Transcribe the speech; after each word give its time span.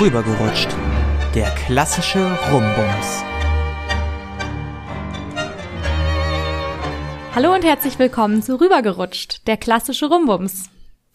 Rübergerutscht. 0.00 0.68
Der 1.34 1.50
klassische 1.66 2.26
Rumbums. 2.50 3.22
Hallo 7.34 7.54
und 7.54 7.62
herzlich 7.64 7.98
willkommen 7.98 8.42
zu 8.42 8.58
Rübergerutscht, 8.58 9.46
der 9.46 9.58
klassische 9.58 10.06
Rumbums. 10.06 10.70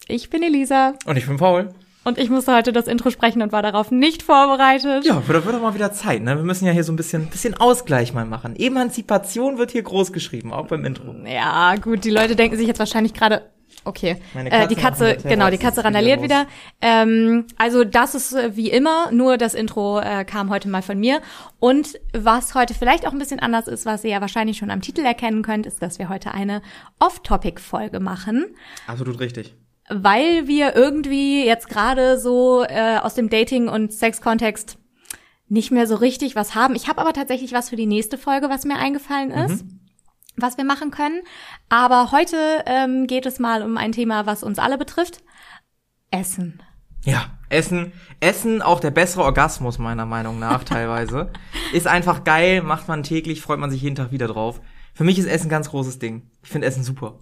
Ich 0.06 0.30
bin 0.30 0.44
Elisa 0.44 0.94
Und 1.04 1.16
ich 1.16 1.26
bin 1.26 1.36
Paul. 1.36 1.74
und 2.04 2.16
ich 2.16 2.30
musste 2.30 2.54
heute 2.54 2.72
das 2.72 2.86
Intro 2.86 3.10
sprechen 3.10 3.42
und 3.42 3.50
war 3.50 3.62
darauf 3.62 3.90
nicht 3.90 4.22
vorbereitet. 4.22 5.04
Ja, 5.04 5.26
wird, 5.26 5.44
wird 5.44 5.56
doch 5.56 5.62
mal 5.62 5.74
wieder 5.74 5.90
Zeit, 5.92 6.22
ne? 6.22 6.36
Wir 6.36 6.44
müssen 6.44 6.64
ja 6.64 6.70
hier 6.70 6.84
so 6.84 6.92
ein 6.92 6.96
bisschen, 6.96 7.26
bisschen 7.26 7.54
Ausgleich 7.54 8.14
mal 8.14 8.24
machen. 8.24 8.54
Emanzipation 8.54 9.58
wird 9.58 9.72
hier 9.72 9.82
groß 9.82 10.12
geschrieben, 10.12 10.52
auch 10.52 10.68
beim 10.68 10.84
Intro. 10.84 11.12
Ja, 11.24 11.74
gut, 11.74 12.04
die 12.04 12.10
Leute 12.10 12.36
denken 12.36 12.56
sich 12.56 12.68
jetzt 12.68 12.78
wahrscheinlich 12.78 13.14
gerade, 13.14 13.50
okay, 13.86 14.16
Meine 14.34 14.50
äh, 14.50 14.68
die 14.68 14.74
Katze 14.74 15.16
genau, 15.22 15.50
die 15.50 15.58
Katze 15.58 15.84
randaliert 15.84 16.22
wieder. 16.22 16.46
Ähm, 16.80 17.46
also 17.56 17.84
das 17.84 18.14
ist 18.14 18.32
äh, 18.34 18.56
wie 18.56 18.70
immer, 18.70 19.10
nur 19.12 19.38
das 19.38 19.54
Intro 19.54 20.00
äh, 20.00 20.24
kam 20.24 20.50
heute 20.50 20.68
mal 20.68 20.82
von 20.82 20.98
mir. 20.98 21.20
Und 21.58 21.98
was 22.12 22.54
heute 22.54 22.74
vielleicht 22.74 23.06
auch 23.06 23.12
ein 23.12 23.18
bisschen 23.18 23.40
anders 23.40 23.68
ist, 23.68 23.86
was 23.86 24.04
ihr 24.04 24.10
ja 24.10 24.20
wahrscheinlich 24.20 24.58
schon 24.58 24.70
am 24.70 24.80
Titel 24.80 25.00
erkennen 25.04 25.42
könnt, 25.42 25.66
ist, 25.66 25.82
dass 25.82 25.98
wir 25.98 26.08
heute 26.08 26.32
eine 26.32 26.62
Off-Topic-Folge 26.98 28.00
machen. 28.00 28.46
Absolut 28.86 29.20
richtig. 29.20 29.54
weil 29.88 30.48
wir 30.48 30.74
irgendwie 30.74 31.46
jetzt 31.46 31.68
gerade 31.68 32.18
so 32.18 32.64
äh, 32.64 32.98
aus 32.98 33.14
dem 33.14 33.28
Dating- 33.30 33.68
und 33.68 33.92
Sex-Kontext 33.92 34.78
nicht 35.48 35.70
mehr 35.70 35.86
so 35.86 35.94
richtig 35.94 36.34
was 36.34 36.56
haben. 36.56 36.74
Ich 36.74 36.88
habe 36.88 37.00
aber 37.00 37.12
tatsächlich 37.12 37.52
was 37.52 37.68
für 37.70 37.76
die 37.76 37.86
nächste 37.86 38.18
Folge, 38.18 38.48
was 38.48 38.64
mir 38.64 38.76
eingefallen 38.78 39.30
ist, 39.30 39.64
was 40.36 40.56
wir 40.56 40.64
machen 40.64 40.90
können. 40.90 41.22
Aber 41.68 42.12
heute 42.12 42.36
ähm, 42.66 43.06
geht 43.06 43.26
es 43.26 43.38
mal 43.38 43.62
um 43.62 43.76
ein 43.76 43.92
Thema, 43.92 44.26
was 44.26 44.42
uns 44.42 44.58
alle 44.58 44.78
betrifft. 44.78 45.22
Essen. 46.10 46.62
Ja, 47.04 47.38
Essen, 47.48 47.92
Essen, 48.20 48.62
auch 48.62 48.80
der 48.80 48.90
bessere 48.90 49.22
Orgasmus 49.22 49.78
meiner 49.78 50.06
Meinung 50.06 50.38
nach 50.38 50.64
teilweise, 50.64 51.30
ist 51.72 51.86
einfach 51.86 52.24
geil, 52.24 52.62
macht 52.62 52.88
man 52.88 53.02
täglich, 53.02 53.40
freut 53.40 53.60
man 53.60 53.70
sich 53.70 53.82
jeden 53.82 53.96
Tag 53.96 54.10
wieder 54.10 54.26
drauf. 54.26 54.60
Für 54.92 55.04
mich 55.04 55.18
ist 55.18 55.26
Essen 55.26 55.46
ein 55.46 55.50
ganz 55.50 55.70
großes 55.70 55.98
Ding. 55.98 56.30
Ich 56.42 56.48
finde 56.48 56.66
Essen 56.66 56.82
super. 56.82 57.18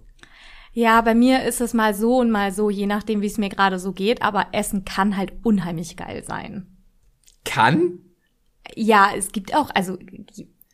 Ja, 0.71 0.99
bei 1.01 1.15
mir 1.15 1.43
ist 1.43 1.61
es 1.61 1.73
mal 1.73 1.93
so 1.93 2.17
und 2.17 2.31
mal 2.31 2.51
so, 2.51 2.69
je 2.69 2.85
nachdem, 2.85 3.21
wie 3.21 3.27
es 3.27 3.37
mir 3.37 3.49
gerade 3.49 3.79
so 3.79 3.93
geht. 3.93 4.21
Aber 4.21 4.47
Essen 4.51 4.83
kann 4.83 5.15
halt 5.15 5.33
unheimlich 5.43 5.95
geil 5.95 6.23
sein. 6.25 6.67
Kann? 7.45 7.99
Ja, 8.75 9.09
es 9.15 9.31
gibt 9.31 9.55
auch, 9.55 9.69
also 9.73 9.97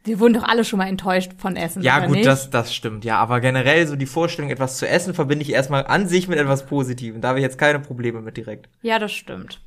wir 0.03 0.19
wurden 0.19 0.33
doch 0.33 0.43
alle 0.43 0.65
schon 0.65 0.79
mal 0.79 0.87
enttäuscht 0.87 1.33
von 1.37 1.55
Essen. 1.55 1.81
Ja, 1.83 2.05
gut, 2.05 2.17
nicht? 2.17 2.25
das, 2.25 2.49
das 2.49 2.73
stimmt. 2.73 3.05
Ja, 3.05 3.17
aber 3.17 3.39
generell 3.39 3.85
so 3.87 3.95
die 3.95 4.05
Vorstellung, 4.05 4.49
etwas 4.49 4.77
zu 4.77 4.87
essen, 4.87 5.13
verbinde 5.13 5.43
ich 5.43 5.51
erstmal 5.51 5.85
an 5.85 6.07
sich 6.07 6.27
mit 6.27 6.39
etwas 6.39 6.65
Positivem. 6.65 7.21
Da 7.21 7.29
habe 7.29 7.39
ich 7.39 7.43
jetzt 7.43 7.57
keine 7.57 7.79
Probleme 7.79 8.21
mit 8.21 8.37
direkt. 8.37 8.69
Ja, 8.81 8.97
das 8.97 9.11
stimmt. 9.11 9.61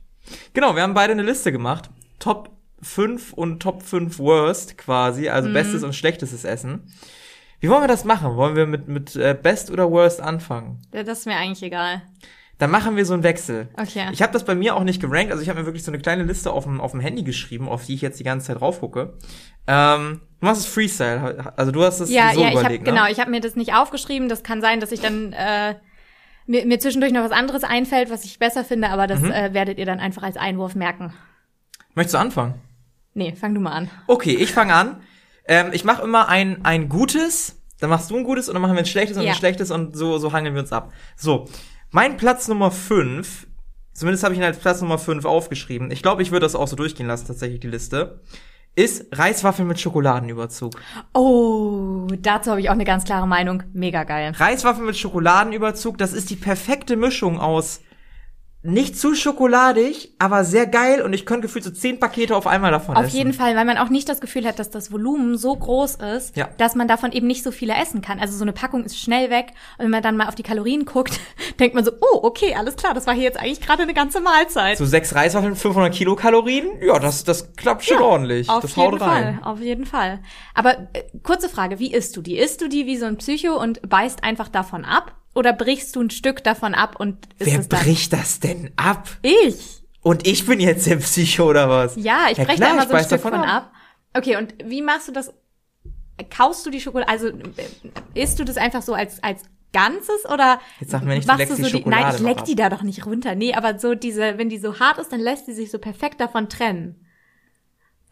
Genau, 0.52 0.74
wir 0.74 0.82
haben 0.82 0.94
beide 0.94 1.12
eine 1.12 1.22
Liste 1.22 1.52
gemacht. 1.52 1.90
Top 2.18 2.50
5 2.82 3.32
und 3.32 3.60
Top 3.60 3.82
5 3.82 4.18
Worst 4.18 4.76
quasi, 4.76 5.28
also 5.28 5.52
bestes 5.52 5.84
und 5.84 5.94
schlechtestes 5.94 6.44
Essen. 6.44 6.92
Wie 7.60 7.70
wollen 7.70 7.82
wir 7.82 7.88
das 7.88 8.04
machen? 8.04 8.36
Wollen 8.36 8.56
wir 8.56 8.66
mit, 8.66 8.88
mit 8.88 9.16
äh, 9.16 9.36
Best 9.40 9.70
oder 9.70 9.90
Worst 9.90 10.20
anfangen? 10.20 10.82
Das 10.90 11.20
ist 11.20 11.26
mir 11.26 11.36
eigentlich 11.36 11.62
egal. 11.62 12.02
Dann 12.58 12.70
machen 12.70 12.96
wir 12.96 13.04
so 13.04 13.14
einen 13.14 13.24
Wechsel. 13.24 13.68
Okay. 13.76 14.06
Ich 14.12 14.22
habe 14.22 14.32
das 14.32 14.44
bei 14.44 14.54
mir 14.54 14.76
auch 14.76 14.84
nicht 14.84 15.00
gerankt, 15.00 15.32
also 15.32 15.42
ich 15.42 15.48
habe 15.48 15.58
mir 15.60 15.66
wirklich 15.66 15.82
so 15.82 15.90
eine 15.90 16.00
kleine 16.00 16.22
Liste 16.22 16.52
auf 16.52 16.64
dem, 16.64 16.80
auf 16.80 16.92
dem 16.92 17.00
Handy 17.00 17.22
geschrieben, 17.24 17.68
auf 17.68 17.84
die 17.86 17.94
ich 17.94 18.00
jetzt 18.00 18.20
die 18.20 18.24
ganze 18.24 18.46
Zeit 18.46 18.60
raufgucke. 18.60 19.14
Ähm, 19.66 20.20
du 20.40 20.46
machst 20.46 20.60
es 20.60 20.66
Freestyle, 20.66 21.52
also 21.56 21.72
du 21.72 21.82
hast 21.82 22.00
es 22.00 22.10
ja, 22.10 22.32
so 22.32 22.40
ja, 22.42 22.52
überlegt, 22.52 22.84
genau, 22.84 23.04
ne? 23.04 23.10
ich 23.10 23.18
habe 23.18 23.30
mir 23.30 23.40
das 23.40 23.56
nicht 23.56 23.74
aufgeschrieben. 23.74 24.28
Das 24.28 24.42
kann 24.44 24.60
sein, 24.60 24.78
dass 24.78 24.92
ich 24.92 25.00
dann 25.00 25.32
äh, 25.32 25.74
mir, 26.46 26.64
mir 26.66 26.78
zwischendurch 26.78 27.12
noch 27.12 27.24
was 27.24 27.32
anderes 27.32 27.64
einfällt, 27.64 28.10
was 28.10 28.24
ich 28.24 28.38
besser 28.38 28.64
finde, 28.64 28.90
aber 28.90 29.06
das 29.06 29.20
Mhm. 29.20 29.30
äh, 29.32 29.52
werdet 29.54 29.78
ihr 29.78 29.86
dann 29.86 29.98
einfach 29.98 30.22
als 30.22 30.36
Einwurf 30.36 30.74
merken. 30.76 31.12
Möchtest 31.94 32.14
du 32.14 32.18
anfangen? 32.18 32.54
Nee, 33.14 33.34
fang 33.34 33.54
du 33.54 33.60
mal 33.60 33.72
an. 33.72 33.90
Okay, 34.06 34.34
ich 34.34 34.52
fange 34.52 34.74
an. 34.74 35.00
Ähm, 35.46 35.68
ich 35.72 35.84
mache 35.84 36.02
immer 36.02 36.28
ein, 36.28 36.64
ein 36.64 36.88
gutes, 36.88 37.60
dann 37.80 37.90
machst 37.90 38.10
du 38.10 38.16
ein 38.16 38.24
gutes 38.24 38.48
und 38.48 38.54
dann 38.54 38.62
machen 38.62 38.74
wir 38.74 38.80
ein 38.80 38.86
schlechtes 38.86 39.16
und 39.16 39.24
Ja. 39.24 39.32
ein 39.32 39.36
schlechtes 39.36 39.70
und 39.70 39.96
so, 39.96 40.18
so 40.18 40.32
hangeln 40.32 40.54
wir 40.54 40.62
uns 40.62 40.72
ab. 40.72 40.92
So, 41.16 41.46
mein 41.94 42.16
Platz 42.16 42.48
Nummer 42.48 42.72
5, 42.72 43.46
zumindest 43.92 44.24
habe 44.24 44.34
ich 44.34 44.40
ihn 44.40 44.44
als 44.44 44.58
Platz 44.58 44.80
Nummer 44.80 44.98
5 44.98 45.24
aufgeschrieben, 45.24 45.92
ich 45.92 46.02
glaube, 46.02 46.22
ich 46.22 46.32
würde 46.32 46.44
das 46.44 46.56
auch 46.56 46.66
so 46.66 46.74
durchgehen 46.74 47.06
lassen, 47.06 47.28
tatsächlich 47.28 47.60
die 47.60 47.68
Liste, 47.68 48.20
ist 48.74 49.16
Reiswaffeln 49.16 49.68
mit 49.68 49.78
Schokoladenüberzug. 49.78 50.72
Oh, 51.12 52.08
dazu 52.18 52.50
habe 52.50 52.60
ich 52.60 52.68
auch 52.68 52.74
eine 52.74 52.84
ganz 52.84 53.04
klare 53.04 53.28
Meinung. 53.28 53.62
Mega 53.72 54.02
geil. 54.02 54.32
Reiswaffeln 54.36 54.86
mit 54.86 54.96
Schokoladenüberzug, 54.96 55.96
das 55.96 56.12
ist 56.12 56.30
die 56.30 56.36
perfekte 56.36 56.96
Mischung 56.96 57.38
aus 57.38 57.80
nicht 58.64 58.98
zu 58.98 59.14
schokoladig, 59.14 60.14
aber 60.18 60.42
sehr 60.44 60.66
geil 60.66 61.02
und 61.02 61.12
ich 61.12 61.26
könnte 61.26 61.42
gefühlt 61.42 61.64
so 61.64 61.70
zehn 61.70 62.00
Pakete 62.00 62.34
auf 62.34 62.46
einmal 62.46 62.70
davon 62.70 62.96
Auf 62.96 63.04
essen. 63.04 63.16
jeden 63.16 63.32
Fall, 63.34 63.54
weil 63.56 63.66
man 63.66 63.76
auch 63.76 63.90
nicht 63.90 64.08
das 64.08 64.20
Gefühl 64.22 64.46
hat, 64.46 64.58
dass 64.58 64.70
das 64.70 64.90
Volumen 64.90 65.36
so 65.36 65.54
groß 65.54 65.96
ist, 66.16 66.34
Ja. 66.36 66.48
dass 66.56 66.74
man 66.74 66.88
davon 66.88 67.12
eben 67.12 67.26
nicht 67.26 67.42
so 67.44 67.50
viele 67.50 67.74
essen 67.74 68.00
kann. 68.00 68.18
Also 68.18 68.36
so 68.36 68.42
eine 68.42 68.52
Packung 68.54 68.84
ist 68.84 68.98
schnell 68.98 69.28
weg 69.28 69.48
und 69.78 69.84
wenn 69.84 69.90
man 69.90 70.02
dann 70.02 70.16
mal 70.16 70.28
auf 70.28 70.34
die 70.34 70.42
Kalorien 70.42 70.86
guckt, 70.86 71.20
denkt 71.60 71.74
man 71.74 71.84
so, 71.84 71.92
oh, 72.00 72.20
okay, 72.22 72.54
alles 72.54 72.76
klar, 72.76 72.94
das 72.94 73.06
war 73.06 73.12
hier 73.14 73.24
jetzt 73.24 73.38
eigentlich 73.38 73.60
gerade 73.60 73.82
eine 73.82 73.92
ganze 73.94 74.20
Mahlzeit. 74.20 74.78
So 74.78 74.86
sechs 74.86 75.14
Reiswaffeln, 75.14 75.56
500 75.56 75.92
Kilokalorien, 75.92 76.66
ja, 76.80 76.98
das, 76.98 77.24
das 77.24 77.54
klappt 77.56 77.84
schon 77.84 78.00
ordentlich. 78.00 78.48
Auf 78.48 78.62
das 78.62 78.76
jeden 78.76 78.92
haut 78.92 79.00
rein. 79.02 79.40
Fall, 79.40 79.52
auf 79.52 79.60
jeden 79.60 79.84
Fall. 79.84 80.20
Aber 80.54 80.78
äh, 80.94 81.02
kurze 81.22 81.50
Frage, 81.50 81.78
wie 81.78 81.92
isst 81.92 82.16
du 82.16 82.22
die? 82.22 82.38
Isst 82.38 82.60
du 82.62 82.68
die 82.68 82.86
wie 82.86 82.96
so 82.96 83.04
ein 83.04 83.18
Psycho 83.18 83.60
und 83.60 83.86
beißt 83.88 84.24
einfach 84.24 84.48
davon 84.48 84.84
ab? 84.86 85.12
Oder 85.34 85.52
brichst 85.52 85.96
du 85.96 86.00
ein 86.00 86.10
Stück 86.10 86.44
davon 86.44 86.74
ab 86.74 86.96
und 86.98 87.18
isst 87.38 87.50
Wer 87.50 87.80
bricht 87.80 88.12
das 88.12 88.40
denn 88.40 88.70
ab? 88.76 89.08
Ich. 89.22 89.82
Und 90.02 90.26
ich 90.26 90.46
bin 90.46 90.60
jetzt 90.60 90.86
der 90.86 90.96
Psycho 90.96 91.48
oder 91.50 91.68
was? 91.68 91.96
Ja, 91.96 92.26
ich 92.30 92.36
breche 92.36 92.56
klar, 92.56 92.68
da 92.68 92.74
immer 92.74 92.86
so 92.86 92.94
ein 92.94 93.04
Stück 93.04 93.22
davon 93.22 93.40
von 93.40 93.42
ab. 93.42 93.72
Okay, 94.16 94.36
und 94.36 94.54
wie 94.64 94.82
machst 94.82 95.08
du 95.08 95.12
das? 95.12 95.32
Kaust 96.30 96.64
du 96.64 96.70
die 96.70 96.80
Schokolade? 96.80 97.10
Also 97.10 97.30
isst 98.14 98.38
du 98.38 98.44
das 98.44 98.56
einfach 98.56 98.82
so 98.82 98.94
als 98.94 99.20
als 99.22 99.42
Ganzes 99.72 100.24
oder 100.32 100.60
Jetzt 100.78 100.92
sag 100.92 101.02
mir 101.02 101.14
nicht, 101.14 101.24
du 101.24 101.32
machst 101.32 101.40
leckst 101.40 101.58
die 101.58 101.62
so 101.64 101.68
Schokolade 101.68 102.02
Nein, 102.02 102.14
ich 102.14 102.20
leck 102.20 102.38
ab. 102.38 102.44
die 102.44 102.54
da 102.54 102.70
doch 102.70 102.82
nicht 102.82 103.04
runter. 103.04 103.34
Nee, 103.34 103.54
aber 103.54 103.78
so 103.78 103.94
diese, 103.94 104.38
wenn 104.38 104.48
die 104.48 104.58
so 104.58 104.78
hart 104.78 104.98
ist, 104.98 105.10
dann 105.12 105.20
lässt 105.20 105.48
die 105.48 105.52
sich 105.52 105.70
so 105.70 105.78
perfekt 105.78 106.20
davon 106.20 106.48
trennen. 106.48 107.04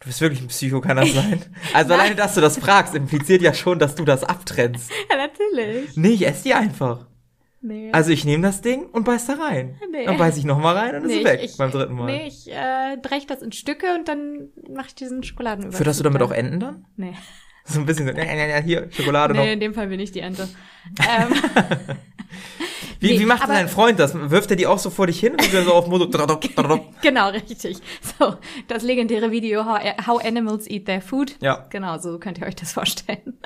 Du 0.01 0.07
bist 0.07 0.19
wirklich 0.19 0.41
ein 0.41 0.49
Psycho, 0.49 0.81
kann 0.81 0.97
das 0.97 1.13
sein? 1.13 1.41
Also 1.73 1.93
alleine, 1.93 2.15
dass 2.15 2.35
du 2.35 2.41
das 2.41 2.57
fragst, 2.57 2.93
impliziert 2.93 3.41
ja 3.41 3.53
schon, 3.53 3.79
dass 3.79 3.95
du 3.95 4.03
das 4.03 4.23
abtrennst. 4.25 4.91
Ja, 5.09 5.15
natürlich. 5.15 5.95
Nee, 5.95 6.09
ich 6.09 6.27
esse 6.27 6.43
die 6.43 6.53
einfach. 6.53 7.05
Nee. 7.65 7.91
Also 7.93 8.11
ich 8.11 8.25
nehme 8.25 8.43
das 8.43 8.61
Ding 8.61 8.87
und 8.87 9.05
beiß 9.05 9.25
da 9.25 9.35
rein. 9.35 9.79
Nee. 9.89 10.05
Dann 10.05 10.17
beiß 10.17 10.35
ich 10.35 10.43
noch 10.43 10.59
mal 10.59 10.75
rein 10.75 10.95
und 10.95 11.03
ist 11.03 11.07
nee, 11.07 11.19
sie 11.19 11.23
weg 11.23 11.39
ich, 11.41 11.55
beim 11.55 11.71
dritten 11.71 11.93
Mal. 11.93 12.07
Nee, 12.07 12.27
ich 12.27 12.51
äh, 12.51 12.97
breche 13.01 13.25
das 13.25 13.41
in 13.41 13.53
Stücke 13.53 13.95
und 13.95 14.09
dann 14.09 14.49
mache 14.69 14.87
ich 14.87 14.95
diesen 14.95 15.23
Schokoladenüberzug. 15.23 15.77
Fütterst 15.77 15.99
du 16.01 16.03
damit 16.03 16.19
da. 16.19 16.25
auch 16.25 16.31
Enten 16.31 16.59
dann? 16.59 16.85
Nee. 16.97 17.13
So 17.65 17.79
ein 17.79 17.85
bisschen 17.85 18.07
so, 18.07 18.11
ja, 18.11 18.25
ja, 18.25 18.45
ja, 18.45 18.57
hier, 18.57 18.89
Schokolade 18.91 19.33
Nee, 19.33 19.39
noch. 19.39 19.53
in 19.53 19.59
dem 19.61 19.73
Fall 19.73 19.87
bin 19.87 19.97
ich 19.97 20.11
die 20.11 20.19
Ente. 20.19 20.49
ähm, 20.99 21.33
Wie, 22.99 23.13
nee, 23.13 23.19
wie 23.21 23.25
macht 23.25 23.43
denn 23.43 23.55
dein 23.55 23.69
Freund 23.69 23.99
das? 23.99 24.13
Wirft 24.13 24.49
er 24.51 24.57
die 24.57 24.67
auch 24.67 24.79
so 24.79 24.89
vor 24.89 25.07
dich 25.07 25.21
hin? 25.21 25.33
Oder 25.33 25.63
so 25.63 25.73
auf 25.73 25.87
Moto? 25.87 26.07
genau, 27.01 27.29
richtig. 27.29 27.77
So, 28.19 28.35
das 28.67 28.83
legendäre 28.83 29.31
Video 29.31 29.65
How, 29.65 29.79
How 30.05 30.25
Animals 30.25 30.69
Eat 30.69 30.87
Their 30.87 31.01
Food. 31.01 31.37
Ja. 31.39 31.65
Genau, 31.69 31.97
so 31.99 32.19
könnt 32.19 32.37
ihr 32.37 32.47
euch 32.47 32.55
das 32.55 32.73
vorstellen. 32.73 33.39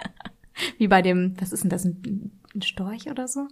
Wie 0.79 0.87
bei 0.87 1.03
dem, 1.03 1.35
was 1.39 1.51
ist 1.51 1.61
denn 1.61 1.69
das, 1.69 1.85
ein, 1.85 2.31
ein 2.55 2.61
Storch 2.63 3.09
oder 3.09 3.27
so? 3.27 3.47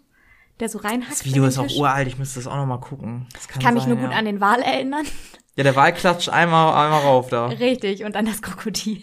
Der 0.60 0.70
so 0.70 0.78
reinhackt. 0.80 1.12
Das 1.12 1.26
Video 1.26 1.44
ist 1.46 1.58
auch 1.58 1.70
uralt, 1.76 2.08
ich 2.08 2.18
müsste 2.18 2.40
das 2.40 2.48
auch 2.48 2.56
noch 2.56 2.66
mal 2.66 2.80
gucken. 2.80 3.28
Das 3.34 3.48
kann 3.48 3.60
Ich 3.60 3.66
kann 3.66 3.74
mich 3.74 3.84
sein, 3.84 3.90
nur 3.94 4.00
gut 4.02 4.12
ja. 4.12 4.18
an 4.18 4.26
den 4.26 4.40
Wal 4.40 4.62
erinnern. 4.62 5.06
Ja, 5.58 5.64
der 5.64 5.76
Wal 5.76 5.94
klatscht 5.94 6.30
einmal, 6.30 6.74
einmal 6.86 7.02
rauf 7.02 7.28
da. 7.30 7.48
Richtig, 7.48 8.04
und 8.06 8.16
an 8.16 8.26
das 8.26 8.42
Krokodil. 8.42 9.02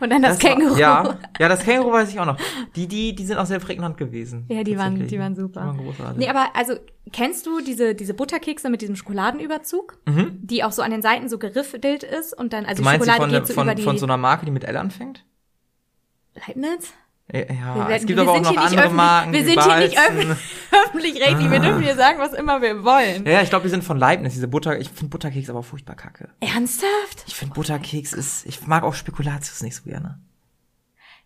Und 0.00 0.12
an 0.12 0.22
das, 0.22 0.42
war- 0.42 0.50
Känguru. 0.54 0.76
Ja, 0.78 1.18
ja, 1.38 1.48
das 1.48 1.60
Känguru 1.60 1.92
weiß 1.92 2.08
ich 2.10 2.18
auch 2.20 2.24
noch. 2.26 2.38
Die, 2.76 2.86
die, 2.86 3.14
die 3.14 3.24
sind 3.26 3.36
auch 3.36 3.44
sehr 3.44 3.58
prägnant 3.58 3.96
gewesen. 3.98 4.46
Ja, 4.48 4.62
die 4.62 4.78
waren, 4.78 5.06
die 5.06 5.18
waren 5.18 5.34
super. 5.36 5.60
Die 5.60 5.66
waren 5.66 5.76
großartig. 5.78 6.18
Nee, 6.18 6.28
aber 6.28 6.54
also, 6.54 6.74
kennst 7.12 7.44
du 7.46 7.60
diese, 7.60 7.94
diese 7.94 8.14
Butterkekse 8.14 8.70
mit 8.70 8.80
diesem 8.82 8.96
Schokoladenüberzug? 8.96 9.98
Die 10.06 10.64
auch 10.64 10.72
so 10.72 10.80
an 10.80 10.90
den 10.90 11.02
Seiten 11.02 11.28
so 11.28 11.38
geriffelt 11.38 11.84
ist 12.02 12.32
und 12.38 12.52
dann, 12.54 12.64
also 12.66 12.82
Mhm. 12.82 12.84
du 12.86 12.90
meinst 12.90 13.06
die 13.06 13.10
Schokolade 13.10 13.20
von, 13.22 13.30
der- 13.30 13.40
geht 13.40 13.48
so 13.48 13.54
von, 13.54 13.66
über 13.66 13.74
die 13.74 13.82
von 13.82 13.98
so 13.98 14.06
einer 14.06 14.16
Marke, 14.16 14.46
die 14.46 14.52
mit 14.52 14.64
L 14.64 14.76
anfängt? 14.76 15.24
Leibniz? 16.46 16.92
Ja, 17.32 17.38
Wir 17.40 17.48
es 17.48 17.56
werden- 17.88 18.06
gibt 18.06 18.18
wir 18.18 18.22
aber 18.22 18.32
auch 18.32 18.40
noch 18.42 18.56
andere 18.56 18.80
öffentlich- 18.82 18.92
Marken. 18.92 19.32
Wir 19.32 19.44
sind 19.44 19.62
hier 19.64 19.76
nicht 19.78 19.94
Balzen. 19.96 20.16
öffentlich, 20.18 20.38
öffentlich-rechtlich. 20.86 21.50
Wir 21.50 21.60
dürfen 21.60 21.82
hier 21.82 21.96
sagen, 21.96 22.18
was 22.18 22.32
immer 22.34 22.60
wir 22.60 22.84
wollen. 22.84 23.24
Ja, 23.24 23.32
ja, 23.32 23.42
ich 23.42 23.48
glaube, 23.48 23.62
die 23.64 23.70
sind 23.70 23.82
von 23.82 23.98
Leibniz, 23.98 24.34
diese 24.34 24.46
Butter. 24.46 24.78
Ich 24.78 24.90
finde 24.90 25.08
Butterkeks 25.10 25.48
aber 25.48 25.62
furchtbar 25.62 25.96
kacke. 25.96 26.28
Ernsthaft? 26.40 27.24
Ich 27.26 27.34
finde 27.34 27.54
Butterkeks 27.54 28.12
ist, 28.12 28.44
ich 28.46 28.66
mag 28.66 28.84
auch 28.84 28.94
Spekulatius 28.94 29.62
nicht 29.62 29.74
so 29.74 29.84
gerne. 29.84 30.18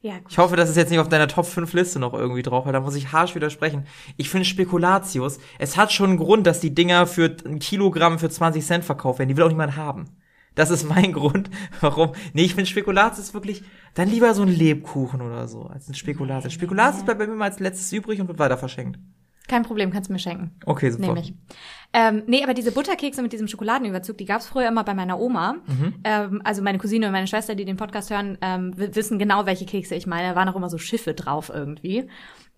Ja, 0.00 0.19
gut. 0.19 0.27
Ich 0.31 0.39
hoffe, 0.39 0.55
das 0.55 0.71
ist 0.71 0.77
jetzt 0.77 0.91
nicht 0.91 1.00
auf 1.00 1.09
deiner 1.09 1.27
Top 1.27 1.45
5 1.47 1.73
Liste 1.73 1.99
noch 1.99 2.15
irgendwie 2.15 2.43
drauf, 2.43 2.65
weil 2.65 2.73
da 2.73 2.79
muss 2.81 2.94
ich 2.94 3.11
harsch 3.11 3.35
widersprechen. 3.35 3.85
Ich 4.17 4.31
finde 4.31 4.44
Spekulatius, 4.44 5.41
es 5.59 5.77
hat 5.77 5.93
schon 5.93 6.11
einen 6.11 6.19
Grund, 6.19 6.47
dass 6.47 6.61
die 6.61 6.73
Dinger 6.73 7.09
für 7.09 7.37
ein 7.44 7.59
Kilogramm 7.59 8.21
für 8.21 8.31
20 8.31 8.65
Cent 8.65 8.85
verkauft 8.85 9.19
werden. 9.19 9.29
Die 9.31 9.37
will 9.37 9.43
auch 9.43 9.49
niemand 9.49 9.75
haben. 9.75 10.11
Das 10.58 10.70
ist 10.70 10.88
mein 10.88 11.12
Grund, 11.19 11.50
warum. 11.81 12.12
Nee, 12.32 12.43
ich 12.43 12.55
finde 12.55 12.66
Spekulatius 12.66 13.32
wirklich, 13.32 13.62
dann 13.94 14.10
lieber 14.10 14.34
so 14.34 14.43
ein 14.43 14.49
Lebkuchen 14.49 15.22
oder 15.22 15.46
so, 15.46 15.62
als 15.62 15.88
ein 15.88 15.94
Spekulatius. 15.94 16.52
Spekulatius 16.52 17.05
bleibt 17.05 17.20
bei 17.20 17.28
mir 17.28 17.37
mal 17.37 17.44
als 17.44 17.60
letztes 17.60 17.93
übrig 17.93 18.20
und 18.20 18.26
wird 18.26 18.40
weiter 18.40 18.58
verschenkt. 18.58 18.99
Kein 19.46 19.62
Problem, 19.62 19.93
kannst 19.93 20.10
du 20.10 20.12
mir 20.12 20.19
schenken. 20.19 20.50
Okay, 20.66 20.90
super. 20.90 21.06
Nehme 21.06 21.20
ich. 21.20 21.32
Ähm, 21.93 22.25
nee, 22.26 22.43
aber 22.43 22.55
diese 22.55 22.72
Butterkekse 22.72 23.22
mit 23.22 23.32
diesem 23.32 23.46
Schokoladenüberzug, 23.46 24.19
die 24.19 24.25
gab's 24.25 24.49
früher 24.49 24.66
immer 24.66 24.82
bei 24.82 24.94
meiner 24.94 25.20
Oma. 25.20 25.55
Mhm. 25.66 25.94
Ähm, 26.02 26.43
also 26.44 26.60
meine 26.60 26.78
Cousine 26.78 27.06
und 27.06 27.12
meine 27.12 27.28
Schwester, 27.28 27.55
die 27.55 27.64
den 27.64 27.76
Podcast 27.76 28.10
hören, 28.10 28.37
ähm, 28.43 28.75
wissen 28.76 29.19
genau, 29.19 29.46
welche 29.46 29.64
Kekse 29.64 29.94
ich 29.94 30.08
meine. 30.08 30.31
Da 30.31 30.34
waren 30.34 30.49
auch 30.49 30.56
immer 30.56 30.69
so 30.69 30.76
Schiffe 30.76 31.14
drauf 31.14 31.52
irgendwie. 31.55 32.08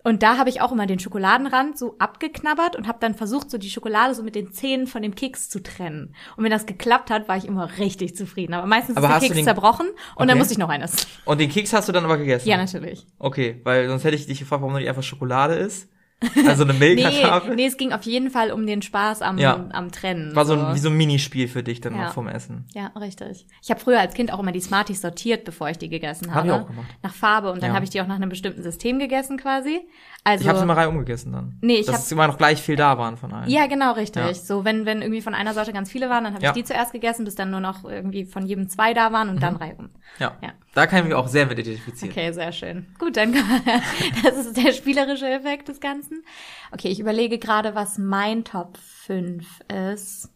Und 0.03 0.23
da 0.23 0.37
habe 0.37 0.49
ich 0.49 0.61
auch 0.61 0.71
immer 0.71 0.87
den 0.87 0.99
Schokoladenrand 0.99 1.77
so 1.77 1.95
abgeknabbert 1.99 2.75
und 2.75 2.87
habe 2.87 2.97
dann 2.99 3.13
versucht, 3.13 3.51
so 3.51 3.57
die 3.57 3.69
Schokolade 3.69 4.15
so 4.15 4.23
mit 4.23 4.33
den 4.35 4.51
Zähnen 4.51 4.87
von 4.87 5.01
dem 5.01 5.13
Keks 5.15 5.49
zu 5.49 5.61
trennen. 5.61 6.15
Und 6.37 6.43
wenn 6.43 6.51
das 6.51 6.65
geklappt 6.65 7.09
hat, 7.11 7.27
war 7.27 7.37
ich 7.37 7.45
immer 7.45 7.77
richtig 7.77 8.15
zufrieden. 8.15 8.53
Aber 8.53 8.65
meistens 8.67 8.97
Aber 8.97 9.07
ist 9.07 9.13
der 9.13 9.19
Keks 9.21 9.35
den- 9.35 9.45
zerbrochen 9.45 9.87
und 9.89 9.95
Okay. 10.15 10.27
dann 10.27 10.37
musste 10.37 10.53
ich 10.53 10.57
noch 10.57 10.69
eines. 10.69 11.05
Und 11.25 11.39
den 11.39 11.49
Keks 11.49 11.71
hast 11.73 11.87
du 11.87 11.91
dann 11.91 12.03
aber 12.05 12.17
gegessen? 12.17 12.47
Ja, 12.49 12.57
natürlich. 12.57 13.05
Okay, 13.19 13.61
weil 13.63 13.87
sonst 13.89 14.03
hätte 14.03 14.15
ich 14.15 14.25
dich 14.25 14.39
gefragt, 14.39 14.61
warum 14.61 14.73
du 14.73 14.79
nicht 14.79 14.89
einfach 14.89 15.03
Schokolade 15.03 15.53
isst. 15.55 15.87
Also 16.47 16.63
eine 16.63 16.73
Nee, 16.73 16.95
Milka-Tafel. 16.95 17.55
nee, 17.55 17.65
es 17.65 17.77
ging 17.77 17.93
auf 17.93 18.03
jeden 18.03 18.29
Fall 18.29 18.51
um 18.51 18.65
den 18.67 18.81
Spaß 18.81 19.21
am, 19.21 19.37
Ja. 19.37 19.65
am 19.71 19.91
Trennen. 19.91 20.35
War 20.35 20.45
so 20.45 20.53
ein, 20.53 20.75
wie 20.75 20.79
so 20.79 20.89
ein 20.89 20.95
Minispiel 20.97 21.47
für 21.47 21.63
dich 21.63 21.81
dann 21.81 21.95
Ja. 21.95 22.05
noch 22.05 22.13
vom 22.13 22.27
Essen. 22.27 22.65
Ja, 22.73 22.87
richtig. 22.99 23.47
Ich 23.63 23.69
habe 23.71 23.79
früher 23.79 23.99
als 23.99 24.13
Kind 24.13 24.31
auch 24.31 24.39
immer 24.39 24.51
die 24.51 24.59
Smarties 24.59 25.01
sortiert, 25.01 25.43
bevor 25.45 25.69
ich 25.69 25.77
die 25.79 25.89
gegessen 25.89 26.29
Hab 26.29 26.35
habe. 26.43 26.47
ich 26.47 26.53
auch 26.53 26.67
gemacht. 26.67 26.85
Nach 27.01 27.13
Farbe 27.13 27.51
und 27.51 27.63
dann 27.63 27.69
Ja. 27.71 27.75
habe 27.75 27.83
ich 27.85 27.89
die 27.89 28.01
auch 28.01 28.07
nach 28.07 28.15
einem 28.17 28.29
bestimmten 28.29 28.61
System 28.61 28.99
gegessen 28.99 29.37
quasi. 29.37 29.81
Also 30.23 30.43
Ich 30.43 30.47
habe 30.49 30.59
immer 30.59 30.77
reihum 30.77 30.99
gegessen 30.99 31.31
dann. 31.33 31.57
Nee, 31.61 31.77
ich 31.77 31.87
Dass 31.87 31.95
hab- 31.95 32.01
es 32.03 32.11
immer 32.11 32.27
noch 32.27 32.37
gleich 32.37 32.61
viel 32.61 32.75
da 32.75 32.97
waren 32.99 33.17
von 33.17 33.33
allen. 33.33 33.49
ja, 33.49 33.65
genau, 33.65 33.93
richtig. 33.93 34.23
Ja. 34.23 34.33
So, 34.35 34.63
wenn, 34.63 34.85
wenn 34.85 35.01
irgendwie 35.01 35.21
von 35.21 35.33
einer 35.33 35.53
Sorte 35.55 35.73
ganz 35.73 35.89
viele 35.91 36.09
waren, 36.09 36.23
dann 36.25 36.33
habe 36.35 36.45
ich 36.45 36.51
die 36.51 36.63
zuerst 36.63 36.91
gegessen, 36.91 37.25
bis 37.25 37.33
dann 37.35 37.49
nur 37.49 37.59
noch 37.61 37.83
irgendwie 37.83 38.25
von 38.25 38.45
jedem 38.45 38.69
zwei 38.69 38.93
da 38.93 39.11
waren 39.11 39.29
und 39.29 39.37
Mhm. 39.37 39.39
dann 39.41 39.55
reihum. 39.55 39.89
ja. 40.19 40.33
Ja. 40.43 40.49
Da 40.73 40.87
kann 40.87 40.99
ich 40.99 41.05
mich 41.05 41.13
auch 41.15 41.27
sehr 41.27 41.45
mit 41.47 41.59
identifizieren. 41.59 42.11
Okay, 42.11 42.31
sehr 42.31 42.51
schön. 42.53 42.85
Gut, 42.97 43.17
dann 43.17 43.33
das 44.23 44.45
ist 44.45 44.55
der 44.57 44.71
spielerische 44.73 45.27
Effekt 45.29 45.67
des 45.67 45.79
Ganzen. 45.81 46.23
Okay, 46.71 46.87
ich 46.87 46.99
überlege 46.99 47.37
gerade, 47.39 47.75
was 47.75 47.97
mein 47.97 48.43
Top 48.45 48.77
5 48.77 49.45
ist. 49.93 50.29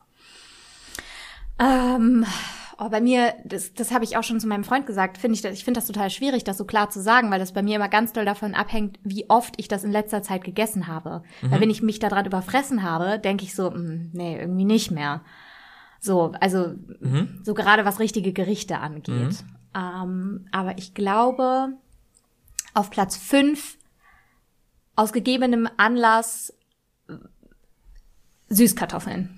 Ähm, 1.58 2.26
oh, 2.80 2.90
bei 2.90 3.00
mir, 3.00 3.34
das, 3.46 3.74
das 3.74 3.92
habe 3.94 4.04
ich 4.04 4.18
auch 4.18 4.24
schon 4.24 4.40
zu 4.42 4.48
meinem 4.48 4.66
Freund 4.66 4.86
gesagt, 4.86 5.18
finde 5.18 5.36
ich, 5.36 5.42
das- 5.42 5.54
ich 5.54 5.64
finde 5.64 5.80
das 5.80 5.88
total 5.88 6.10
schwierig, 6.10 6.44
das 6.44 6.58
so 6.58 6.66
klar 6.66 6.90
zu 6.90 7.02
sagen, 7.02 7.32
weil 7.32 7.40
das 7.40 7.54
bei 7.54 7.64
mir 7.64 7.78
immer 7.78 7.88
ganz 7.88 8.12
doll 8.12 8.26
davon 8.26 8.56
abhängt, 8.56 9.00
wie 9.04 9.30
oft 9.30 9.54
ich 9.58 9.70
das 9.70 9.84
in 9.86 9.92
letzter 9.92 10.22
Zeit 10.22 10.44
gegessen 10.44 10.88
habe. 10.88 11.24
Weil 11.42 11.62
wenn 11.62 11.70
ich 11.70 11.82
mich 11.82 12.00
daran 12.00 12.26
überfressen 12.26 12.84
habe, 12.84 13.20
denke 13.20 13.46
ich 13.46 13.56
so, 13.56 13.72
mm, 13.72 14.10
nee, 14.12 14.38
irgendwie 14.38 14.66
nicht 14.66 14.92
mehr. 14.92 15.22
So, 16.02 16.34
also 16.42 16.76
so 17.44 17.54
gerade 17.54 17.86
was 17.86 18.00
richtige 18.00 18.34
Gerichte 18.34 18.80
angeht. 18.80 19.44
Ähm, 19.75 20.48
aber 20.51 20.77
ich 20.77 20.94
glaube, 20.94 21.74
auf 22.74 22.89
Platz 22.89 23.18
5 23.18 23.77
aus 24.95 25.12
gegebenem 25.12 25.68
Anlass 25.77 26.54
Süßkartoffeln. 28.50 29.38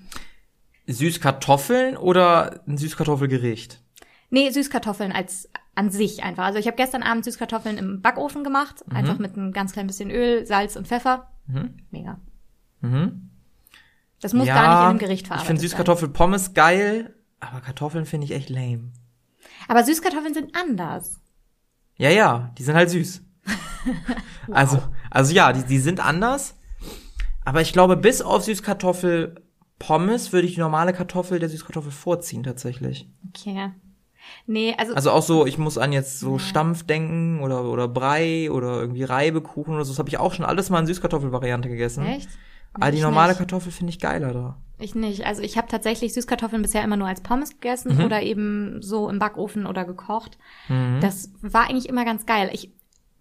Süßkartoffeln 0.86 1.96
oder 1.96 2.60
ein 2.66 2.78
Süßkartoffelgericht? 2.78 3.80
Nee, 4.30 4.50
Süßkartoffeln 4.50 5.12
als 5.12 5.50
an 5.74 5.90
sich 5.90 6.22
einfach. 6.22 6.44
Also 6.44 6.58
ich 6.58 6.66
habe 6.66 6.76
gestern 6.76 7.02
Abend 7.02 7.24
Süßkartoffeln 7.24 7.78
im 7.78 8.00
Backofen 8.02 8.44
gemacht, 8.44 8.84
einfach 8.90 9.18
mit 9.18 9.36
einem 9.36 9.52
ganz 9.52 9.72
klein 9.72 9.86
bisschen 9.86 10.10
Öl, 10.10 10.46
Salz 10.46 10.76
und 10.76 10.86
Pfeffer. 10.86 11.30
Mega. 11.90 12.18
Mhm. 12.80 13.30
Das 14.20 14.34
muss 14.34 14.46
gar 14.46 14.54
nicht 14.68 14.80
in 14.80 14.90
einem 14.90 14.98
Gericht 14.98 15.26
verarbeitet 15.28 15.44
Ich 15.44 15.46
finde 15.46 15.62
Süßkartoffelpommes 15.62 16.54
geil, 16.54 17.14
aber 17.40 17.60
Kartoffeln 17.60 18.06
finde 18.06 18.26
ich 18.26 18.32
echt 18.32 18.50
lame. 18.50 18.92
Aber 19.68 19.84
Süßkartoffeln 19.84 20.34
sind 20.34 20.56
anders. 20.56 21.20
Ja, 21.96 22.10
ja, 22.10 22.52
die 22.58 22.62
sind 22.62 22.74
halt 22.74 22.90
süß. 22.90 23.22
Also, 24.50 24.82
also 25.10 25.34
ja, 25.34 25.52
die, 25.52 25.62
die 25.62 25.78
sind 25.78 26.00
anders. 26.00 26.54
Aber 27.44 27.60
ich 27.60 27.74
glaube, 27.74 27.98
bis 27.98 28.22
auf 28.22 28.44
Süßkartoffelpommes 28.44 30.32
würde 30.32 30.46
ich 30.46 30.54
die 30.54 30.60
normale 30.60 30.94
Kartoffel 30.94 31.38
der 31.38 31.50
Süßkartoffel 31.50 31.92
vorziehen, 31.92 32.42
tatsächlich. 32.42 33.08
Okay. 33.28 33.72
Nee, 34.46 34.74
also, 34.78 34.94
Also 34.94 35.10
auch 35.10 35.22
so, 35.22 35.46
ich 35.46 35.58
muss 35.58 35.78
an 35.78 35.92
jetzt 35.92 36.18
so 36.18 36.38
Stampf 36.38 36.84
denken 36.84 37.40
oder, 37.40 37.64
oder 37.64 37.88
Brei 37.88 38.50
oder 38.50 38.80
irgendwie 38.80 39.04
Reibekuchen 39.04 39.74
oder 39.74 39.84
so. 39.84 39.92
Das 39.92 39.98
habe 39.98 40.08
ich 40.08 40.18
auch 40.18 40.32
schon 40.34 40.44
alles 40.44 40.70
mal 40.70 40.80
in 40.80 40.86
Süßkartoffelvariante 40.86 41.68
gegessen. 41.68 42.06
echt? 42.06 42.28
Aber 42.74 42.90
die 42.90 43.00
normale 43.00 43.30
nicht. 43.30 43.38
Kartoffel 43.38 43.72
finde 43.72 43.90
ich 43.90 44.00
geiler 44.00 44.32
da. 44.32 44.56
Ich 44.80 44.94
nicht. 44.94 45.26
Also 45.26 45.42
ich 45.42 45.58
habe 45.58 45.66
tatsächlich 45.68 46.14
Süßkartoffeln 46.14 46.62
bisher 46.62 46.84
immer 46.84 46.96
nur 46.96 47.08
als 47.08 47.20
Pommes 47.20 47.50
gegessen 47.50 47.96
Mhm. 47.98 48.04
oder 48.04 48.22
eben 48.22 48.80
so 48.80 49.08
im 49.08 49.18
Backofen 49.18 49.66
oder 49.66 49.84
gekocht. 49.84 50.38
Das 51.00 51.32
war 51.40 51.68
eigentlich 51.68 51.88
immer 51.88 52.04
ganz 52.04 52.26
geil. 52.26 52.48
Ich, 52.52 52.70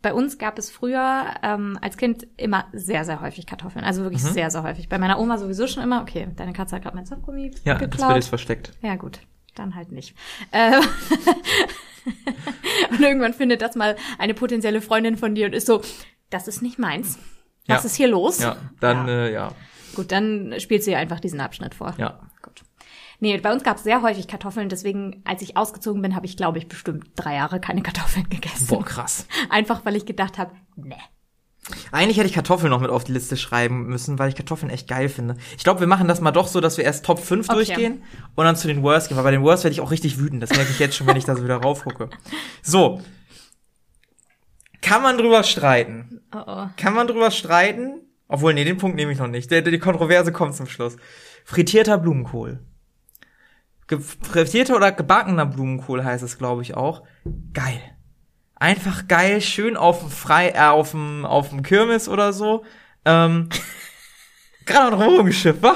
bei 0.03 0.13
uns 0.13 0.37
gab 0.37 0.59
es 0.59 0.69
früher 0.69 1.25
ähm, 1.41 1.79
als 1.81 1.97
Kind 1.97 2.27
immer 2.37 2.65
sehr, 2.73 3.05
sehr 3.05 3.21
häufig 3.21 3.47
Kartoffeln. 3.47 3.83
Also 3.83 4.03
wirklich 4.03 4.21
Mhm. 4.23 4.27
sehr, 4.33 4.51
sehr 4.51 4.61
häufig. 4.61 4.87
Bei 4.87 4.99
meiner 4.99 5.17
Oma 5.19 5.39
sowieso 5.39 5.65
schon 5.65 5.81
immer. 5.81 6.03
Okay, 6.03 6.27
deine 6.35 6.53
Katze 6.53 6.75
hat 6.75 6.83
gerade 6.83 6.95
mein 6.95 7.07
Softgummi 7.07 7.49
Ja, 7.65 7.73
das 7.73 7.81
geklaut. 7.89 8.09
wird 8.09 8.17
jetzt 8.17 8.29
versteckt. 8.29 8.73
Ja, 8.83 8.95
gut. 8.95 9.19
Dann 9.55 9.73
halt 9.73 9.91
nicht. 9.91 10.13
Äh, 10.51 10.79
und 12.91 13.01
irgendwann 13.01 13.33
findet 13.33 13.61
das 13.63 13.75
mal 13.75 13.95
eine 14.19 14.33
potenzielle 14.35 14.81
Freundin 14.81 15.17
von 15.17 15.33
dir 15.35 15.47
und 15.47 15.53
ist 15.53 15.65
so, 15.67 15.81
das 16.29 16.47
ist 16.47 16.61
nicht 16.61 16.77
meins. 16.79 17.17
Was 17.67 17.83
Ja. 17.83 17.87
ist 17.87 17.95
hier 17.95 18.07
los? 18.07 18.39
Ja, 18.39 18.55
dann, 18.79 19.07
Ja. 19.07 19.13
Äh, 19.13 19.33
ja, 19.33 19.51
Gut, 19.95 20.11
dann 20.11 20.53
spielt 20.59 20.83
sie 20.83 20.95
einfach 20.95 21.19
diesen 21.19 21.39
Abschnitt 21.41 21.73
vor. 21.75 21.93
ja. 21.97 22.19
Gut. 22.43 22.61
Nee, 23.19 23.37
bei 23.39 23.51
uns 23.51 23.63
gab 23.63 23.77
es 23.77 23.83
sehr 23.83 24.03
häufig 24.03 24.27
Kartoffeln, 24.27 24.69
deswegen, 24.69 25.21
als 25.25 25.41
ich 25.41 25.57
ausgezogen 25.57 26.01
bin, 26.03 26.15
habe 26.15 26.27
ich, 26.27 26.37
glaube 26.37 26.59
ich, 26.59 26.67
bestimmt 26.67 27.07
drei 27.15 27.33
Jahre 27.35 27.59
keine 27.59 27.81
Kartoffeln 27.81 28.29
gegessen. 28.29 28.67
Boah, 28.67 28.85
krass. 28.85 29.25
Einfach, 29.49 29.85
weil 29.85 29.95
ich 29.95 30.05
gedacht 30.05 30.37
habe, 30.37 30.51
nee. 30.75 30.93
Eigentlich 31.91 32.17
hätte 32.17 32.27
ich 32.27 32.33
Kartoffeln 32.33 32.69
noch 32.69 32.79
mit 32.79 32.89
auf 32.91 33.03
die 33.03 33.11
Liste 33.11 33.35
schreiben 33.35 33.87
müssen, 33.87 34.19
weil 34.19 34.29
ich 34.29 34.35
Kartoffeln 34.35 34.69
echt 34.71 34.87
geil 34.87 35.09
finde. 35.09 35.35
Ich 35.57 35.63
glaube, 35.65 35.81
wir 35.81 35.87
machen 35.87 36.07
das 36.07 36.21
mal 36.21 36.31
doch 36.31 36.47
so, 36.47 36.61
dass 36.61 36.77
wir 36.77 36.85
erst 36.85 37.03
Top 37.05 37.19
5 37.19 37.49
Okay. 37.49 37.55
durchgehen 37.57 38.03
und 38.35 38.45
dann 38.45 38.55
zu 38.55 38.67
den 38.69 38.83
Worst 38.83 39.09
gehen, 39.09 39.17
weil 39.17 39.23
bei 39.25 39.31
den 39.31 39.41
Worst 39.43 39.65
werde 39.65 39.73
ich 39.73 39.81
auch 39.81 39.91
richtig 39.91 40.17
wütend. 40.17 40.41
Das 40.41 40.51
merke 40.51 40.71
ich 40.71 40.79
jetzt 40.79 40.95
schon, 40.95 41.07
wenn 41.07 41.17
ich 41.17 41.25
da 41.25 41.35
so 41.35 41.43
wieder 41.43 41.57
raufgucke. 41.57 42.09
So. 42.61 43.01
Kann 44.87 45.01
man 45.01 45.17
drüber 45.17 45.43
streiten? 45.43 46.21
Oh 46.33 46.43
oh. 46.45 46.67
Kann 46.77 46.93
man 46.93 47.07
drüber 47.07 47.31
streiten? 47.31 48.01
Obwohl, 48.29 48.53
nee, 48.53 48.63
den 48.63 48.77
Punkt 48.77 48.95
nehme 48.95 49.11
ich 49.11 49.19
noch 49.19 49.27
nicht. 49.27 49.51
Der, 49.51 49.61
der, 49.61 49.71
die 49.71 49.79
Kontroverse 49.79 50.31
kommt 50.31 50.55
zum 50.55 50.67
Schluss. 50.67 50.97
Frittierter 51.43 51.97
Blumenkohl. 51.97 52.59
Ge 53.87 53.99
frittierter 53.99 54.75
oder 54.75 54.91
gebackener 54.91 55.45
Blumenkohl 55.45 56.03
heißt 56.03 56.23
es, 56.23 56.37
glaube 56.37 56.61
ich, 56.61 56.75
auch. 56.75 57.03
Geil. 57.53 57.81
Einfach 58.55 59.07
geil, 59.07 59.41
schön 59.41 59.77
auf 59.77 59.99
dem 59.99 60.09
Frei, 60.09 60.49
äh, 60.49 60.67
auf 60.67 60.91
dem, 60.91 61.25
auf 61.25 61.49
dem 61.49 61.63
Kirmes 61.63 62.09
oder 62.09 62.33
so. 62.33 62.65
Ähm, 63.05 63.49
gerade 64.65 64.95
noch 64.95 65.05
rumgeschifft, 65.05 65.61
wa? 65.61 65.75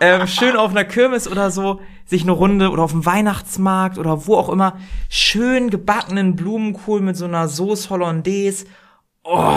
Ähm, 0.00 0.26
schön 0.26 0.56
auf 0.56 0.70
einer 0.70 0.84
Kirmes 0.84 1.28
oder 1.28 1.50
so, 1.50 1.80
sich 2.06 2.22
eine 2.22 2.32
Runde 2.32 2.70
oder 2.70 2.82
auf 2.82 2.92
dem 2.92 3.04
Weihnachtsmarkt 3.04 3.98
oder 3.98 4.26
wo 4.26 4.36
auch 4.36 4.48
immer, 4.48 4.78
schön 5.08 5.70
gebackenen 5.70 6.36
Blumenkohl 6.36 7.00
mit 7.00 7.16
so 7.16 7.24
einer 7.24 7.48
Sauce 7.48 7.90
Hollandaise. 7.90 8.66
Oh. 9.24 9.52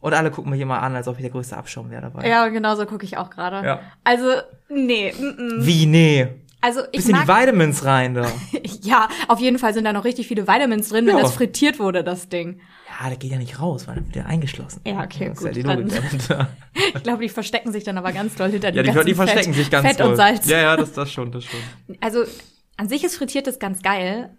Und 0.00 0.14
alle 0.14 0.30
gucken 0.30 0.50
mich 0.50 0.60
immer 0.60 0.82
an, 0.82 0.96
als 0.96 1.06
ob 1.06 1.16
ich 1.16 1.22
der 1.22 1.30
größte 1.30 1.56
Abschaum 1.56 1.90
wäre 1.90 2.02
dabei. 2.02 2.28
Ja, 2.28 2.48
genau 2.48 2.74
so 2.74 2.86
gucke 2.86 3.04
ich 3.04 3.18
auch 3.18 3.30
gerade. 3.30 3.64
Ja. 3.64 3.80
Also, 4.02 4.26
nee. 4.68 5.12
Mm 5.12 5.24
-mm. 5.24 5.66
Wie, 5.66 5.86
nee. 5.86 6.28
Also 6.62 6.80
ich 6.92 7.02
Bisschen 7.04 7.14
die 7.20 7.26
mag, 7.26 7.42
Vitamins 7.42 7.84
rein 7.84 8.14
da. 8.14 8.26
ja, 8.82 9.08
auf 9.28 9.40
jeden 9.40 9.58
Fall 9.58 9.74
sind 9.74 9.84
da 9.84 9.92
noch 9.92 10.04
richtig 10.04 10.28
viele 10.28 10.46
Vitamins 10.48 10.88
drin, 10.88 11.06
wenn 11.06 11.16
Ja. 11.16 11.22
das 11.22 11.34
frittiert 11.34 11.78
wurde, 11.78 12.02
das 12.04 12.28
Ding. 12.28 12.60
Ja, 13.00 13.08
der 13.08 13.18
geht 13.18 13.32
ja 13.32 13.38
nicht 13.38 13.60
raus, 13.60 13.88
weil 13.88 13.96
dann 13.96 14.06
wird 14.06 14.16
er 14.16 14.26
eingeschlossen. 14.26 14.80
Ja, 14.86 15.02
okay, 15.02 15.28
das 15.30 15.38
gut, 15.38 15.48
Ist 15.50 15.56
ja 15.56 15.62
die 15.62 15.62
dann- 15.62 15.88
Logik. 15.88 16.46
Ich 16.94 17.02
glaube, 17.02 17.22
die 17.22 17.28
verstecken 17.28 17.72
sich 17.72 17.84
dann 17.84 17.98
aber 17.98 18.12
ganz 18.12 18.34
doll 18.36 18.50
hinter 18.50 18.68
Ja, 18.68 18.82
dem 18.82 18.84
die, 18.84 18.92
ganzen 18.92 19.06
die 19.08 19.14
verstecken 19.14 19.52
Fett, 19.54 19.62
sich 19.64 19.70
ganz 19.70 19.86
Fett 19.88 20.00
doll. 20.00 20.10
und 20.10 20.16
Salz. 20.16 20.46
Ja, 20.48 20.58
ja, 20.58 20.76
das, 20.76 20.92
das 20.92 21.10
schon, 21.12 21.32
das 21.32 21.44
schon. 21.44 21.60
Also 22.00 22.24
an 22.76 22.88
sich 22.88 23.02
ist 23.04 23.16
frittiertes 23.16 23.58
ganz 23.58 23.82
geil, 23.82 24.36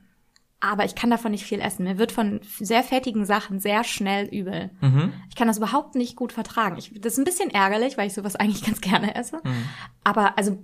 aber 0.61 0.85
ich 0.85 0.95
kann 0.95 1.09
davon 1.09 1.31
nicht 1.31 1.43
viel 1.43 1.59
essen. 1.59 1.83
Mir 1.83 1.97
wird 1.97 2.13
von 2.13 2.39
sehr 2.59 2.83
fettigen 2.83 3.25
Sachen 3.25 3.59
sehr 3.59 3.83
schnell 3.83 4.27
übel. 4.27 4.69
Mhm. 4.79 5.11
Ich 5.29 5.35
kann 5.35 5.47
das 5.49 5.57
überhaupt 5.57 5.95
nicht 5.95 6.15
gut 6.15 6.31
vertragen. 6.31 6.77
Ich, 6.77 6.93
das 7.01 7.13
ist 7.13 7.19
ein 7.19 7.25
bisschen 7.25 7.49
ärgerlich, 7.49 7.97
weil 7.97 8.07
ich 8.07 8.13
sowas 8.13 8.35
eigentlich 8.37 8.63
ganz 8.63 8.79
gerne 8.79 9.13
esse. 9.15 9.37
Mhm. 9.43 9.65
Aber 10.05 10.37
also 10.37 10.57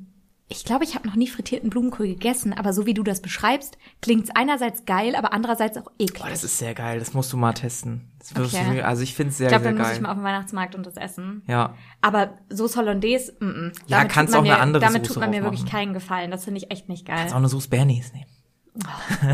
ich 0.51 0.65
glaube, 0.65 0.83
ich 0.83 0.95
habe 0.95 1.07
noch 1.07 1.15
nie 1.15 1.27
frittierten 1.27 1.69
Blumenkohl 1.69 2.07
gegessen, 2.07 2.53
aber 2.53 2.73
so 2.73 2.87
wie 2.87 2.95
du 2.95 3.03
das 3.03 3.21
beschreibst, 3.21 3.77
klingt's 4.01 4.31
einerseits 4.33 4.85
geil, 4.85 5.15
aber 5.15 5.31
andererseits 5.31 5.77
auch 5.77 5.91
eklig. 5.99 6.23
Boah, 6.23 6.29
das 6.29 6.43
ist 6.43 6.57
sehr 6.57 6.73
geil. 6.73 6.97
Das 6.97 7.13
musst 7.13 7.31
du 7.31 7.37
mal 7.37 7.53
testen. 7.53 8.09
Okay. 8.35 8.77
du, 8.77 8.85
also 8.85 9.03
ich 9.03 9.13
finde 9.13 9.29
es 9.29 9.37
sehr, 9.37 9.47
ich 9.47 9.51
glaube, 9.51 9.63
sehr 9.63 9.71
dann 9.71 9.77
geil. 9.77 9.87
muss 9.87 9.95
ich 9.95 10.01
mal 10.01 10.09
auf 10.09 10.17
den 10.17 10.23
Weihnachtsmarkt 10.23 10.73
und 10.73 10.87
das 10.87 10.97
essen. 10.97 11.43
ja. 11.47 11.75
Aber 12.01 12.39
Sauce 12.49 12.77
Hollandaise, 12.77 13.33
mm 13.39 13.45
-mm. 13.45 13.73
Ja, 13.87 13.97
Damit 13.97 14.11
kannst 14.11 14.33
auch 14.33 14.39
eine 14.39 14.49
mir, 14.49 14.59
andere 14.59 14.81
Damit 14.83 15.05
Soße 15.05 15.13
tut 15.13 15.21
man 15.21 15.29
mir 15.29 15.43
wirklich 15.43 15.65
keinen 15.65 15.93
Gefallen. 15.93 16.31
Das 16.31 16.45
finde 16.45 16.61
ich 16.61 16.71
echt 16.71 16.89
nicht 16.89 17.05
geil. 17.05 17.17
Kannst 17.17 17.33
auch 17.33 17.39
eine 17.39 17.49
Sauce 17.49 17.67
Bernays 17.67 18.11
nehmen. 18.13 18.25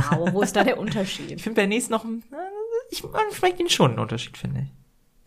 Wow, 0.10 0.34
wo 0.34 0.42
ist 0.42 0.56
da 0.56 0.64
der 0.64 0.80
Unterschied? 0.80 1.32
Ich 1.32 1.44
finde 1.44 1.62
Bernays 1.62 1.90
noch, 1.90 2.06
ich, 2.90 3.04
man 3.04 3.22
schmeckt 3.32 3.60
ihn 3.60 3.70
schon 3.70 3.92
einen 3.92 4.00
Unterschied, 4.00 4.38
finde 4.38 4.62
ich. 4.62 4.68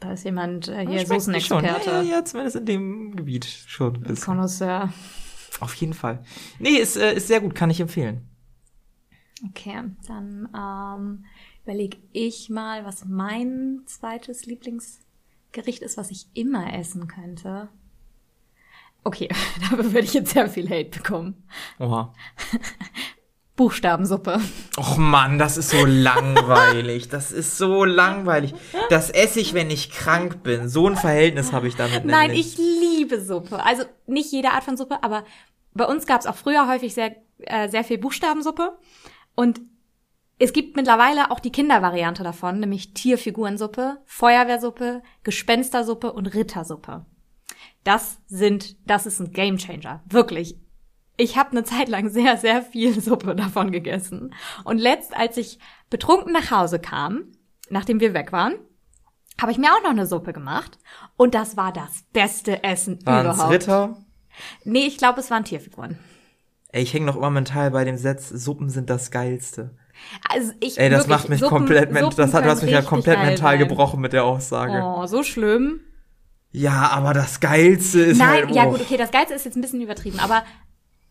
Da 0.01 0.13
ist 0.13 0.25
jemand 0.25 0.69
äh, 0.69 0.87
hier. 0.87 1.07
Soßenexperte. 1.07 1.91
Ja, 1.91 2.03
ja, 2.03 2.03
ja, 2.03 2.25
zumindest 2.25 2.57
in 2.57 2.67
dem 2.67 3.17
Gebiet 3.17 3.47
schon. 3.47 4.05
Connoisseur. 4.21 4.93
Auf 5.61 5.75
jeden 5.75 5.95
Fall. 5.95 6.23
Nee, 6.59 6.77
ist, 6.77 6.97
äh, 6.97 7.15
ist 7.15 7.29
sehr 7.29 7.41
gut, 7.41 7.55
kann 7.55 7.71
ich 7.71 7.81
empfehlen. 7.81 8.29
Okay, 9.51 9.83
dann 10.07 10.49
ähm, 10.55 11.25
überlege 11.65 11.99
ich 12.13 12.49
mal, 12.51 12.85
was 12.85 13.05
mein 13.05 13.83
zweites 13.87 14.47
Lieblingsgericht 14.47 15.09
Gericht 15.53 15.83
ist, 15.83 15.97
was 15.97 16.11
ich 16.11 16.27
immer 16.35 16.75
essen 16.75 17.09
könnte. 17.09 17.69
Okay, 19.05 19.29
dafür 19.61 19.93
würde 19.93 20.01
ich 20.07 20.15
jetzt 20.15 20.33
sehr 20.33 20.49
viel 20.49 20.69
Hate 20.69 20.91
bekommen. 20.91 21.43
Oha. 21.79 22.13
Buchstabensuppe. 23.57 24.41
Och 24.77 24.99
Mann, 24.99 25.37
das 25.37 25.57
ist 25.57 25.71
so 25.71 25.85
langweilig. 25.85 27.09
Das 27.09 27.33
ist 27.33 27.59
so 27.59 27.85
langweilig. 27.85 28.55
Das 28.89 29.11
esse 29.11 29.41
ich, 29.41 29.53
wenn 29.53 29.69
ich 29.69 29.91
krank 29.91 30.45
bin. 30.45 30.69
So 30.69 30.87
ein 30.87 30.97
Verhältnis 30.97 31.53
habe 31.53 31.67
ich 31.67 31.75
damit 31.75 32.05
Nein, 32.05 32.29
nämlich. 32.31 32.57
ich 32.57 32.59
liebe 32.59 33.21
Suppe. 33.21 33.65
Also 33.65 33.83
nicht 34.07 34.31
jede 34.31 34.51
Art 34.51 34.63
von 34.63 34.77
Suppe, 34.77 35.03
aber 35.03 35.25
bei 35.79 35.87
uns 35.87 36.07
gab 36.07 36.21
es 36.21 36.27
auch 36.27 36.37
früher 36.37 36.69
häufig 36.69 36.93
sehr, 36.93 37.17
äh, 37.39 37.69
sehr 37.69 37.85
viel 37.85 37.97
Buchstabensuppe. 37.97 38.79
Und 39.35 39.61
es 40.39 40.53
gibt 40.53 40.77
mittlerweile 40.77 41.31
auch 41.31 41.41
die 41.41 41.51
Kindervariante 41.51 42.23
davon, 42.23 42.61
nämlich 42.61 42.95
Tierfigurensuppe, 42.95 44.03
Feuerwehrsuppe, 44.05 45.03
Gespenstersuppe 45.25 46.13
und 46.13 46.27
Rittersuppe. 46.27 47.07
Das 47.83 48.21
sind, 48.27 48.77
das 48.89 49.07
ist 49.07 49.21
ein 49.21 49.33
Gamechanger. 49.33 50.03
Wirklich. 50.07 50.59
Ich 51.17 51.37
habe 51.37 51.51
eine 51.53 51.65
Zeit 51.65 51.89
lang 51.89 52.11
sehr, 52.11 52.37
sehr 52.37 52.63
viel 52.63 53.01
Suppe 53.01 53.35
davon 53.35 53.73
gegessen. 53.73 54.35
Und 54.65 54.79
letzt, 54.79 55.17
als 55.17 55.37
ich 55.37 55.59
betrunken 55.91 56.33
nach 56.33 56.51
Hause 56.51 56.79
kam, 56.79 57.33
nachdem 57.71 58.01
wir 58.01 58.15
weg 58.15 58.31
waren, 58.31 58.55
habe 59.41 59.53
ich 59.53 59.59
mir 59.59 59.73
auch 59.73 59.83
noch 59.83 59.91
eine 59.91 60.07
Suppe 60.07 60.33
gemacht. 60.33 60.79
Und 61.17 61.35
das 61.35 61.57
war 61.57 61.73
das 61.73 62.05
beste 62.13 62.63
Essen 62.63 62.99
Waren's 63.05 63.37
überhaupt. 63.37 63.53
Ritter? 63.53 63.97
Nee, 64.65 64.87
ich 64.87 64.99
glaube, 64.99 65.21
es 65.21 65.31
waren 65.31 65.45
Tierfiguren. 65.45 65.99
Ey, 66.71 66.83
ich 66.83 66.93
hänge 66.93 67.07
noch 67.07 67.17
immer 67.17 67.31
mental 67.31 67.71
bei 67.71 67.85
dem 67.85 67.97
Satz, 67.97 68.29
Suppen 68.29 68.69
sind 68.69 68.91
das 68.91 69.11
Geilste. 69.11 69.71
Also 70.29 70.53
ich 70.61 70.79
Ey, 70.79 70.91
das 70.91 71.01
wirklich, 71.01 71.17
macht 71.17 71.29
mich 71.29 71.41
Suppen- 71.41 71.57
komplett 71.59 71.91
mental, 71.93 72.13
Suppen 72.13 72.17
das 72.27 72.35
hat, 72.35 72.45
du 72.45 72.51
hast 72.51 72.63
mich 72.63 72.71
ja 72.73 72.83
komplett 72.83 73.19
mental 73.19 73.59
sein. 73.59 73.59
gebrochen 73.59 74.01
mit 74.01 74.13
der 74.13 74.25
Aussage. 74.25 74.81
Oh, 74.85 75.07
so 75.07 75.23
schlimm. 75.23 75.81
Ja, 76.53 76.91
aber 76.91 77.15
das 77.15 77.41
Geilste 77.41 78.01
ist 78.01 78.19
Nein, 78.19 78.45
halt, 78.47 78.51
ja 78.55 78.67
oh. 78.67 78.71
gut, 78.73 78.81
okay, 78.81 78.97
das 78.97 79.11
Geilste 79.11 79.35
ist 79.35 79.45
jetzt 79.45 79.57
ein 79.57 79.61
bisschen 79.61 79.83
übertrieben, 79.83 80.19
aber 80.21 80.45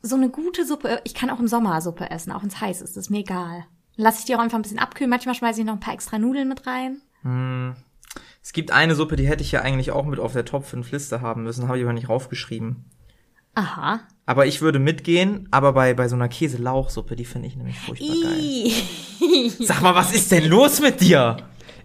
so 0.01 0.15
eine 0.15 0.29
gute 0.29 0.65
Suppe, 0.65 1.01
ich 1.03 1.13
kann 1.13 1.29
auch 1.29 1.39
im 1.39 1.47
Sommer 1.47 1.79
Suppe 1.81 2.09
essen, 2.09 2.31
auch 2.31 2.43
es 2.43 2.61
heiß 2.61 2.81
ist, 2.81 2.97
ist 2.97 3.09
mir 3.09 3.19
egal. 3.19 3.65
Lasse 3.97 4.19
ich 4.19 4.25
die 4.25 4.35
auch 4.35 4.39
einfach 4.39 4.57
ein 4.57 4.61
bisschen 4.61 4.79
abkühlen, 4.79 5.09
manchmal 5.09 5.35
schmeiße 5.35 5.59
ich 5.59 5.65
noch 5.65 5.73
ein 5.73 5.79
paar 5.79 5.93
extra 5.93 6.17
Nudeln 6.19 6.47
mit 6.47 6.65
rein. 6.67 7.01
Es 8.43 8.53
gibt 8.53 8.71
eine 8.71 8.95
Suppe, 8.95 9.15
die 9.15 9.27
hätte 9.27 9.43
ich 9.43 9.51
ja 9.51 9.61
eigentlich 9.61 9.91
auch 9.91 10.05
mit 10.05 10.19
auf 10.19 10.33
der 10.33 10.45
Top 10.45 10.65
5 10.65 10.91
Liste 10.91 11.21
haben 11.21 11.43
müssen, 11.43 11.67
habe 11.67 11.77
ich 11.77 11.83
aber 11.83 11.93
nicht 11.93 12.09
raufgeschrieben. 12.09 12.85
Aha. 13.57 14.01
Aber 14.27 14.45
ich 14.45 14.61
würde 14.61 14.77
mitgehen, 14.77 15.47
aber 15.49 15.73
bei, 15.73 15.95
bei 15.95 16.07
so 16.07 16.15
einer 16.15 16.29
Käse-Lauchsuppe, 16.29 17.15
die 17.15 17.25
finde 17.25 17.47
ich 17.47 17.55
nämlich 17.55 17.79
furchtbar 17.79 18.15
geil. 18.21 18.71
Sag 19.61 19.81
mal, 19.81 19.95
was 19.95 20.13
ist 20.13 20.31
denn 20.31 20.45
los 20.45 20.79
mit 20.79 21.01
dir? 21.01 21.37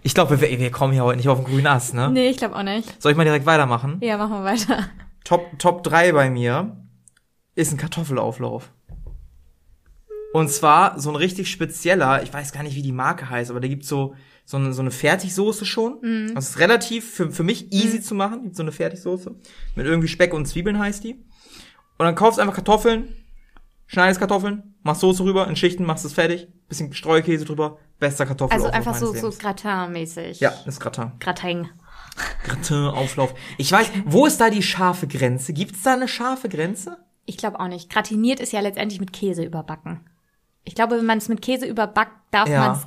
Ich 0.03 0.13
glaube, 0.13 0.39
wir, 0.39 0.59
wir 0.59 0.69
kommen 0.69 0.93
hier 0.93 1.03
heute 1.03 1.17
nicht 1.17 1.29
auf 1.29 1.39
den 1.39 1.45
grünen 1.45 1.65
Ast, 1.65 1.95
ne? 1.95 2.11
nee, 2.11 2.29
ich 2.29 2.37
glaube 2.37 2.55
auch 2.55 2.63
nicht. 2.63 3.01
Soll 3.01 3.13
ich 3.13 3.17
mal 3.17 3.23
direkt 3.23 3.47
weitermachen? 3.47 3.97
Ja, 4.01 4.17
machen 4.17 4.33
wir 4.33 4.43
weiter. 4.43 4.87
Top, 5.23 5.57
Top 5.57 5.83
3 5.83 6.11
bei 6.11 6.29
mir 6.29 6.77
ist 7.55 7.71
ein 7.71 7.77
Kartoffelauflauf. 7.77 8.71
Und 10.33 10.49
zwar 10.51 10.99
so 10.99 11.09
ein 11.09 11.15
richtig 11.15 11.49
spezieller, 11.49 12.21
ich 12.21 12.31
weiß 12.31 12.51
gar 12.51 12.61
nicht, 12.61 12.75
wie 12.75 12.81
die 12.83 12.91
Marke 12.91 13.31
heißt, 13.31 13.49
aber 13.49 13.61
da 13.61 13.67
gibt's 13.67 13.87
so, 13.87 14.15
so 14.45 14.57
eine, 14.57 14.73
so 14.73 14.81
eine 14.81 14.91
Fertigsoße 14.91 15.65
schon. 15.65 16.31
Das 16.35 16.49
ist 16.49 16.59
relativ 16.59 17.09
für, 17.15 17.31
für 17.31 17.43
mich 17.43 17.71
easy 17.73 17.99
zu 18.01 18.13
machen. 18.13 18.43
Gibt 18.43 18.55
so 18.55 18.63
eine 18.63 18.71
Fertigsoße. 18.71 19.33
Mit 19.75 19.85
irgendwie 19.87 20.07
Speck 20.07 20.33
und 20.35 20.45
Zwiebeln 20.45 20.77
heißt 20.77 21.03
die. 21.03 21.23
Und 21.97 22.05
dann 22.05 22.15
kaufst 22.15 22.39
einfach 22.39 22.55
Kartoffeln, 22.55 23.15
schneidest 23.87 24.19
Kartoffeln, 24.19 24.75
machst 24.83 25.01
Soße 25.01 25.23
rüber, 25.23 25.47
in 25.47 25.55
Schichten, 25.55 25.85
machst 25.85 26.05
es 26.05 26.13
fertig, 26.13 26.47
bisschen 26.67 26.93
Streukäse 26.93 27.45
drüber, 27.45 27.77
bester 27.99 28.25
Kartoffelauflauf 28.25 28.73
Also 28.73 28.89
einfach 28.89 28.95
so, 28.99 29.31
so. 29.31 29.37
Gratin-mäßig. 29.37 30.39
Ja, 30.39 30.53
ist 30.65 30.79
Gratin. 30.79 31.11
Gratin. 31.19 31.69
Gratin-Auflauf. 32.43 33.33
Ich 33.57 33.71
weiß, 33.71 33.89
wo 34.05 34.25
ist 34.25 34.39
da 34.39 34.49
die 34.49 34.63
scharfe 34.63 35.07
Grenze? 35.07 35.53
Gibt's 35.53 35.83
da 35.83 35.93
eine 35.93 36.07
scharfe 36.07 36.49
Grenze? 36.49 36.97
Ich 37.25 37.37
glaube 37.37 37.59
auch 37.59 37.67
nicht. 37.67 37.89
Gratiniert 37.89 38.39
ist 38.39 38.51
ja 38.51 38.59
letztendlich 38.59 38.99
mit 38.99 39.13
Käse 39.13 39.43
überbacken. 39.43 40.01
Ich 40.63 40.75
glaube, 40.75 40.97
wenn 40.97 41.05
man 41.05 41.17
es 41.17 41.29
mit 41.29 41.41
Käse 41.41 41.65
überbackt, 41.65 42.13
darf 42.31 42.49
Ja. 42.49 42.59
man 42.59 42.71
es 42.77 42.85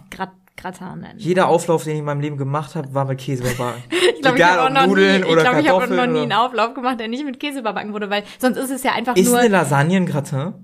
Gratin 0.57 1.01
nennen. 1.01 1.19
Jeder 1.19 1.49
Auflauf, 1.49 1.85
den 1.85 1.93
ich 1.95 1.99
in 2.01 2.05
meinem 2.05 2.21
Leben 2.21 2.37
gemacht 2.37 2.75
habe, 2.75 2.93
war 2.95 3.05
mit 3.05 3.19
Käse 3.21 3.43
überbacken. 3.45 3.83
Ich 4.17 4.23
glaube, 4.23 4.39
ich 4.39 4.45
Egal 4.45 4.59
habe 4.59 4.63
auch 4.63 4.83
ob 4.83 4.89
noch 4.89 4.97
nie, 4.97 5.03
ich 5.19 5.27
oder 5.27 5.43
glaube, 5.43 5.61
ich 5.61 5.69
habe 5.69 5.79
Kartoffeln 5.81 5.97
noch 5.97 6.07
nie 6.07 6.23
einen 6.23 6.33
Auflauf 6.33 6.75
gemacht, 6.75 6.99
der 6.99 7.09
nicht 7.09 7.25
mit 7.25 7.39
Käse 7.39 7.59
überbacken 7.61 7.93
wurde, 7.93 8.09
weil 8.11 8.25
sonst 8.39 8.57
ist 8.57 8.71
es 8.71 8.83
ja 8.83 8.93
einfach 8.93 9.15
Ist 9.15 9.27
nur. 9.29 9.39
eine 9.39 9.49
Lasagne 9.49 9.97
ein 9.99 10.07
Gratin? 10.07 10.55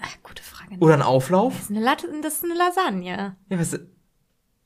Ach, 0.00 0.16
gute 0.22 0.42
Frage. 0.42 0.74
Oder 0.80 0.94
ein 0.94 1.02
Auflauf? 1.02 1.54
Das 1.54 1.62
ist 1.64 1.70
eine, 1.70 1.80
Lat 1.80 2.04
das 2.22 2.34
ist 2.34 2.44
eine 2.44 2.54
Lasagne. 2.54 3.36
Ja, 3.48 3.58
was, 3.58 3.74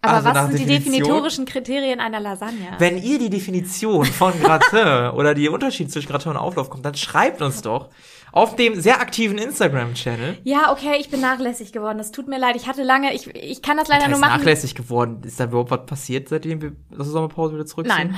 Aber 0.00 0.14
Also 0.14 0.29
was 0.31 0.47
sind 0.49 0.59
die 0.59 0.67
definitorischen 0.67 1.45
Kriterien 1.45 2.00
einer 2.00 2.19
Lasagne? 2.21 2.71
wenn 2.79 2.99
ihr 3.00 3.19
die 3.19 3.31
Definition 3.31 4.05
von 4.07 4.33
Gratin 4.41 5.11
oder 5.17 5.35
die 5.35 5.49
Unterschied 5.49 5.93
zwischen 5.93 6.09
Gratin 6.09 6.33
und 6.33 6.38
Auflauf 6.38 6.71
kommt, 6.71 6.85
dann 6.85 6.95
schreibt 6.95 7.43
uns 7.43 7.62
doch 7.62 7.91
auf 8.33 8.57
dem 8.57 8.81
sehr 8.81 9.01
aktiven 9.01 9.39
Instagram-Channel. 9.39 10.39
ja, 10.45 10.73
okay, 10.73 10.97
ich 10.99 11.11
bin 11.11 11.21
nachlässig 11.21 11.73
geworden. 11.73 11.99
Das 11.99 12.11
tut 12.12 12.29
mir 12.29 12.39
leid. 12.39 12.57
Ich 12.57 12.67
hatte 12.67 12.83
lange, 12.83 13.15
ich, 13.15 13.27
ich 13.35 13.62
kann 13.62 13.77
das 13.77 13.89
leider 13.89 14.03
Da 14.05 14.09
nur 14.09 14.17
ist 14.17 14.21
machen. 14.21 14.39
nachlässig 14.41 14.75
geworden. 14.75 15.21
Ist 15.25 15.39
da 15.39 15.45
überhaupt 15.45 15.71
was 15.71 15.87
passiert, 15.87 16.29
seitdem 16.29 16.61
wir 16.62 16.71
aus 16.93 16.97
der 16.99 17.05
Sommerpause 17.07 17.55
wieder 17.55 17.67
zurück 17.67 17.87
sind? 17.87 17.95
Nein. 17.97 18.17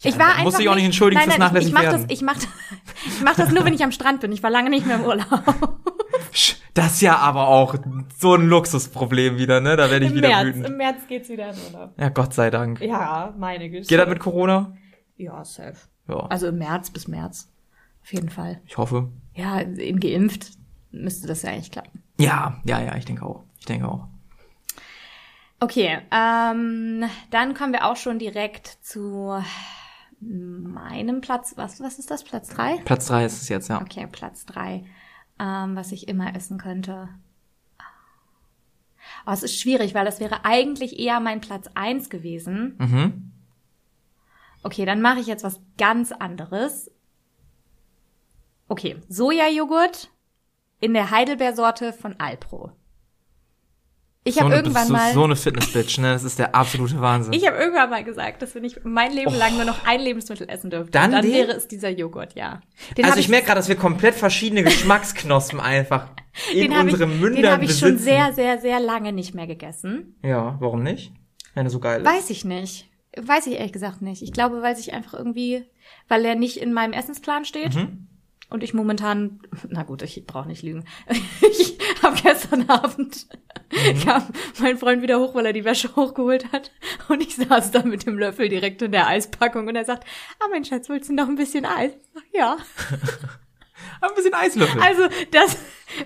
Ja, 0.00 0.10
ich 0.10 0.18
war 0.18 0.26
einfach 0.30 0.42
musst 0.44 0.56
du 0.58 0.62
dich 0.62 0.68
auch 0.68 0.74
nicht 0.74 0.84
entschuldigen 0.84 1.20
nein, 1.20 1.28
fürs 1.30 1.38
nein, 1.38 1.46
nachlässig 1.48 1.68
ich, 1.68 1.72
ich 1.72 1.74
mach 1.74 1.82
werden. 1.92 2.02
das, 2.08 2.12
ich 2.18 2.22
mach, 2.22 2.34
das- 2.34 2.48
ich 3.06 3.22
mach 3.22 3.36
das 3.36 3.50
nur, 3.52 3.64
wenn 3.64 3.72
ich 3.74 3.84
am 3.84 3.92
Strand 3.92 4.20
bin. 4.20 4.32
Ich 4.32 4.42
war 4.42 4.50
lange 4.50 4.68
nicht 4.70 4.84
mehr 4.86 4.96
im 4.96 5.04
Urlaub. 5.04 5.26
Das 6.74 6.94
ist 6.94 7.02
ja 7.02 7.18
aber 7.18 7.48
auch 7.48 7.74
so 8.18 8.34
ein 8.34 8.46
Luxusproblem 8.48 9.36
wieder, 9.36 9.60
ne? 9.60 9.76
Da 9.76 9.90
werde 9.90 10.06
ich 10.06 10.12
Im 10.12 10.16
wieder 10.16 10.28
März, 10.28 10.46
wütend. 10.46 10.66
im 10.66 10.76
März 10.78 10.96
geht's 11.06 11.28
wieder 11.28 11.50
in 11.50 11.56
Urlaub. 11.66 11.90
Ja, 11.98 12.08
Gott 12.08 12.32
sei 12.32 12.48
Dank. 12.48 12.80
Ja, 12.80 13.34
meine 13.36 13.68
Güte. 13.68 13.86
Geht 13.86 13.98
das 13.98 14.08
mit 14.08 14.18
Corona? 14.20 14.72
Ja, 15.18 15.44
safe. 15.44 15.76
Ja, 16.08 16.16
Also 16.30 16.46
im 16.46 16.56
März 16.56 16.88
bis 16.90 17.06
März. 17.08 17.52
Auf 18.02 18.12
jeden 18.12 18.30
Fall. 18.30 18.60
ich 18.66 18.76
hoffe. 18.76 19.10
Ja, 19.34 19.60
eben 19.62 20.00
geimpft 20.00 20.50
müsste 20.90 21.26
das 21.26 21.42
ja 21.42 21.50
eigentlich 21.50 21.70
klappen. 21.70 22.02
Ja, 22.18 22.60
ja, 22.64 22.80
ja, 22.80 22.96
ich 22.96 23.04
denke 23.04 23.24
auch. 23.24 23.42
Ich 23.58 23.66
denke 23.66 23.88
auch. 23.88 24.08
Okay, 25.60 25.98
ähm, 26.10 27.04
dann 27.30 27.54
kommen 27.54 27.72
wir 27.72 27.86
auch 27.86 27.96
schon 27.96 28.18
direkt 28.18 28.66
zu 28.82 29.40
meinem 30.20 31.20
Platz. 31.20 31.54
Was, 31.56 31.80
was 31.80 31.98
ist 31.98 32.10
das? 32.10 32.24
Platz 32.24 32.48
drei? 32.48 32.76
Platz 32.84 33.06
drei 33.06 33.24
ist 33.24 33.40
es 33.42 33.48
jetzt, 33.48 33.68
ja. 33.68 33.80
Okay, 33.80 34.06
Platz 34.10 34.44
drei, 34.44 34.84
ähm, 35.38 35.76
was 35.76 35.92
ich 35.92 36.08
immer 36.08 36.34
essen 36.34 36.58
könnte. 36.58 37.08
Oh, 39.26 39.32
es 39.32 39.42
ist 39.42 39.58
schwierig, 39.60 39.94
weil 39.94 40.04
das 40.04 40.20
wäre 40.20 40.44
eigentlich 40.44 40.98
eher 40.98 41.20
mein 41.20 41.40
Platz 41.40 41.68
eins 41.74 42.10
gewesen. 42.10 42.76
Mhm. 42.78 43.32
Okay, 44.62 44.84
dann 44.84 45.00
mache 45.00 45.20
ich 45.20 45.26
jetzt 45.26 45.44
was 45.44 45.60
ganz 45.76 46.12
anderes. 46.12 46.90
Okay, 48.72 48.96
Sojajoghurt 49.06 50.08
in 50.80 50.94
der 50.94 51.10
Heidelbeersorte 51.10 51.92
von 51.92 52.18
Alpro. 52.18 52.72
Ich 54.24 54.36
so 54.36 54.40
habe 54.40 54.54
irgendwann 54.54 54.86
so, 54.86 54.92
mal 54.94 55.12
so 55.12 55.24
eine 55.24 55.36
Fitness-Bitch, 55.36 55.98
ne? 55.98 56.14
Das 56.14 56.24
ist 56.24 56.38
der 56.38 56.54
absolute 56.54 56.98
Wahnsinn. 56.98 57.34
ich 57.34 57.46
habe 57.46 57.58
irgendwann 57.58 57.90
mal 57.90 58.02
gesagt, 58.02 58.40
dass 58.40 58.54
wenn 58.54 58.64
ich 58.64 58.82
mein 58.82 59.12
Leben 59.12 59.34
lang 59.34 59.56
nur 59.56 59.66
noch 59.66 59.84
ein 59.84 60.00
Lebensmittel 60.00 60.48
essen 60.48 60.70
dürfte, 60.70 60.90
Dann 60.90 61.12
dann, 61.12 61.22
wäre 61.22 61.52
es 61.52 61.68
dieser 61.68 61.90
Joghurt, 61.90 62.34
ja. 62.34 62.62
Den 62.96 63.04
also 63.04 63.16
hab 63.16 63.20
ich 63.20 63.28
merke 63.28 63.44
gerade, 63.44 63.58
dass 63.58 63.68
wir 63.68 63.76
komplett 63.76 64.14
verschiedene 64.14 64.62
Geschmacksknospen 64.62 65.60
einfach 65.60 66.08
in 66.54 66.70
den 66.70 66.74
hab 66.74 66.86
ich, 66.86 66.94
unseren 66.94 67.20
Mündern 67.20 67.42
den 67.42 67.52
habe 67.52 67.66
ich 67.66 67.78
schon 67.78 67.98
sehr, 67.98 68.32
sehr, 68.32 68.58
sehr 68.58 68.80
lange 68.80 69.12
nicht 69.12 69.34
mehr 69.34 69.46
gegessen. 69.46 70.18
Ja, 70.24 70.56
warum 70.60 70.82
nicht? 70.82 71.12
Wenn 71.52 71.66
er 71.66 71.70
so 71.70 71.78
geil 71.78 72.00
ist. 72.00 72.06
Weiß 72.06 72.30
ich 72.30 72.46
nicht. 72.46 72.88
Weiß 73.20 73.46
ich 73.46 73.56
ehrlich 73.56 73.74
gesagt 73.74 74.00
nicht. 74.00 74.22
Ich 74.22 74.32
glaube, 74.32 74.62
weil 74.62 74.74
sich 74.76 74.94
einfach 74.94 75.12
irgendwie, 75.12 75.66
weil 76.08 76.24
er 76.24 76.36
nicht 76.36 76.56
in 76.56 76.72
meinem 76.72 76.94
Essensplan 76.94 77.44
steht. 77.44 77.74
Mhm. 77.74 78.08
Und 78.52 78.62
ich 78.62 78.74
momentan, 78.74 79.40
na 79.68 79.82
gut, 79.82 80.02
ich 80.02 80.24
brauche 80.26 80.48
nicht 80.48 80.62
lügen. 80.62 80.84
Ich 81.40 81.78
habe 82.02 82.16
gestern 82.20 82.68
Abend 82.68 83.26
Mhm. 83.72 84.00
kam 84.04 84.26
mein 84.60 84.76
Freund 84.76 85.00
wieder 85.02 85.18
hoch, 85.18 85.34
weil 85.34 85.46
er 85.46 85.52
die 85.54 85.64
Wäsche 85.64 85.96
hochgeholt 85.96 86.52
hat. 86.52 86.70
Und 87.08 87.22
ich 87.22 87.36
saß 87.36 87.70
da 87.70 87.82
mit 87.82 88.04
dem 88.04 88.18
Löffel 88.18 88.48
direkt 88.50 88.82
in 88.82 88.92
der 88.92 89.06
Eispackung 89.06 89.66
und 89.66 89.74
er 89.76 89.84
sagt, 89.86 90.04
ah 90.40 90.46
mein 90.50 90.64
Schatz, 90.64 90.90
willst 90.90 91.08
du 91.08 91.14
noch 91.14 91.26
ein 91.28 91.36
bisschen 91.36 91.64
Eis? 91.64 91.92
Sag, 92.12 92.22
ja. 92.34 92.56
Ein 94.00 94.14
bisschen 94.14 94.34
Eislöffel. 94.34 94.80
Also 94.80 95.08
das 95.30 95.56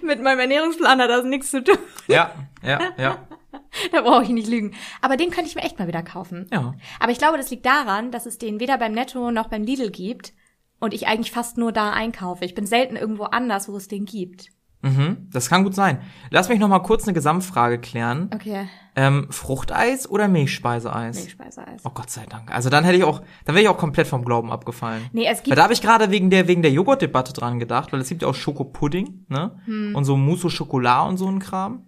mit 0.03 0.23
meinem 0.23 0.41
Ernährungsplan 0.41 1.01
hat 1.01 1.11
das 1.11 1.25
nichts 1.25 1.51
zu 1.51 1.63
tun. 1.65 1.79
ja, 2.07 2.33
ja, 2.63 2.81
ja. 2.97 3.27
Da 3.93 4.01
brauche 4.03 4.23
ich 4.23 4.29
nicht 4.31 4.49
lügen. 4.49 4.75
Aber 5.03 5.17
den 5.17 5.31
könnte 5.31 5.49
ich 5.51 5.57
mir 5.57 5.63
echt 5.63 5.79
mal 5.79 5.89
wieder 5.89 6.03
kaufen. 6.03 6.47
Ja. 6.53 6.75
Aber 7.01 7.13
ich 7.13 7.19
glaube, 7.19 7.37
das 7.37 7.51
liegt 7.51 7.67
daran, 7.67 8.11
dass 8.11 8.25
es 8.27 8.39
den 8.39 8.61
weder 8.61 8.79
beim 8.79 8.93
Netto 8.93 9.31
noch 9.31 9.49
beim 9.49 9.63
Lidl 9.65 9.91
gibt 9.91 10.33
und 10.81 10.95
ich 10.95 11.07
eigentlich 11.07 11.33
fast 11.33 11.59
nur 11.59 11.73
da 11.73 11.93
einkaufe. 11.93 12.45
Ich 12.45 12.55
bin 12.55 12.67
selten 12.67 12.97
irgendwo 12.97 13.25
anders, 13.25 13.69
wo 13.69 13.77
es 13.77 13.89
den 13.89 14.05
gibt. 14.05 14.51
Mhm, 14.83 15.29
das 15.33 15.49
kann 15.49 15.65
gut 15.65 15.75
sein. 15.75 16.01
Lass 16.31 16.49
mich 16.49 16.59
noch 16.59 16.69
mal 16.69 16.81
kurz 16.81 17.05
eine 17.05 17.15
Gesamtfrage 17.15 17.81
klären. 17.81 18.31
Okay. 18.33 18.69
Ähm, 18.95 19.27
Fruchteis 19.31 20.09
oder 20.09 20.29
Milchspeiseeis? 20.29 21.17
Milchspeiseeis. 21.17 21.83
Oh 21.85 21.91
Gott 21.91 22.11
sei 22.11 22.25
Dank. 22.27 22.55
Also 22.55 22.71
dann 22.71 22.85
hätte 22.85 22.97
ich 22.97 23.05
auch, 23.05 23.23
dann 23.45 23.55
wäre 23.55 23.65
ich 23.65 23.69
auch 23.69 23.79
komplett 23.79 24.07
vom 24.07 24.25
Glauben 24.25 24.53
abgefallen. 24.53 25.03
Nee, 25.13 25.27
es 25.27 25.39
Weil 25.39 25.45
gibt 25.45 25.59
da 25.59 25.63
habe 25.65 25.73
ich 25.73 25.83
gerade 25.83 26.11
wegen 26.11 26.31
der 26.31 26.47
wegen 26.47 26.63
der 26.63 26.71
Joghurtdebatte 26.71 27.33
dran 27.33 27.59
gedacht, 27.59 27.93
weil 27.93 28.01
es 28.01 28.09
gibt 28.09 28.23
ja 28.23 28.29
auch 28.29 28.35
Schokopudding, 28.35 29.27
ne? 29.29 29.59
Hm. 29.65 29.95
Und 29.95 30.05
so 30.05 30.17
Mousse 30.17 30.47
au 30.47 30.51
Chocolat 30.51 31.09
und 31.09 31.17
so 31.17 31.27
ein 31.27 31.41
Kram. 31.41 31.85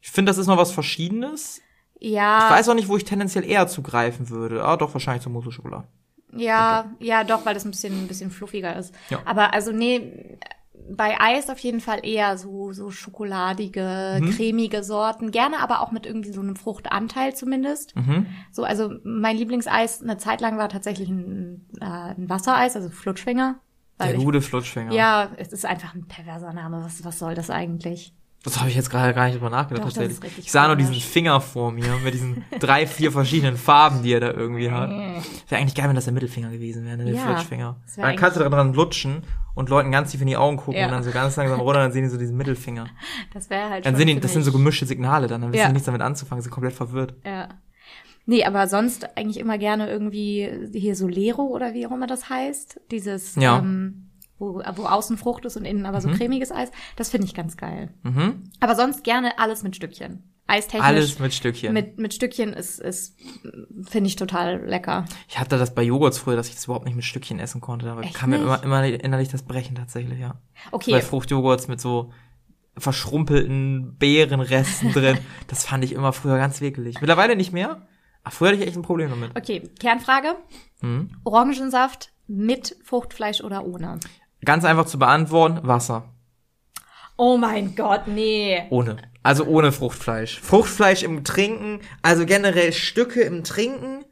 Ich 0.00 0.10
finde, 0.10 0.30
das 0.30 0.38
ist 0.38 0.46
noch 0.46 0.56
was 0.56 0.72
Verschiedenes. 0.72 1.60
Ja. 2.00 2.46
Ich 2.46 2.50
weiß 2.50 2.68
auch 2.68 2.74
nicht, 2.74 2.88
wo 2.88 2.96
ich 2.96 3.04
tendenziell 3.04 3.44
eher 3.44 3.68
zugreifen 3.68 4.28
würde. 4.28 4.64
Ah, 4.64 4.76
doch, 4.76 4.92
wahrscheinlich 4.94 5.22
zur 5.22 5.30
Mousse 5.30 5.52
Schokolade. 5.52 5.86
Ja, 6.34 6.90
ja, 6.98 7.24
doch, 7.24 7.44
weil 7.46 7.54
das 7.54 7.64
ein 7.64 7.70
bisschen, 7.70 8.04
ein 8.04 8.08
bisschen 8.08 8.30
fluffiger 8.30 8.76
ist. 8.76 8.94
Ja. 9.10 9.20
Aber 9.24 9.52
also 9.54 9.70
nee, 9.72 10.38
bei 10.90 11.20
Eis 11.20 11.48
auf 11.48 11.58
jeden 11.60 11.80
Fall 11.80 12.04
eher 12.04 12.36
so, 12.38 12.72
so 12.72 12.90
schokoladige, 12.90 14.18
Mhm. 14.20 14.30
cremige 14.30 14.82
Sorten. 14.82 15.30
Gerne 15.30 15.60
aber 15.60 15.80
auch 15.80 15.92
mit 15.92 16.06
irgendwie 16.06 16.32
so 16.32 16.40
einem 16.40 16.56
Fruchtanteil 16.56 17.34
zumindest. 17.34 17.94
Mhm. 17.96 18.26
So, 18.50 18.64
also 18.64 18.92
mein 19.04 19.36
Lieblingseis 19.36 20.02
eine 20.02 20.18
Zeit 20.18 20.40
lang 20.40 20.58
war 20.58 20.68
tatsächlich 20.68 21.08
ein, 21.08 21.66
äh, 21.80 21.84
ein 21.84 22.28
Wassereis, 22.28 22.76
also 22.76 22.88
Flutschfinger. 22.88 23.56
Der 24.00 24.14
ich, 24.14 24.24
gute 24.24 24.40
Flutschfinger. 24.40 24.92
ja, 24.92 25.28
es 25.36 25.52
ist 25.52 25.64
einfach 25.64 25.94
ein 25.94 26.06
perverser 26.08 26.52
Name. 26.52 26.82
Was, 26.84 27.04
was 27.04 27.18
soll 27.18 27.34
das 27.34 27.50
eigentlich? 27.50 28.12
Das 28.44 28.58
habe 28.58 28.68
ich 28.70 28.74
jetzt 28.74 28.90
gerade 28.90 29.14
gar 29.14 29.26
nicht 29.26 29.36
drüber 29.36 29.50
nachgedacht. 29.50 29.86
Doch, 29.86 29.92
tatsächlich. 29.92 30.38
ich 30.38 30.50
sah 30.50 30.66
nur 30.66 30.74
diesen. 30.76 30.94
Finger 30.94 31.40
vor 31.40 31.70
mir 31.70 31.96
mit 32.02 32.12
diesen 32.14 32.44
drei, 32.58 32.86
vier 32.88 33.12
verschiedenen 33.12 33.56
Farben, 33.56 34.02
die 34.02 34.12
er 34.12 34.20
da 34.20 34.30
irgendwie 34.32 34.70
hat. 34.70 34.90
Wäre 34.90 35.60
eigentlich 35.60 35.74
geil, 35.76 35.88
wenn 35.88 35.94
das 35.94 36.04
der 36.04 36.12
Mittelfinger 36.12 36.50
gewesen 36.50 36.84
wäre, 36.84 36.96
ne? 36.96 37.04
der 37.04 37.14
Ja, 37.14 37.20
Flutschfinger. 37.20 37.76
Dann 37.96 38.16
kannst 38.16 38.36
du 38.36 38.40
dran 38.48 38.72
lutschen 38.74 39.22
und 39.54 39.68
Leuten 39.68 39.92
ganz 39.92 40.10
tief 40.10 40.20
in 40.22 40.26
die 40.26 40.36
Augen 40.36 40.56
gucken 40.56 40.80
Ja. 40.80 40.86
und 40.86 40.92
dann 40.92 41.02
so 41.04 41.10
ganz 41.12 41.36
langsam 41.36 41.60
runter, 41.60 41.80
dann 41.80 41.92
sehen 41.92 42.02
die 42.02 42.08
so 42.08 42.16
diesen 42.18 42.36
Mittelfinger. 42.36 42.86
Das 43.34 43.48
wäre 43.50 43.68
halt 43.70 43.86
Dann 43.86 43.92
schon 43.92 43.98
sind 43.98 44.06
die, 44.08 44.20
das 44.20 44.32
sind 44.32 44.42
so 44.42 44.52
gemischte 44.52 44.86
Signale 44.86 45.26
dann, 45.28 45.40
dann 45.42 45.52
wissen 45.52 45.60
Ja. 45.60 45.66
die 45.68 45.72
nichts 45.74 45.86
damit 45.86 46.00
anzufangen, 46.02 46.42
sind 46.42 46.50
komplett 46.50 46.74
verwirrt. 46.74 47.14
Ja. 47.24 47.48
Nee, 48.26 48.44
aber 48.44 48.66
sonst 48.68 49.16
eigentlich 49.16 49.38
immer 49.38 49.58
gerne 49.58 49.88
irgendwie 49.90 50.48
hier 50.72 50.94
Solero 50.96 51.42
oder 51.42 51.74
wie 51.74 51.86
auch 51.86 51.90
immer 51.92 52.06
das 52.06 52.28
heißt. 52.30 52.80
Dieses, 52.90 53.34
Ja. 53.36 53.58
ähm, 53.58 54.08
wo, 54.42 54.62
wo 54.76 54.84
außen 54.86 55.16
Frucht 55.16 55.44
ist 55.44 55.56
und 55.56 55.64
innen 55.64 55.86
aber 55.86 56.00
so 56.00 56.08
Mhm. 56.08 56.14
cremiges 56.14 56.50
Eis. 56.52 56.70
Das 56.96 57.10
finde 57.10 57.26
ich 57.26 57.34
ganz 57.34 57.56
geil. 57.56 57.94
Mhm. 58.02 58.44
Aber 58.60 58.74
sonst 58.74 59.04
gerne 59.04 59.38
alles 59.38 59.62
mit 59.62 59.76
Stückchen. 59.76 60.24
Eistechnisch. 60.48 60.84
Alles 60.86 61.18
mit 61.20 61.32
Stückchen. 61.32 61.72
mit, 61.72 61.98
mit 61.98 62.12
Stückchen 62.12 62.52
ist, 62.52 62.80
ist 62.80 63.16
finde 63.88 64.08
ich 64.08 64.16
total 64.16 64.62
lecker. 64.66 65.04
ich 65.28 65.38
hatte 65.38 65.56
das 65.56 65.72
bei 65.74 65.82
Joghurts 65.82 66.18
früher, 66.18 66.34
dass 66.36 66.48
ich 66.48 66.54
das 66.56 66.64
überhaupt 66.64 66.84
nicht 66.84 66.96
mit 66.96 67.04
Stückchen 67.04 67.38
essen 67.38 67.60
konnte. 67.60 67.86
Da 67.86 67.98
Echt 68.00 68.14
kam 68.14 68.30
mir 68.30 68.36
immer, 68.36 68.62
immer 68.62 68.84
innerlich 68.84 69.28
das 69.28 69.42
Brechen 69.44 69.76
tatsächlich, 69.76 70.18
ja. 70.18 70.34
Okay. 70.72 70.90
Bei 70.90 71.00
Fruchtjoghurts 71.00 71.68
mit 71.68 71.80
so 71.80 72.12
verschrumpelten 72.76 73.96
Beerenresten 73.98 74.92
drin. 74.92 75.18
Das 75.46 75.64
fand 75.64 75.84
ich 75.84 75.92
immer 75.92 76.12
früher 76.12 76.36
ganz 76.38 76.60
ekelig. 76.60 77.00
Mittlerweile 77.00 77.36
nicht 77.36 77.52
mehr. 77.52 77.86
Ach, 78.24 78.32
früher 78.32 78.48
hatte 78.50 78.60
ich 78.60 78.66
echt 78.66 78.76
ein 78.76 78.82
Problem 78.82 79.10
damit. 79.10 79.30
Okay, 79.36 79.70
Kernfrage. 79.80 80.36
Mhm. 80.80 81.10
Orangensaft 81.24 82.12
mit 82.26 82.76
Fruchtfleisch 82.84 83.42
oder 83.42 83.64
ohne? 83.64 83.98
Ganz 84.44 84.64
einfach 84.64 84.86
zu 84.86 84.98
beantworten, 84.98 85.66
Wasser. 85.66 86.04
Oh 87.16 87.36
mein 87.36 87.76
Gott, 87.76 88.08
nee. 88.08 88.62
Ohne. 88.70 88.96
Also 89.22 89.44
ohne 89.44 89.70
Fruchtfleisch. 89.70 90.40
Fruchtfleisch 90.40 91.04
im 91.04 91.22
Trinken, 91.22 91.80
also 92.02 92.26
generell 92.26 92.72
Stücke 92.72 93.20
im 93.20 93.44
Trinken, 93.44 94.04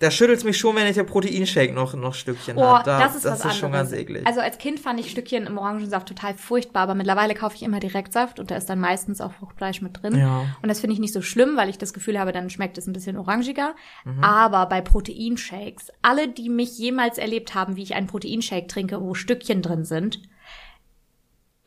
da 0.00 0.12
schüttelt's 0.12 0.44
mich 0.44 0.56
schon, 0.56 0.76
wenn 0.76 0.86
ich 0.86 0.94
der 0.94 1.02
Proteinshake 1.02 1.72
noch, 1.72 1.94
noch 1.94 2.14
Stückchen 2.14 2.56
Oh, 2.56 2.78
hat. 2.78 2.86
Da, 2.86 3.00
das 3.00 3.16
ist 3.16 3.24
was 3.24 3.44
ist 3.44 3.56
schon 3.56 3.72
ganz 3.72 3.92
eklig. 3.92 4.24
Also 4.26 4.40
als 4.40 4.58
Kind 4.58 4.78
fand 4.78 5.00
ich 5.00 5.10
Stückchen 5.10 5.46
im 5.46 5.58
Orangensaft 5.58 6.06
total 6.06 6.34
furchtbar, 6.34 6.84
aber 6.84 6.94
mittlerweile 6.94 7.34
kaufe 7.34 7.56
ich 7.56 7.64
immer 7.64 7.80
Direktsaft 7.80 8.38
und 8.38 8.52
da 8.52 8.56
ist 8.56 8.70
dann 8.70 8.78
meistens 8.78 9.20
auch 9.20 9.32
Fruchtfleisch 9.32 9.82
mit 9.82 10.00
drin. 10.00 10.16
Ja. 10.16 10.46
Und 10.62 10.68
das 10.68 10.78
finde 10.78 10.94
ich 10.94 11.00
nicht 11.00 11.12
so 11.12 11.20
schlimm, 11.20 11.56
weil 11.56 11.68
ich 11.68 11.78
das 11.78 11.92
Gefühl 11.92 12.18
habe, 12.18 12.30
dann 12.30 12.48
schmeckt 12.48 12.78
es 12.78 12.86
ein 12.86 12.92
bisschen 12.92 13.16
orangiger. 13.16 13.74
Mhm. 14.04 14.22
Aber 14.22 14.66
bei 14.66 14.80
Proteinshakes, 14.80 15.90
alle, 16.00 16.28
die 16.28 16.48
mich 16.48 16.78
jemals 16.78 17.18
erlebt 17.18 17.56
haben, 17.56 17.74
wie 17.74 17.82
ich 17.82 17.96
einen 17.96 18.06
Proteinshake 18.06 18.68
trinke, 18.68 19.00
wo 19.00 19.14
Stückchen 19.14 19.62
drin 19.62 19.84
sind, 19.84 20.20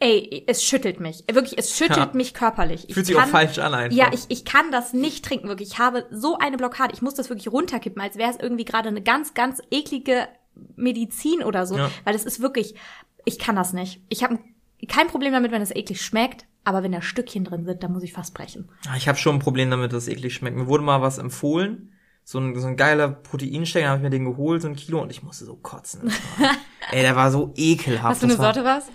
ey, 0.01 0.43
es 0.47 0.63
schüttelt 0.63 0.99
mich. 0.99 1.23
Wirklich, 1.31 1.57
es 1.57 1.77
schüttelt 1.77 1.97
Ja. 1.97 2.11
mich 2.13 2.33
körperlich. 2.33 2.85
Ich 2.89 2.93
Fühlt 2.95 3.05
sich 3.05 3.15
auch 3.15 3.25
falsch 3.27 3.57
an 3.59 3.73
einfach. 3.73 3.95
Ja, 3.97 4.09
ich, 4.13 4.25
ich 4.29 4.43
kann 4.43 4.71
das 4.71 4.91
nicht 4.93 5.23
trinken, 5.23 5.47
wirklich. 5.47 5.69
Ich 5.73 5.79
habe 5.79 6.05
so 6.11 6.37
eine 6.37 6.57
Blockade. 6.57 6.93
Ich 6.93 7.01
muss 7.01 7.13
das 7.13 7.29
wirklich 7.29 7.51
runterkippen, 7.51 8.01
als 8.01 8.17
wäre 8.17 8.29
es 8.31 8.37
irgendwie 8.37 8.65
gerade 8.65 8.89
eine 8.89 9.01
ganz, 9.01 9.33
ganz 9.33 9.61
eklige 9.71 10.27
Medizin 10.75 11.43
oder 11.43 11.65
so. 11.65 11.77
Ja. 11.77 11.89
Weil 12.03 12.15
es 12.15 12.25
ist 12.25 12.41
wirklich, 12.41 12.75
ich 13.25 13.39
kann 13.39 13.55
das 13.55 13.73
nicht. 13.73 14.01
Ich 14.09 14.23
habe 14.23 14.39
kein 14.87 15.07
Problem 15.07 15.31
damit, 15.33 15.51
wenn 15.51 15.61
es 15.61 15.71
eklig 15.73 16.01
schmeckt, 16.01 16.45
aber 16.63 16.83
wenn 16.83 16.91
da 16.91 17.01
Stückchen 17.01 17.43
drin 17.43 17.65
sind, 17.65 17.83
dann 17.83 17.93
muss 17.93 18.03
ich 18.03 18.13
fast 18.13 18.33
brechen. 18.33 18.69
Ah, 18.87 18.95
Ich 18.97 19.07
habe 19.07 19.17
schon 19.17 19.35
ein 19.35 19.39
Problem 19.39 19.69
damit, 19.69 19.93
dass 19.93 20.03
es 20.03 20.09
eklig 20.09 20.33
schmeckt. 20.33 20.57
Mir 20.57 20.67
wurde 20.67 20.83
mal 20.83 21.01
was 21.01 21.17
empfohlen. 21.19 21.93
So 22.23 22.39
ein, 22.39 22.57
so 22.59 22.67
ein 22.67 22.77
geiler 22.77 23.09
Proteinshake, 23.09 23.87
habe 23.87 23.97
ich 23.97 24.03
mir 24.03 24.09
den 24.11 24.25
geholt, 24.25 24.61
so 24.61 24.67
ein 24.67 24.75
Kilo, 24.75 25.01
und 25.01 25.09
ich 25.11 25.23
musste 25.23 25.43
so 25.45 25.55
kotzen. 25.55 26.01
Das 26.05 26.49
ey, 26.91 27.01
der 27.01 27.15
war 27.15 27.31
so 27.31 27.51
ekelhaft. 27.55 28.03
Hast 28.03 28.21
du 28.21 28.25
eine 28.27 28.33
Das 28.35 28.39
war- 28.43 28.53
Sorte 28.53 28.63
was? 28.67 28.87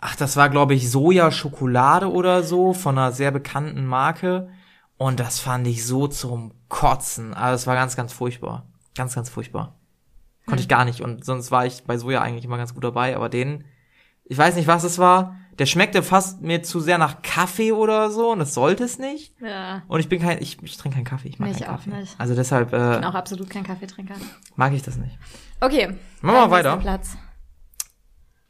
Ach, 0.00 0.16
das 0.16 0.36
war, 0.36 0.48
glaube 0.48 0.74
ich, 0.74 0.90
Soja-Schokolade 0.90 2.10
oder 2.10 2.42
so 2.42 2.72
von 2.72 2.96
einer 2.98 3.12
sehr 3.12 3.30
bekannten 3.30 3.84
Marke. 3.86 4.48
Und 4.96 5.20
das 5.20 5.40
fand 5.40 5.66
ich 5.66 5.86
so 5.86 6.06
zum 6.08 6.52
Kotzen. 6.68 7.34
Also 7.34 7.54
es 7.56 7.66
war 7.66 7.74
ganz, 7.74 7.96
ganz 7.96 8.12
furchtbar. 8.12 8.66
Ganz, 8.94 9.14
ganz 9.14 9.28
furchtbar. 9.30 9.74
Konnte 10.46 10.62
ich 10.62 10.68
gar 10.68 10.84
nicht. 10.84 11.00
Und 11.00 11.24
sonst 11.24 11.50
war 11.50 11.66
ich 11.66 11.84
bei 11.84 11.96
Soja 11.98 12.20
eigentlich 12.22 12.44
immer 12.44 12.56
ganz 12.56 12.74
gut 12.74 12.84
dabei. 12.84 13.14
Aber 13.16 13.28
den, 13.28 13.64
ich 14.24 14.36
weiß 14.38 14.56
nicht, 14.56 14.66
was 14.68 14.84
es 14.84 14.98
war. 14.98 15.36
Der 15.58 15.66
schmeckte 15.66 16.02
fast 16.02 16.40
mir 16.40 16.62
zu 16.62 16.80
sehr 16.80 16.96
nach 16.96 17.20
Kaffee 17.22 17.72
oder 17.72 18.10
so. 18.10 18.30
Und 18.32 18.38
das 18.38 18.54
sollte 18.54 18.84
es 18.84 18.98
nicht. 18.98 19.34
Ja. 19.40 19.82
Und 19.86 20.00
ich 20.00 20.08
bin 20.08 20.20
kein, 20.20 20.40
ich, 20.40 20.62
ich 20.62 20.76
trinke 20.78 20.96
keinen 20.96 21.04
Kaffee. 21.04 21.28
Ich 21.28 21.38
mag 21.38 21.48
Nee, 21.50 21.54
ich 21.56 21.60
keinen 21.64 21.74
auch 21.74 21.84
Kaffee. 21.84 21.90
nicht. 22.00 22.14
Also 22.18 22.34
deshalb 22.34 22.70
Bin 22.70 22.80
äh, 23.02 23.06
auch 23.06 23.14
absolut 23.14 23.50
kein 23.50 23.64
Kaffeetrinker. 23.64 24.14
mag 24.56 24.72
ich 24.72 24.82
das 24.82 24.96
nicht. 24.96 25.18
Okay. 25.60 25.94
Machen 26.22 26.36
wir 26.36 26.50
weiter. 26.50 26.76
Platz. 26.78 27.16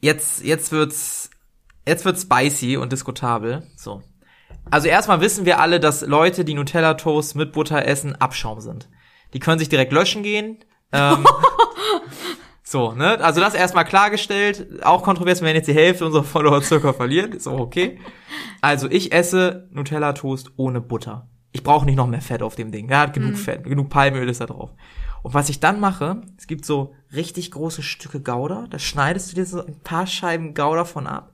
jetzt, 0.01 0.43
jetzt 0.45 0.71
wird's, 0.73 1.31
jetzt 1.87 2.05
wird's 2.05 2.23
spicy 2.23 2.77
und 2.77 2.93
diskutabel. 2.93 3.66
So. 3.77 4.03
Also 4.71 4.88
erstmal 4.88 5.21
wissen 5.21 5.45
wir 5.45 5.61
alle, 5.61 5.81
dass 5.81 6.03
Leute, 6.03 6.45
die 6.45 6.55
Nutella 6.55 6.95
Toast 6.95 7.35
mit 7.35 7.53
Butter 7.53 7.87
essen, 7.87 8.16
Abschaum 8.16 8.61
sind. 8.61 8.88
Die 9.33 9.40
können 9.40 9.59
sich 9.59 9.69
direkt 9.69 9.93
löschen 9.93 10.23
gehen. 10.23 10.59
Ähm, 10.93 11.27
so, 12.62 12.93
ne? 12.93 13.21
Also 13.21 13.40
das 13.40 13.55
erstmal 13.55 13.85
klargestellt. 13.85 14.85
Auch 14.85 15.03
kontrovers, 15.03 15.43
wenn 15.43 15.57
jetzt 15.57 15.69
die 15.69 15.75
Hälfte 15.75 16.07
unserer 16.07 16.25
Follower 16.25 16.62
circa 16.62 16.93
verlieren. 16.93 17.33
Ist 17.33 17.47
auch 17.47 17.61
okay. 17.61 17.99
Also 18.61 18.88
ich 18.90 19.12
esse 19.12 19.69
Nutella 19.71 20.12
Toast 20.12 20.53
ohne 20.57 20.81
Butter. 20.81 21.29
Ich 21.53 21.64
brauche 21.64 21.85
nicht 21.85 21.97
noch 21.97 22.07
mehr 22.07 22.21
Fett 22.21 22.43
auf 22.43 22.55
dem 22.55 22.71
Ding. 22.71 22.88
Er 22.90 23.01
hat 23.01 23.12
genug 23.12 23.37
Fett, 23.37 23.64
genug 23.64 23.88
Palmöl 23.88 24.29
ist 24.29 24.40
da 24.40 24.47
drauf. 24.47 24.71
Und 25.23 25.35
was 25.35 25.49
ich 25.49 25.61
dann 25.61 25.81
mache, 25.81 26.23
es 26.38 26.47
gibt 26.47 26.64
so 26.64 26.95
richtig 27.12 27.51
große 27.51 27.83
Stücke 27.83 28.21
Gouda, 28.21 28.66
da 28.71 28.79
schneidest 28.79 29.31
du 29.31 29.37
dir 29.37 29.45
so 29.45 29.64
ein 29.64 29.81
paar 29.81 30.07
Scheiben 30.07 30.55
Gouda 30.55 30.85
von 30.85 31.07
ab. 31.07 31.30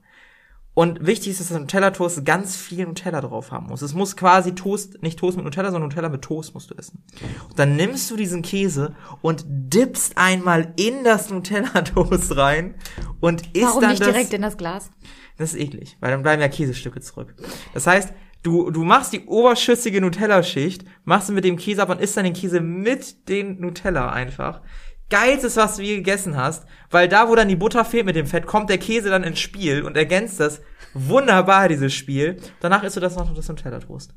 Und 0.77 1.07
wichtig 1.07 1.31
ist, 1.31 1.39
dass 1.39 1.47
der 1.47 1.57
Nutella-Toast 1.57 2.23
ganz 2.23 2.55
viel 2.55 2.85
Nutella 2.85 3.19
drauf 3.21 3.51
haben 3.51 3.65
muss. 3.65 3.81
Es 3.81 3.95
muss 3.95 4.15
quasi 4.15 4.53
Toast, 4.53 5.01
nicht 5.01 5.17
Toast 5.17 5.35
mit 5.35 5.43
Nutella, 5.43 5.71
sondern 5.71 5.89
Nutella 5.89 6.07
mit 6.07 6.21
Toast 6.21 6.53
musst 6.53 6.69
du 6.69 6.75
essen. 6.75 7.01
Und 7.49 7.57
dann 7.57 7.75
nimmst 7.75 8.11
du 8.11 8.15
diesen 8.15 8.43
Käse 8.43 8.93
und 9.23 9.43
dippst 9.47 10.19
einmal 10.19 10.75
in 10.75 11.03
das 11.03 11.31
Nutella-Toast 11.31 12.37
rein 12.37 12.75
und 13.21 13.41
isst 13.55 13.65
Warum 13.65 13.81
dann 13.81 13.89
nicht 13.89 14.01
das. 14.03 14.09
direkt 14.09 14.33
in 14.33 14.43
das 14.43 14.55
Glas? 14.55 14.91
Das 15.37 15.55
ist 15.55 15.59
eklig, 15.59 15.97
weil 15.99 16.11
dann 16.11 16.21
bleiben 16.21 16.43
ja 16.43 16.47
Käsestücke 16.47 17.01
zurück. 17.01 17.33
Das 17.73 17.87
heißt, 17.87 18.13
du, 18.43 18.69
du 18.69 18.83
machst 18.83 19.13
die 19.13 19.25
oberschüssige 19.25 19.99
Nutella-Schicht, 19.99 20.85
machst 21.05 21.25
sie 21.25 21.33
mit 21.33 21.43
dem 21.43 21.57
Käse 21.57 21.81
ab 21.81 21.89
und 21.89 21.99
isst 21.99 22.17
dann 22.17 22.25
den 22.25 22.33
Käse 22.33 22.61
mit 22.61 23.27
den 23.29 23.59
Nutella 23.59 24.11
einfach. 24.11 24.61
Geilstes, 25.09 25.55
was 25.55 25.77
du 25.77 25.83
je 25.83 25.95
gegessen 25.97 26.35
hast, 26.35 26.65
weil 26.89 27.07
da, 27.07 27.29
wo 27.29 27.35
dann 27.35 27.47
die 27.47 27.55
Butter 27.55 27.85
fehlt 27.85 28.05
mit 28.05 28.15
dem 28.15 28.27
Fett, 28.27 28.45
kommt 28.45 28.69
der 28.69 28.77
Käse 28.77 29.09
dann 29.09 29.23
ins 29.23 29.39
Spiel 29.39 29.83
und 29.83 29.95
ergänzt 29.95 30.39
das 30.39 30.61
wunderbar, 30.93 31.69
dieses 31.69 31.93
Spiel. 31.93 32.37
Danach 32.59 32.83
isst 32.83 32.97
du 32.97 32.99
das 32.99 33.15
noch 33.15 33.33
das 33.33 33.47
Nutella-Toast. 33.47 34.13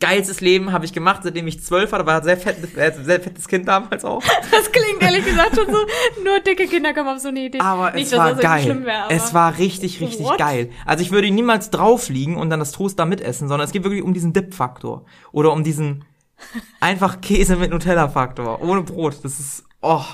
Geilstes 0.00 0.42
Leben 0.42 0.72
habe 0.72 0.84
ich 0.84 0.92
gemacht, 0.92 1.20
seitdem 1.22 1.46
ich 1.46 1.62
zwölf 1.64 1.92
war, 1.92 2.00
da 2.00 2.06
war 2.06 2.22
sehr, 2.22 2.36
fett, 2.36 2.58
äh, 2.76 2.92
sehr 2.92 3.20
fettes 3.20 3.48
Kind 3.48 3.66
damals 3.66 4.04
auch. 4.04 4.22
Das 4.50 4.70
klingt 4.70 5.00
ehrlich 5.00 5.24
gesagt 5.24 5.56
schon 5.56 5.66
so, 5.66 5.78
nur 6.22 6.40
dicke 6.40 6.66
Kinder 6.66 6.92
kommen 6.92 7.08
auf 7.08 7.20
so 7.20 7.28
eine 7.28 7.46
Idee. 7.46 7.60
Aber 7.60 7.92
nicht, 7.92 8.12
es 8.12 8.18
war 8.18 8.34
geil. 8.34 8.84
wäre, 8.84 9.04
aber 9.04 9.14
es 9.14 9.32
war 9.32 9.56
richtig, 9.56 10.00
richtig 10.00 10.26
What? 10.26 10.38
geil. 10.38 10.70
Also 10.84 11.02
ich 11.02 11.10
würde 11.10 11.30
niemals 11.30 11.70
drauf 11.70 12.10
liegen 12.10 12.36
und 12.36 12.50
dann 12.50 12.60
das 12.60 12.72
Toast 12.72 12.98
da 12.98 13.06
mitessen, 13.06 13.48
sondern 13.48 13.64
es 13.64 13.72
geht 13.72 13.84
wirklich 13.84 14.02
um 14.02 14.12
diesen 14.12 14.32
Dip-Faktor. 14.34 15.06
Oder 15.32 15.52
um 15.52 15.64
diesen 15.64 16.04
einfach 16.80 17.20
Käse 17.20 17.56
mit 17.56 17.70
Nutella-Faktor. 17.70 18.60
Ohne 18.62 18.82
Brot. 18.82 19.24
Das 19.24 19.40
ist, 19.40 19.64
oh. 19.80 20.04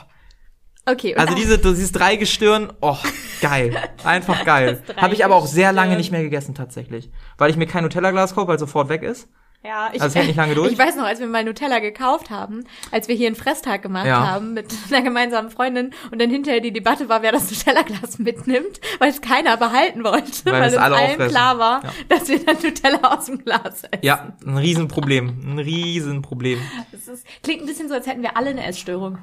Okay, 0.87 1.15
Also 1.15 1.35
diese, 1.35 1.59
dieses 1.59 1.93
Dreigestirn, 1.93 2.73
oh, 2.81 2.97
geil. 3.41 3.77
Einfach 4.05 4.45
geil. 4.45 4.83
Habe 4.97 5.15
ich 5.15 5.25
aber 5.25 5.37
auch 5.37 5.47
sehr 5.47 5.73
lange 5.73 5.97
nicht 5.97 6.11
mehr 6.11 6.23
gegessen 6.23 6.55
tatsächlich. 6.55 7.11
Weil 7.39 7.51
ich 7.51 7.57
mir 7.57 7.67
kein 7.67 7.85
Nutella-Glas 7.85 8.35
kaufe, 8.35 8.49
weil 8.49 8.59
sofort 8.59 8.89
weg 8.89 9.03
ist. 9.03 9.29
Ja, 9.63 9.91
ich, 9.93 10.01
Also 10.01 10.15
hält 10.15 10.29
nicht 10.29 10.37
lange 10.37 10.55
durch? 10.55 10.73
Ich 10.73 10.79
weiß 10.79 10.97
noch, 10.97 11.05
als 11.05 11.21
wir 11.21 11.27
mal 11.27 11.45
Nutella 11.45 11.81
gekauft 11.81 12.31
haben, 12.31 12.65
als 12.93 13.09
wir 13.09 13.15
hier 13.15 13.27
einen 13.27 13.37
Fresstag 13.37 13.83
gemacht 13.83 14.07
Ja. 14.07 14.27
haben 14.27 14.55
mit 14.55 14.73
einer 14.91 15.03
gemeinsamen 15.03 15.51
Freundin 15.51 15.91
und 16.11 16.19
dann 16.19 16.31
hinterher 16.31 16.61
die 16.61 16.73
Debatte 16.73 17.11
war, 17.11 17.21
wer 17.21 17.31
das 17.33 17.51
Nutella-Glas 17.51 18.19
mitnimmt, 18.19 18.81
weil 18.99 19.11
es 19.11 19.21
keiner 19.21 19.59
behalten 19.59 20.03
wollte, 20.03 20.47
Weil 20.47 20.53
weil, 20.63 20.69
es 20.69 20.77
allen 20.79 21.19
klar 21.29 21.59
war, 21.59 21.85
Ja. 21.85 21.93
dass 22.09 22.29
wir 22.29 22.43
dann 22.43 22.57
Nutella 22.63 23.01
aus 23.19 23.27
dem 23.27 23.39
Glas 23.45 23.85
essen. 23.85 24.03
Ja, 24.03 24.33
ein 24.47 24.57
Riesenproblem. 24.57 25.29
Ein 25.45 25.59
Riesenproblem. 25.59 26.59
Das 26.93 27.07
ist, 27.09 27.27
klingt 27.43 27.61
ein 27.61 27.67
bisschen 27.67 27.89
so, 27.89 27.95
als 27.95 28.07
hätten 28.07 28.23
wir 28.23 28.39
alle 28.39 28.51
eine 28.51 28.65
Essstörung. 28.65 29.19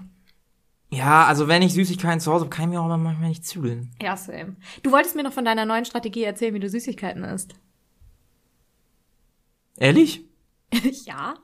Ja, 0.90 1.26
also 1.26 1.48
wenn 1.48 1.64
ich 1.64 1.74
Süßigkeiten 1.74 2.20
zu 2.20 2.32
Hause 2.32 2.46
habe, 2.46 2.56
kann 2.56 2.66
ich 2.66 2.78
mir 2.78 2.82
auch 2.82 2.88
manchmal 2.88 3.28
nicht 3.30 3.44
zügeln. 3.46 3.92
Ja, 4.02 4.16
same. 4.16 4.56
Du 4.84 4.92
wolltest 4.92 5.16
mir 5.16 5.24
noch 5.24 5.34
von 5.34 5.44
deiner 5.46 5.66
neuen 5.66 5.84
Strategie 5.84 6.24
erzählen, 6.24 6.54
wie 6.54 6.60
du 6.60 6.70
Süßigkeiten 6.70 7.24
isst. 7.24 7.56
Ehrlich? 9.78 10.24
ja. 11.06 11.36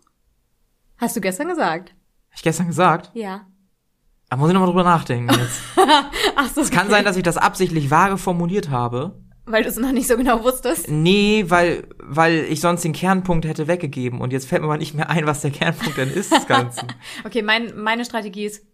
Hast 0.97 1.15
du 1.15 1.21
gestern 1.21 1.47
gesagt? 1.47 1.89
Hab 2.29 2.37
ich 2.37 2.43
gestern 2.43 2.67
gesagt? 2.67 3.11
Ja. 3.13 3.45
Da 4.29 4.37
muss 4.37 4.49
ich 4.49 4.53
nochmal 4.53 4.69
drüber 4.69 4.83
nachdenken 4.83 5.33
jetzt. 5.39 5.61
Ach 6.35 6.49
so. 6.49 6.61
Es 6.61 6.71
kann 6.71 6.89
sein, 6.89 7.05
dass 7.05 7.17
ich 7.17 7.23
das 7.23 7.37
absichtlich 7.37 7.91
vage 7.91 8.17
formuliert 8.17 8.69
habe. 8.69 9.19
Weil 9.45 9.63
du 9.63 9.69
es 9.69 9.77
noch 9.77 9.91
nicht 9.91 10.07
so 10.07 10.15
genau 10.15 10.43
wusstest. 10.43 10.89
Nee, 10.89 11.45
weil, 11.49 11.87
weil 11.99 12.45
ich 12.49 12.61
sonst 12.61 12.83
den 12.83 12.93
Kernpunkt 12.93 13.45
hätte 13.45 13.67
weggegeben 13.67 14.21
und 14.21 14.31
jetzt 14.31 14.47
fällt 14.47 14.61
mir 14.61 14.69
mal 14.69 14.77
nicht 14.77 14.93
mehr 14.93 15.09
ein, 15.09 15.27
was 15.27 15.41
der 15.41 15.51
Kernpunkt 15.51 15.97
denn 15.97 16.09
ist 16.09 16.31
des 16.31 16.47
Ganzen. 16.47 16.87
Okay, 17.25 17.41
mein, 17.41 17.75
meine 17.77 18.05
Strategie 18.05 18.45
ist, 18.45 18.65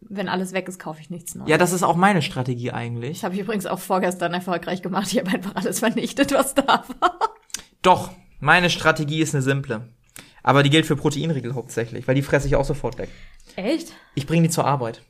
wenn 0.00 0.28
alles 0.28 0.52
weg 0.52 0.68
ist, 0.68 0.78
kaufe 0.78 1.00
ich 1.00 1.10
nichts 1.10 1.34
Neues. 1.34 1.50
ja, 1.50 1.58
das 1.58 1.72
ist 1.72 1.82
auch 1.82 1.96
meine 1.96 2.22
Strategie 2.22 2.70
eigentlich. 2.70 3.18
Das 3.18 3.24
habe 3.24 3.34
ich 3.34 3.40
übrigens 3.40 3.66
auch 3.66 3.78
vorgestern 3.80 4.32
erfolgreich 4.34 4.82
gemacht. 4.82 5.08
Ich 5.12 5.18
habe 5.18 5.30
einfach 5.32 5.56
alles 5.56 5.80
vernichtet, 5.80 6.32
was 6.32 6.54
da 6.54 6.84
war. 7.00 7.18
Doch, 7.82 8.10
meine 8.44 8.68
Strategie 8.68 9.22
ist 9.22 9.34
eine 9.34 9.42
simple. 9.42 9.88
Aber 10.42 10.62
die 10.62 10.68
gilt 10.68 10.84
für 10.84 10.96
Proteinriegel 10.96 11.54
hauptsächlich, 11.54 12.06
weil 12.06 12.14
die 12.14 12.22
fresse 12.22 12.46
ich 12.46 12.56
auch 12.56 12.66
sofort 12.66 12.98
weg. 12.98 13.08
Echt? 13.56 13.94
Ich 14.14 14.26
bringe 14.26 14.42
die 14.42 14.50
zur 14.50 14.66
Arbeit. 14.66 15.02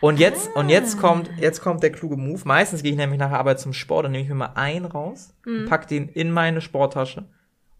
Und 0.00 0.20
jetzt, 0.20 0.54
und 0.54 0.68
jetzt 0.68 0.98
kommt, 0.98 1.28
jetzt 1.40 1.60
kommt 1.60 1.82
der 1.82 1.90
kluge 1.90 2.16
Move. 2.16 2.40
Meistens 2.44 2.84
gehe 2.84 2.92
ich 2.92 2.96
nämlich 2.96 3.18
nach 3.18 3.30
der 3.30 3.38
Arbeit 3.40 3.58
zum 3.58 3.72
Sport, 3.72 4.04
dann 4.04 4.12
nehme 4.12 4.22
ich 4.22 4.28
mir 4.28 4.36
mal 4.36 4.52
einen 4.54 4.84
raus, 4.84 5.34
und 5.44 5.66
pack 5.66 5.88
den 5.88 6.08
in 6.08 6.30
meine 6.30 6.60
Sporttasche. 6.60 7.28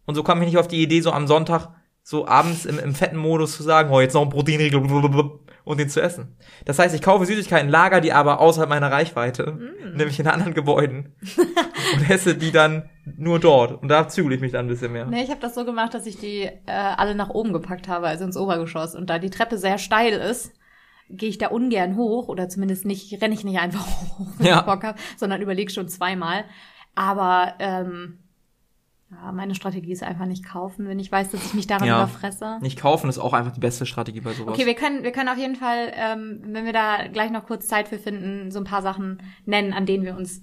Und 0.05 0.17
so 0.17 0.25
komme 0.25 0.41
ich 0.41 0.47
nicht 0.47 0.59
auf 0.59 0.69
die 0.69 0.83
Idee, 0.83 1.01
so 1.01 1.13
am 1.13 1.29
Sonntag, 1.29 1.69
so 2.03 2.27
abends 2.27 2.65
im, 2.65 2.81
im 2.81 2.97
fetten 2.97 3.17
Modus 3.17 3.57
zu 3.57 3.63
sagen, 3.63 3.91
oh, 3.93 4.01
jetzt 4.01 4.15
noch 4.15 4.23
ein 4.23 4.31
Proteinriegel 4.31 4.81
und 5.65 5.79
den 5.79 5.89
zu 5.89 6.01
essen. 6.03 6.37
Das 6.65 6.79
heißt, 6.79 6.95
ich 6.95 7.03
kaufe 7.03 7.25
Süßigkeiten, 7.27 7.69
lager 7.71 8.01
die 8.01 8.13
aber 8.13 8.41
außerhalb 8.41 8.69
meiner 8.69 8.91
Reichweite, 8.91 9.59
nämlich 9.95 10.19
in 10.19 10.27
anderen 10.27 10.55
Gebäuden, 10.55 11.15
und 11.97 12.11
esse 12.11 12.35
die 12.37 12.51
dann 12.53 12.89
nur 13.17 13.39
dort. 13.41 13.81
Und 13.83 13.89
da 13.89 14.09
zügel 14.09 14.33
ich 14.33 14.41
mich 14.41 14.53
dann 14.53 14.67
ein 14.67 14.69
bisschen 14.69 14.93
mehr. 14.93 15.07
Nee, 15.07 15.23
ich 15.23 15.31
habe 15.31 15.41
das 15.41 15.55
so 15.55 15.65
gemacht, 15.65 15.95
dass 15.95 16.07
ich 16.07 16.19
die 16.19 16.43
äh, 16.43 16.51
alle 16.67 17.15
nach 17.15 17.31
oben 17.31 17.53
gepackt 17.53 17.89
habe, 17.89 18.07
also 18.07 18.25
ins 18.25 18.37
Obergeschoss. 18.37 18.95
Und 18.95 19.11
da 19.11 19.19
die 19.19 19.31
Treppe 19.31 19.59
sehr 19.59 19.79
steil 19.79 20.13
ist, 20.15 20.53
gehe 21.09 21.29
ich 21.29 21.39
da 21.39 21.49
ungern 21.49 21.97
hoch 21.97 22.29
oder 22.29 22.49
zumindest 22.49 22.85
nicht, 22.87 23.21
renne 23.23 23.35
ich 23.35 23.45
nicht 23.45 23.59
einfach 23.59 23.87
hoch, 24.19 24.27
wenn 24.39 24.47
Ja. 24.47 24.61
ich 24.61 24.67
Bock 24.67 24.83
hab, 24.85 24.99
sondern 25.17 25.43
überlege 25.43 25.71
schon 25.73 25.89
zweimal. 25.89 26.45
Aber 26.95 27.55
ähm, 27.59 28.19
ja, 29.13 29.31
meine 29.33 29.55
Strategie 29.55 29.93
ist 29.93 30.03
einfach 30.03 30.27
nicht 30.27 30.45
kaufen, 30.45 30.87
wenn 30.89 30.99
ich 30.99 31.13
weiß, 31.13 31.31
dass 31.31 31.45
ich 31.45 31.55
mich 31.55 31.67
daran 31.67 31.87
Ja. 31.87 31.99
überfresse. 32.03 32.59
Nicht 32.61 32.79
kaufen 32.81 33.09
ist 33.11 33.19
auch 33.19 33.33
einfach 33.35 33.53
die 33.53 33.61
beste 33.61 33.85
Strategie 33.87 34.21
bei 34.21 34.33
sowas. 34.33 34.55
Okay, 34.55 34.67
wir 34.67 34.75
können, 34.75 35.05
wir 35.05 35.13
können 35.13 35.29
auf 35.29 35.39
jeden 35.39 35.57
Fall, 35.57 35.93
ähm, 35.95 36.41
wenn 36.47 36.65
wir 36.65 36.73
da 36.73 37.07
gleich 37.09 37.31
noch 37.31 37.47
kurz 37.47 37.67
Zeit 37.67 37.89
für 37.89 37.99
finden, 37.99 38.51
so 38.51 38.59
ein 38.59 38.65
paar 38.65 38.83
Sachen 38.83 39.23
nennen, 39.45 39.73
an 39.73 39.87
denen 39.87 40.05
wir 40.05 40.17
uns 40.17 40.43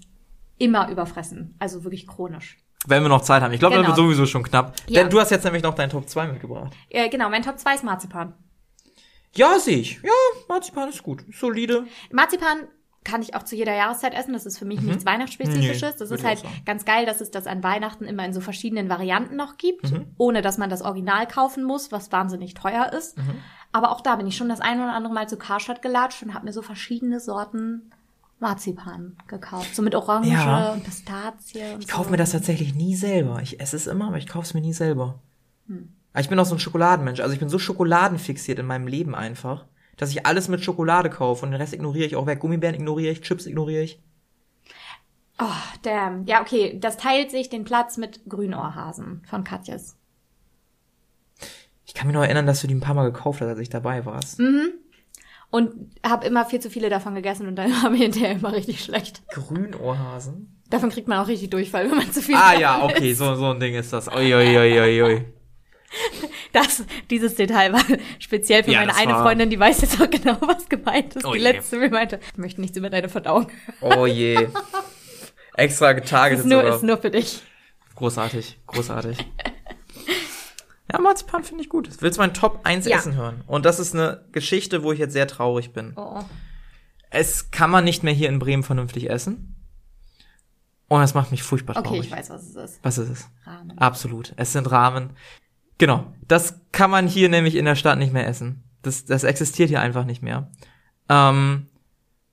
immer 0.58 0.90
überfressen. 0.90 1.56
Also 1.60 1.84
wirklich 1.84 2.06
chronisch. 2.08 2.58
Wenn 2.88 3.02
wir 3.04 3.10
noch 3.10 3.22
Zeit 3.22 3.42
haben. 3.42 3.52
Ich 3.54 3.60
glaube, 3.60 3.76
Genau. 3.76 3.88
das 3.90 3.98
wird 3.98 4.06
sowieso 4.06 4.26
schon 4.26 4.44
knapp. 4.44 4.74
Ja. 4.88 5.02
Denn 5.02 5.10
du 5.10 5.20
hast 5.20 5.32
jetzt 5.32 5.44
nämlich 5.44 5.64
noch 5.64 5.74
deinen 5.76 5.90
Top 5.90 6.08
2 6.08 6.28
mitgebracht. 6.28 6.74
Äh, 6.90 7.10
genau, 7.10 7.30
mein 7.30 7.44
Top 7.44 7.58
2 7.60 7.76
ist 7.76 7.84
Marzipan. 7.84 8.34
Ja, 9.36 9.60
sehe 9.60 9.78
ich. 9.78 10.00
Ja, 10.02 10.12
Marzipan 10.48 10.90
ist 10.90 11.04
gut. 11.04 11.24
Solide. 11.34 11.86
Marzipan 12.12 12.68
kann 13.04 13.22
ich 13.22 13.34
auch 13.36 13.44
zu 13.44 13.56
jeder 13.56 13.74
Jahreszeit 13.76 14.14
essen. 14.14 14.34
Das 14.34 14.46
ist 14.46 14.58
für 14.58 14.66
mich 14.66 14.82
nichts 14.82 15.06
Weihnachtsspezifisches. 15.06 15.82
Mhm. 15.82 15.88
Nee, 15.88 15.96
das 16.00 16.12
ist 16.12 16.24
halt 16.24 16.44
ganz 16.66 16.86
geil, 16.86 17.06
dass 17.06 17.22
es 17.22 17.32
das 17.32 17.48
an 17.48 17.64
Weihnachten 17.64 18.04
immer 18.06 18.26
in 18.26 18.34
so 18.34 18.42
verschiedenen 18.42 18.90
Varianten 18.90 19.36
noch 19.36 19.58
gibt, 19.58 19.92
Mhm. 19.92 20.08
ohne 20.18 20.42
dass 20.42 20.58
man 20.58 20.70
das 20.70 20.82
Original 20.82 21.26
kaufen 21.28 21.64
muss, 21.64 21.92
was 21.92 22.12
wahnsinnig 22.12 22.54
teuer 22.56 22.92
ist. 22.94 23.18
Mhm. 23.18 23.36
Aber 23.72 23.92
auch 23.92 24.02
da 24.02 24.16
bin 24.16 24.28
ich 24.28 24.36
schon 24.36 24.50
das 24.50 24.62
eine 24.62 24.84
oder 24.84 24.94
andere 24.94 25.14
Mal 25.14 25.30
zu 25.30 25.38
Karstadt 25.38 25.82
gelatscht 25.82 26.24
und 26.24 26.34
habe 26.34 26.46
mir 26.46 26.54
so 26.54 26.62
verschiedene 26.62 27.20
Sorten 27.20 27.92
Marzipan 28.40 29.18
gekauft. 29.28 29.76
So 29.76 29.82
mit 29.82 29.96
Orange 29.96 30.30
Ja. 30.30 30.72
und 30.74 30.84
Pistazie 30.84 31.74
und 31.74 31.82
Ich 31.84 31.88
kaufe 31.90 32.06
so. 32.06 32.12
mir 32.12 32.18
das 32.18 32.32
tatsächlich 32.32 32.74
nie 32.74 32.96
selber. 32.96 33.42
Ich 33.42 33.60
esse 33.60 33.76
es 33.76 33.86
immer, 33.88 34.08
aber 34.08 34.18
ich 34.18 34.28
kaufe 34.28 34.46
es 34.46 34.54
mir 34.54 34.62
nie 34.62 34.74
selber. 34.74 35.20
Hm. 35.68 35.90
Ich 36.18 36.30
bin 36.30 36.40
auch 36.40 36.46
so 36.46 36.56
ein 36.56 36.60
Schokoladenmensch. 36.60 37.20
Also 37.20 37.34
ich 37.34 37.40
bin 37.40 37.50
so 37.50 37.60
schokoladenfixiert 37.60 38.58
in 38.60 38.66
meinem 38.66 38.88
Leben 38.88 39.14
einfach, 39.14 39.66
dass 40.00 40.12
ich 40.12 40.26
alles 40.26 40.48
mit 40.48 40.64
Schokolade 40.64 41.10
kaufe 41.10 41.46
und 41.46 41.52
den 41.52 41.60
Rest 41.60 41.74
ignoriere 41.74 42.08
ich 42.08 42.16
auch 42.16 42.26
weg. 42.26 42.40
Gummibären 42.40 42.74
ignoriere 42.74 43.12
ich, 43.12 43.22
Chips 43.22 43.46
ignoriere 43.46 43.84
ich. 43.84 44.02
Oh, 45.38 45.46
damn. 45.84 46.26
Ja, 46.26 46.42
okay. 46.42 46.78
Das 46.80 46.96
teilt 46.96 47.32
sich 47.32 47.50
den 47.50 47.66
Platz 47.66 47.98
mit 47.98 48.22
Grünohrhasen 48.28 49.24
von 49.30 49.44
Katjes. 49.44 49.98
Ich 51.86 51.94
kann 51.94 52.08
mich 52.08 52.14
noch 52.14 52.24
erinnern, 52.24 52.48
dass 52.48 52.62
du 52.62 52.68
die 52.68 52.76
ein 52.76 52.82
paar 52.82 52.96
Mal 52.96 53.12
gekauft 53.12 53.42
hast, 53.42 53.50
als 53.50 53.60
ich 53.60 53.70
dabei 53.70 54.06
warst. 54.06 54.40
Hm. 54.40 54.72
Und 55.52 55.74
habe 56.06 56.26
immer 56.28 56.46
viel 56.46 56.60
zu 56.62 56.70
viele 56.70 56.90
davon 56.90 57.16
gegessen 57.16 57.48
und 57.48 57.58
dann 57.58 57.72
war 57.84 57.90
mir 57.90 57.98
hinterher 57.98 58.32
immer 58.32 58.54
richtig 58.54 58.82
schlecht. 58.82 59.28
Grünohrhasen? 59.30 60.64
Davon 60.70 60.92
kriegt 60.92 61.10
man 61.10 61.18
auch 61.20 61.28
richtig 61.28 61.50
Durchfall, 61.50 61.90
wenn 61.90 61.98
man 61.98 62.12
zu 62.12 62.22
viel 62.22 62.36
Ah 62.36 62.58
ja, 62.58 62.84
okay, 62.86 63.12
isst. 63.12 63.20
so, 63.20 63.36
so 63.36 63.52
ein 63.52 63.60
Ding 63.60 63.76
ist 63.76 63.92
das. 63.92 64.08
Ui, 64.08 64.34
ui, 64.34 64.58
ui, 64.58 64.80
ui, 64.80 65.02
ui. 65.04 65.26
Das, 66.52 66.84
dieses 67.10 67.36
Detail 67.36 67.74
war 67.74 67.84
speziell 68.20 68.64
für 68.64 68.72
Ja, 68.72 68.80
meine 68.80 68.96
eine 68.96 69.14
war- 69.14 69.24
Freundin, 69.24 69.50
die 69.50 69.60
weiß 69.60 69.82
jetzt 69.82 70.02
auch 70.02 70.10
genau, 70.10 70.38
was 70.42 70.68
gemeint 70.68 71.16
ist. 71.16 71.26
Oh 71.26 71.34
die 71.34 71.38
je. 71.40 71.44
letzte 71.44 71.78
mir 71.78 71.90
meinte, 71.90 72.20
ich 72.32 72.38
möchte 72.38 72.62
nichts 72.62 72.76
über 72.78 72.90
deine 72.90 73.08
Verdauung. 73.10 73.48
Oh 73.82 74.06
je. 74.06 74.48
Extra 75.56 75.94
getargetet 75.94 76.46
Ist 76.46 76.50
nur, 76.50 76.62
sogar. 76.62 76.76
ist 76.78 76.84
nur 76.84 76.98
für 76.98 77.12
dich. 77.12 77.44
Großartig, 77.96 78.58
großartig. 78.68 79.18
Ja, 80.92 81.00
Marzipan 81.00 81.44
finde 81.44 81.64
ich 81.64 81.70
gut. 81.70 81.90
Willst 82.02 82.18
du 82.18 82.22
mein 82.22 82.34
Top 82.34 82.62
1 82.64 82.88
Ja. 82.88 82.98
Essen 82.98 83.16
hören? 83.16 83.44
Und 83.46 83.66
das 83.66 83.80
ist 83.80 83.94
eine 83.94 84.26
Geschichte, 84.32 84.82
wo 84.84 84.92
ich 84.92 84.98
jetzt 85.00 85.14
sehr 85.14 85.28
traurig 85.28 85.72
bin. 85.74 85.94
Oh. 85.96 86.22
Es 87.12 87.52
kann 87.52 87.70
man 87.70 87.84
nicht 87.84 88.02
mehr 88.04 88.14
hier 88.14 88.30
in 88.30 88.40
Bremen 88.40 88.64
vernünftig 88.64 89.10
essen. 89.10 89.56
Und 90.88 91.02
das 91.02 91.14
macht 91.14 91.30
mich 91.30 91.44
furchtbar 91.44 91.74
traurig. 91.76 91.90
Okay, 92.00 92.00
ich 92.08 92.12
weiß, 92.12 92.30
was 92.32 92.42
es 92.44 92.56
ist. 92.56 92.80
Was 92.82 92.98
ist 92.98 93.10
es? 93.10 93.30
Rahmen. 93.46 93.78
Absolut. 93.78 94.34
Es 94.38 94.54
sind 94.54 94.72
Rahmen. 94.72 95.12
Genau. 95.80 96.06
Das 96.28 96.62
kann 96.72 96.92
man 96.92 97.08
hier 97.08 97.30
nämlich 97.30 97.56
in 97.56 97.66
der 97.66 97.76
Stadt 97.76 97.98
nicht 97.98 98.14
mehr 98.14 98.28
essen. 98.28 98.64
Das, 98.84 99.06
das 99.06 99.24
existiert 99.24 99.70
hier 99.70 99.82
einfach 99.82 100.06
nicht 100.06 100.22
mehr. 100.22 100.52
Ähm, 101.10 101.66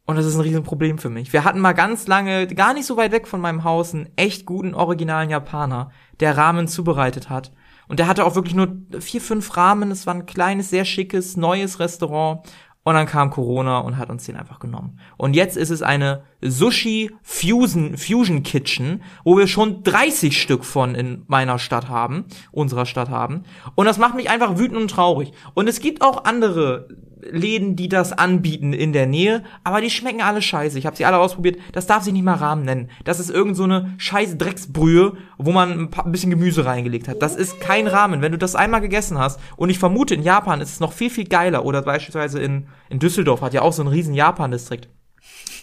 und 0.04 0.16
das 0.16 0.26
ist 0.26 0.36
ein 0.36 0.42
Riesenproblem 0.42 0.98
für 0.98 1.08
mich. 1.08 1.32
Wir 1.32 1.44
hatten 1.44 1.58
mal 1.58 1.72
ganz 1.72 2.06
lange, 2.06 2.46
gar 2.48 2.74
nicht 2.74 2.86
so 2.86 2.96
weit 2.96 3.10
weg 3.12 3.26
von 3.26 3.40
meinem 3.40 3.64
Haus, 3.64 3.94
einen 3.94 4.10
echt 4.16 4.46
guten 4.46 4.74
originalen 4.74 5.30
Japaner, 5.30 5.90
der 6.20 6.36
Ramen 6.36 6.68
zubereitet 6.68 7.30
hat. 7.30 7.52
Und 7.88 7.98
der 8.00 8.08
hatte 8.08 8.24
auch 8.24 8.34
wirklich 8.34 8.54
nur 8.54 8.76
vier, 9.00 9.20
fünf 9.20 9.56
Ramen. 9.56 9.90
Es 9.90 10.06
war 10.06 10.14
ein 10.14 10.26
kleines, 10.26 10.70
sehr 10.70 10.84
schickes, 10.84 11.36
neues 11.36 11.80
Restaurant. 11.80 12.46
Und 12.86 12.94
dann 12.94 13.06
kam 13.06 13.30
Corona 13.30 13.78
und 13.78 13.98
hat 13.98 14.10
uns 14.10 14.26
den 14.26 14.36
einfach 14.36 14.60
genommen. 14.60 15.00
Und 15.16 15.34
jetzt 15.34 15.56
ist 15.56 15.70
es 15.70 15.82
eine 15.82 16.22
Sushi 16.40 17.10
Fusion, 17.20 17.96
Fusion 17.96 18.44
Kitchen, 18.44 19.02
wo 19.24 19.36
wir 19.36 19.48
schon 19.48 19.82
30 19.82 20.40
Stück 20.40 20.64
von 20.64 20.94
in 20.94 21.24
meiner 21.26 21.58
Stadt 21.58 21.88
haben, 21.88 22.26
unserer 22.52 22.86
Stadt 22.86 23.10
haben. 23.10 23.42
Und 23.74 23.86
das 23.86 23.98
macht 23.98 24.14
mich 24.14 24.30
einfach 24.30 24.56
wütend 24.56 24.78
und 24.78 24.88
traurig. 24.88 25.32
Und 25.54 25.68
es 25.68 25.80
gibt 25.80 26.00
auch 26.00 26.26
andere 26.26 26.86
Läden, 27.30 27.76
die 27.76 27.88
das 27.88 28.12
anbieten 28.12 28.72
in 28.72 28.92
der 28.92 29.06
Nähe, 29.06 29.42
aber 29.64 29.80
die 29.80 29.90
schmecken 29.90 30.22
alle 30.22 30.42
scheiße. 30.42 30.78
Ich 30.78 30.86
habe 30.86 30.96
sie 30.96 31.04
alle 31.04 31.18
ausprobiert. 31.18 31.58
Das 31.72 31.86
darf 31.86 32.02
sich 32.02 32.12
nicht 32.12 32.24
mal 32.24 32.34
Rahmen 32.34 32.64
nennen. 32.64 32.90
Das 33.04 33.20
ist 33.20 33.30
irgend 33.30 33.56
so 33.56 33.64
eine 33.64 33.94
scheiß 33.98 34.38
Drecksbrühe, 34.38 35.14
wo 35.38 35.52
man 35.52 35.72
ein, 35.72 35.90
paar, 35.90 36.06
ein 36.06 36.12
bisschen 36.12 36.30
Gemüse 36.30 36.64
reingelegt 36.64 37.08
hat. 37.08 37.22
Das 37.22 37.36
ist 37.36 37.60
kein 37.60 37.86
Rahmen. 37.86 38.22
Wenn 38.22 38.32
du 38.32 38.38
das 38.38 38.54
einmal 38.54 38.80
gegessen 38.80 39.18
hast, 39.18 39.40
und 39.56 39.70
ich 39.70 39.78
vermute, 39.78 40.14
in 40.14 40.22
Japan 40.22 40.60
ist 40.60 40.72
es 40.72 40.80
noch 40.80 40.92
viel, 40.92 41.10
viel 41.10 41.26
geiler, 41.26 41.64
oder 41.64 41.82
beispielsweise 41.82 42.40
in, 42.40 42.68
in 42.88 42.98
Düsseldorf 42.98 43.40
hat 43.40 43.54
ja 43.54 43.62
auch 43.62 43.72
so 43.72 43.82
einen 43.82 43.90
riesen 43.90 44.14
Japan-Distrikt. 44.14 44.88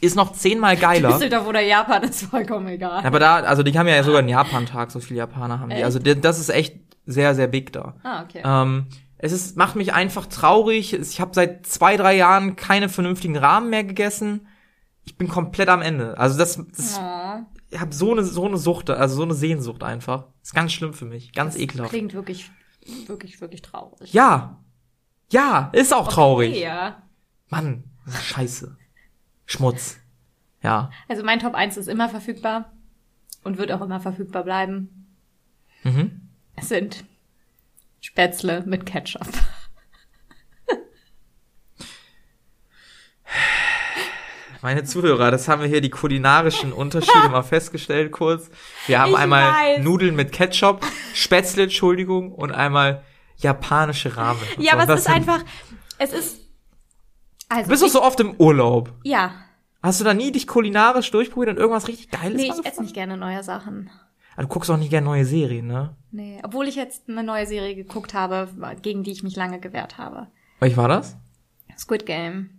Ist 0.02 0.15
noch 0.15 0.34
zehnmal 0.34 0.76
geiler. 0.76 1.13
Düsseldorf 1.13 1.47
oder 1.47 1.62
Japan 1.62 2.04
ist 2.04 2.23
vollkommen 2.23 2.67
egal. 2.67 3.06
Aber 3.06 3.19
da, 3.19 3.36
also 3.36 3.63
die 3.63 3.78
haben 3.78 3.88
ja 3.88 4.04
sogar 4.04 4.19
einen 4.19 4.30
Japan-Tag, 4.30 4.91
so 4.91 4.99
viele 4.99 5.19
Japaner 5.19 5.60
haben 5.60 5.69
die. 5.69 5.78
Echt? 5.78 5.86
Also 5.86 5.99
das 5.99 6.39
ist 6.39 6.49
echt 6.49 6.76
sehr, 7.06 7.36
sehr 7.36 7.47
big 7.47 7.71
da. 7.73 7.95
Ah, 8.04 8.23
okay. 8.23 8.41
Ähm, 8.43 8.88
es 9.23 9.31
ist, 9.31 9.55
macht 9.55 9.77
mich 9.77 9.93
einfach 9.93 10.25
traurig. 10.25 10.91
Ich 10.93 11.21
habe 11.21 11.31
seit 11.33 11.65
zwei, 11.65 11.95
drei 11.95 12.13
Jahren 12.17 12.57
keine 12.57 12.89
vernünftigen 12.89 13.38
Rahmen 13.38 13.69
mehr 13.69 13.86
gegessen. 13.86 14.47
Ich 15.05 15.17
bin 15.17 15.29
komplett 15.29 15.69
am 15.69 15.81
Ende. 15.81 16.17
Also 16.17 16.38
das, 16.38 16.57
das 16.75 16.99
Oh, 17.01 17.39
ich 17.69 17.79
habe 17.79 17.95
so 17.95 18.12
eine 18.12 18.23
so 18.25 18.45
eine 18.45 18.57
Sucht, 18.57 18.89
also 18.89 19.15
so 19.15 19.23
eine 19.23 19.33
Sehnsucht 19.33 19.81
einfach. 19.81 20.25
ist 20.41 20.53
ganz 20.53 20.73
schlimm 20.73 20.93
für 20.93 21.05
mich, 21.05 21.31
ganz 21.31 21.55
ekelhaft. 21.55 21.91
klingt 21.91 22.13
wirklich, 22.13 22.51
wirklich, 23.07 23.39
wirklich 23.39 23.62
traurig. 23.62 24.12
Ja, 24.12 24.62
ja, 25.31 25.69
ist 25.71 25.93
auch 25.93 26.09
traurig. 26.09 26.59
Ja. 26.59 27.01
Mann, 27.47 27.86
das 28.05 28.21
scheiße, 28.25 28.75
Schmutz. 29.45 29.99
Ja, 30.62 30.89
Also 31.07 31.23
mein 31.23 31.39
Top 31.39 31.55
1 31.55 31.77
ist 31.77 31.88
immer 31.88 32.09
verfügbar 32.09 32.73
und 33.45 33.57
wird 33.57 33.71
auch 33.71 33.81
immer 33.81 34.01
verfügbar 34.01 34.43
bleiben. 34.43 35.07
mhm. 35.83 36.27
Es 36.57 36.67
sind 36.67 37.05
Spätzle 38.04 38.63
mit 38.66 38.86
Ketchup. 38.86 39.26
Meine 44.62 44.84
Zuhörer, 44.84 45.32
das 45.32 45.48
haben 45.48 45.62
wir 45.62 45.70
hier 45.70 45.80
die 45.82 45.89
kulinarischen 45.89 46.74
Unterschiede 46.74 47.30
mal 47.30 47.44
festgestellt 47.44 48.12
kurz. 48.12 48.50
Wir 48.88 49.00
haben 49.02 49.12
Ich 49.12 49.18
einmal 49.18 49.52
weiß. 49.52 49.84
Nudeln 49.84 50.16
mit 50.16 50.32
Ketchup, 50.34 50.86
Spätzle, 51.13 51.63
Entschuldigung, 51.63 52.34
und 52.34 52.52
einmal 52.52 53.04
japanische 53.38 54.16
Ramen. 54.16 54.42
Ja, 54.58 54.74
so. 54.74 54.80
aber 54.80 54.94
es 54.94 55.00
ist 55.02 55.10
einfach, 55.10 55.44
es 55.98 56.13
ist, 56.13 56.39
also 57.50 57.63
Du 57.63 57.70
bist 57.70 57.84
doch 57.84 57.89
so 57.89 58.04
oft 58.04 58.20
im 58.20 58.36
Urlaub. 58.36 58.94
ja, 59.04 59.34
Hast 59.82 60.00
du 60.00 60.06
da 60.06 60.13
nie 60.13 60.32
dich 60.32 60.48
kulinarisch 60.48 61.12
durchprobiert 61.12 61.50
und 61.52 61.58
irgendwas 61.58 61.89
richtig 61.89 62.10
Geiles 62.10 62.42
nee, 62.42 62.54
ich 62.58 62.66
esse 62.66 62.82
nicht 62.82 62.94
gerne 62.94 63.18
neue 63.18 63.44
Sachen. 63.44 63.89
Aber 64.34 64.43
du 64.43 64.48
guckst 64.50 64.69
auch 64.72 64.78
nicht 64.78 64.89
gerne 64.89 65.06
neue 65.06 65.26
Serien, 65.26 65.67
ne? 65.67 65.96
Nee, 66.12 66.39
obwohl 66.43 66.67
ich 66.67 66.76
jetzt 66.76 67.10
eine 67.10 67.24
neue 67.24 67.46
Serie 67.46 67.76
geguckt 67.76 68.13
habe, 68.13 68.48
gegen 68.82 69.04
die 69.04 69.12
ich 69.12 69.24
mich 69.24 69.36
lange 69.36 69.60
gewehrt 69.60 69.98
habe. 69.98 70.28
Welch 70.60 70.78
war 70.78 70.88
das? 70.88 71.17
Squid 71.78 72.06
Game. 72.06 72.50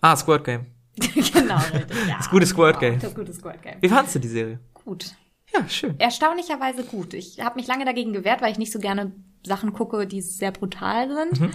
Ah, 0.00 0.16
Squirt 0.16 0.44
Game. 0.44 0.66
genau, 0.98 1.58
richtig. 1.72 1.96
Ja, 2.08 2.16
Das 2.18 2.30
gute 2.30 2.46
Squirt 2.46 2.80
Game. 2.80 2.98
Das 2.98 3.14
gute 3.14 3.32
Squid 3.32 3.62
Game. 3.62 3.76
Wie 3.80 3.88
fandst 3.88 4.14
du 4.14 4.18
die 4.18 4.28
Serie? 4.28 4.58
Gut. 4.74 5.14
Ja, 5.54 5.68
schön. 5.68 5.98
Erstaunlicherweise 5.98 6.84
gut. 6.84 7.14
Ich 7.14 7.40
habe 7.40 7.56
mich 7.56 7.66
lange 7.66 7.84
dagegen 7.84 8.12
gewehrt, 8.12 8.42
weil 8.42 8.52
ich 8.52 8.58
nicht 8.58 8.72
so 8.72 8.78
gerne 8.78 9.12
Sachen 9.46 9.72
gucke, 9.72 10.06
die 10.06 10.20
sehr 10.20 10.52
brutal 10.52 11.08
sind. 11.08 11.40
Mhm. 11.40 11.50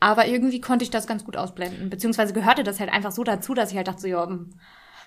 Aber 0.00 0.26
irgendwie 0.26 0.60
konnte 0.60 0.84
ich 0.84 0.90
das 0.90 1.06
ganz 1.06 1.24
gut 1.24 1.36
ausblenden. 1.36 1.90
Beziehungsweise 1.90 2.32
gehörte 2.32 2.62
das 2.64 2.80
halt 2.80 2.92
einfach 2.92 3.12
so 3.12 3.24
dazu, 3.24 3.54
dass 3.54 3.70
ich 3.70 3.76
halt 3.76 3.88
dachte 3.88 4.02
so, 4.02 4.08
ja, 4.08 4.26
hm, 4.26 4.50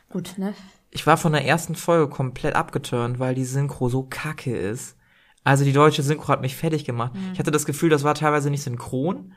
gut, 0.10 0.38
ne? 0.38 0.54
Ich 0.92 1.06
war 1.06 1.18
von 1.18 1.32
der 1.34 1.46
ersten 1.46 1.76
Folge 1.76 2.10
komplett 2.10 2.56
abgeturnt, 2.56 3.20
weil 3.20 3.36
die 3.36 3.46
Synchro 3.46 3.90
so 3.90 4.04
kacke 4.10 4.56
ist. 4.56 4.96
Also 5.44 5.64
die 5.64 5.74
deutsche 5.74 6.02
Synchro 6.04 6.28
hat 6.30 6.42
mich 6.42 6.56
fertig 6.56 6.84
gemacht. 6.86 7.14
Mhm. 7.14 7.32
Ich 7.34 7.40
hatte 7.40 7.52
das 7.52 7.66
Gefühl, 7.66 7.90
das 7.90 8.04
war 8.04 8.16
teilweise 8.16 8.50
nicht 8.50 8.64
synchron. 8.64 9.34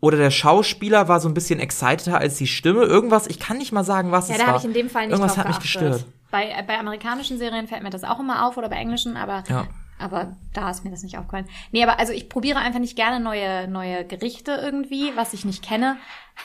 Oder 0.00 0.18
der 0.18 0.30
Schauspieler 0.30 1.08
war 1.08 1.20
so 1.20 1.28
ein 1.28 1.34
bisschen 1.34 1.58
exciteder 1.58 2.18
als 2.18 2.36
die 2.36 2.46
Stimme. 2.46 2.82
Irgendwas, 2.82 3.26
ich 3.28 3.38
kann 3.38 3.56
nicht 3.58 3.72
mal 3.72 3.84
sagen, 3.84 4.12
was 4.12 4.28
Ja, 4.28 4.34
es 4.34 4.40
da 4.40 4.46
war. 4.46 4.54
habe 4.54 4.58
ich 4.60 4.66
in 4.66 4.74
dem 4.74 4.90
Fall 4.90 5.06
nicht 5.06 5.12
Irgendwas 5.12 5.38
hat 5.38 5.46
mich 5.48 5.56
geachtet. 5.58 5.80
gestört. 5.92 6.04
Bei, 6.30 6.62
bei 6.66 6.78
amerikanischen 6.78 7.38
Serien 7.38 7.66
fällt 7.68 7.82
mir 7.82 7.90
das 7.90 8.04
auch 8.04 8.20
immer 8.20 8.46
auf 8.46 8.56
oder 8.58 8.68
bei 8.68 8.76
englischen, 8.76 9.16
aber, 9.16 9.44
Ja. 9.48 9.66
Aber 9.98 10.36
da 10.52 10.70
ist 10.70 10.84
mir 10.84 10.90
das 10.90 11.02
nicht 11.02 11.18
aufgefallen. 11.18 11.48
Nee, 11.72 11.82
aber 11.82 11.98
also 11.98 12.12
ich 12.12 12.28
probiere 12.28 12.58
einfach 12.58 12.80
nicht 12.80 12.96
gerne 12.96 13.18
neue, 13.20 13.68
neue 13.68 14.04
Gerichte 14.04 14.52
irgendwie, 14.52 15.12
was 15.16 15.32
ich 15.32 15.44
nicht 15.44 15.64
kenne. 15.64 15.96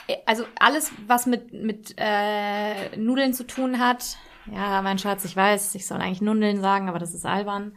Äh, 0.06 0.16
Also 0.26 0.44
alles, 0.58 0.90
was 1.06 1.26
mit, 1.26 1.52
mit 1.52 1.94
äh, 1.98 2.96
Nudeln 2.96 3.34
zu 3.34 3.46
tun 3.46 3.78
hat. 3.78 4.16
Ja, 4.52 4.82
mein 4.82 4.98
Schatz, 4.98 5.24
ich 5.24 5.36
weiß, 5.36 5.74
ich 5.74 5.86
soll 5.86 6.00
eigentlich 6.00 6.20
Nudeln 6.20 6.60
sagen, 6.60 6.88
aber 6.88 6.98
das 6.98 7.14
ist 7.14 7.26
albern. 7.26 7.76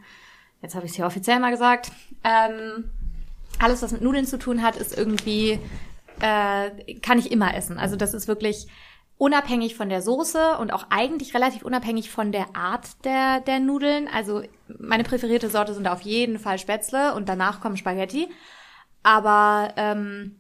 Jetzt 0.61 0.75
habe 0.75 0.85
ich 0.85 0.91
es 0.91 0.95
hier 0.95 1.05
offiziell 1.05 1.39
mal 1.39 1.51
gesagt. 1.51 1.91
Ähm, 2.23 2.89
alles, 3.59 3.81
was 3.81 3.91
mit 3.91 4.01
Nudeln 4.01 4.25
zu 4.25 4.39
tun 4.39 4.61
hat, 4.63 4.75
ist 4.75 4.97
irgendwie, 4.97 5.59
äh, 6.21 6.95
kann 7.01 7.19
ich 7.19 7.31
immer 7.31 7.53
essen. 7.53 7.77
Also 7.77 7.95
das 7.95 8.13
ist 8.13 8.27
wirklich 8.27 8.67
unabhängig 9.17 9.75
von 9.75 9.89
der 9.89 10.01
Soße 10.01 10.57
und 10.57 10.73
auch 10.73 10.87
eigentlich 10.89 11.33
relativ 11.33 11.63
unabhängig 11.63 12.09
von 12.09 12.31
der 12.31 12.55
Art 12.55 13.03
der, 13.05 13.39
der 13.41 13.59
Nudeln. 13.59 14.07
Also 14.13 14.41
meine 14.79 15.03
präferierte 15.03 15.49
Sorte 15.49 15.73
sind 15.73 15.87
auf 15.87 16.01
jeden 16.01 16.37
Fall 16.39 16.59
Spätzle 16.59 17.13
und 17.15 17.29
danach 17.29 17.61
kommen 17.61 17.77
Spaghetti. 17.77 18.27
Aber 19.03 19.73
ähm, 19.77 20.35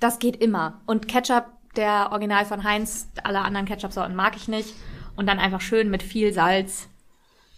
das 0.00 0.18
geht 0.18 0.36
immer. 0.36 0.82
Und 0.86 1.08
Ketchup, 1.08 1.46
der 1.76 2.08
Original 2.10 2.44
von 2.44 2.64
Heinz, 2.64 3.08
alle 3.24 3.40
anderen 3.40 3.66
Ketchup-Sorten 3.66 4.14
mag 4.14 4.36
ich 4.36 4.48
nicht. 4.48 4.74
Und 5.16 5.26
dann 5.26 5.38
einfach 5.38 5.60
schön 5.60 5.90
mit 5.90 6.02
viel 6.02 6.32
Salz. 6.32 6.88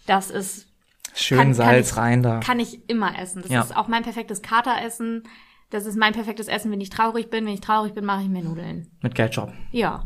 Das 0.07 0.29
ist 0.29 0.67
Schön 1.13 1.37
kann- 1.37 1.47
kann 1.47 1.53
Salz 1.55 1.91
ich- 1.91 1.97
rein 1.97 2.21
da. 2.23 2.39
kann 2.41 2.59
ich 2.59 2.87
immer 2.89 3.17
essen. 3.19 3.41
Das 3.41 3.51
Ja. 3.51 3.61
ist 3.61 3.75
auch 3.75 3.87
mein 3.87 4.03
perfektes 4.03 4.41
Kateressen. 4.41 5.23
Das 5.69 5.85
ist 5.85 5.97
mein 5.97 6.13
perfektes 6.13 6.47
Essen, 6.47 6.71
wenn 6.71 6.81
ich 6.81 6.89
traurig 6.89 7.29
bin. 7.29 7.45
Wenn 7.45 7.53
ich 7.53 7.61
traurig 7.61 7.93
bin, 7.93 8.05
mache 8.05 8.21
ich 8.23 8.29
mir 8.29 8.43
Nudeln. 8.43 8.91
Mit 9.01 9.15
Ketchup. 9.15 9.51
Ja, 9.71 10.05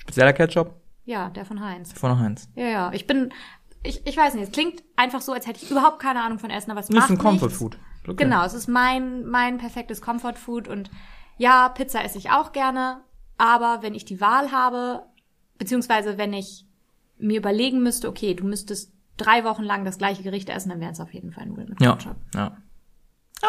Spezieller 0.00 0.32
Ketchup 0.32 0.74
ja, 1.04 1.28
der 1.30 1.44
von 1.44 1.60
Heinz. 1.60 1.92
von 1.92 2.18
Heinz. 2.18 2.48
Ja, 2.54 2.66
ja. 2.66 2.92
Ich 2.92 3.06
bin, 3.06 3.32
ich, 3.82 4.06
ich 4.06 4.16
weiß 4.16 4.34
nicht, 4.34 4.44
es 4.44 4.52
klingt 4.52 4.82
einfach 4.96 5.20
so, 5.20 5.32
als 5.32 5.46
hätte 5.46 5.62
ich 5.62 5.70
überhaupt 5.70 5.98
keine 5.98 6.22
Ahnung 6.22 6.38
von 6.38 6.50
Essen, 6.50 6.70
aber 6.70 6.80
es 6.80 6.88
ist 6.88 6.94
macht 6.94 7.10
ein 7.10 7.18
Comfort 7.18 7.46
nichts. 7.46 7.58
Food. 7.58 7.78
Okay. 8.04 8.24
Genau, 8.24 8.44
es 8.44 8.54
ist 8.54 8.68
mein, 8.68 9.26
mein 9.26 9.58
perfektes 9.58 10.00
Comfort 10.00 10.34
Food 10.36 10.68
und 10.68 10.90
ja, 11.36 11.68
Pizza 11.70 12.04
esse 12.04 12.18
ich 12.18 12.30
auch 12.30 12.52
gerne, 12.52 13.00
aber 13.38 13.82
wenn 13.82 13.94
ich 13.94 14.04
die 14.04 14.20
Wahl 14.20 14.52
habe, 14.52 15.04
beziehungsweise 15.58 16.16
wenn 16.16 16.32
ich 16.32 16.66
mir 17.18 17.38
überlegen 17.38 17.82
müsste, 17.82 18.08
okay, 18.08 18.34
du 18.34 18.44
müsstest 18.44 18.92
drei 19.16 19.44
Wochen 19.44 19.62
lang 19.62 19.84
das 19.84 19.98
gleiche 19.98 20.22
Gericht 20.22 20.48
essen, 20.48 20.70
dann 20.70 20.80
wären 20.80 20.92
es 20.92 21.00
auf 21.00 21.12
jeden 21.12 21.32
Fall 21.32 21.46
Nudeln 21.46 21.70
mit 21.70 21.78
Ketchup. 21.78 22.16
ja. 22.34 22.40
Ja, 22.40 22.56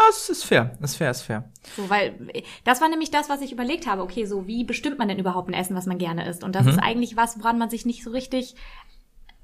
es 0.10 0.30
ist 0.30 0.46
fair. 0.46 0.78
Ist 0.82 0.96
fair, 0.96 1.12
ist 1.12 1.22
fair. 1.22 1.50
So, 1.76 1.90
weil 1.90 2.16
äh, 2.34 2.44
das 2.64 2.80
war 2.82 2.90
nämlich 2.90 3.12
das, 3.12 3.30
was 3.30 3.42
ich 3.42 3.52
überlegt 3.52 3.88
habe. 3.88 4.02
Okay, 4.04 4.26
so 4.26 4.48
wie 4.48 4.64
bestimmt 4.64 4.98
man 5.00 5.08
denn 5.08 5.20
überhaupt 5.20 5.50
ein 5.50 5.54
Essen, 5.54 5.76
was 5.76 5.86
man 5.86 5.98
gerne 5.98 6.28
isst? 6.28 6.42
Mhm. 6.42 6.46
Und 6.48 6.56
das 6.56 6.66
ist 6.68 6.80
eigentlich 6.80 7.18
was, 7.18 7.38
woran 7.40 7.58
man 7.58 7.70
sich 7.70 7.86
nicht 7.86 8.04
so 8.04 8.10
richtig, 8.12 8.56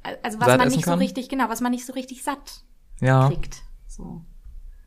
äh, 0.04 0.16
also 0.24 0.40
was 0.40 0.48
Satt 0.48 0.58
man 0.60 0.70
nicht 0.70 0.86
so 0.86 0.92
kann? 0.92 1.00
richtig, 1.00 1.30
genau, 1.30 1.50
was 1.50 1.62
man 1.62 1.72
nicht 1.72 1.86
so 1.86 1.94
richtig 1.94 2.24
satt 2.24 2.62
Ja, 3.02 3.28
kriegt. 3.28 3.62
So, 3.88 4.22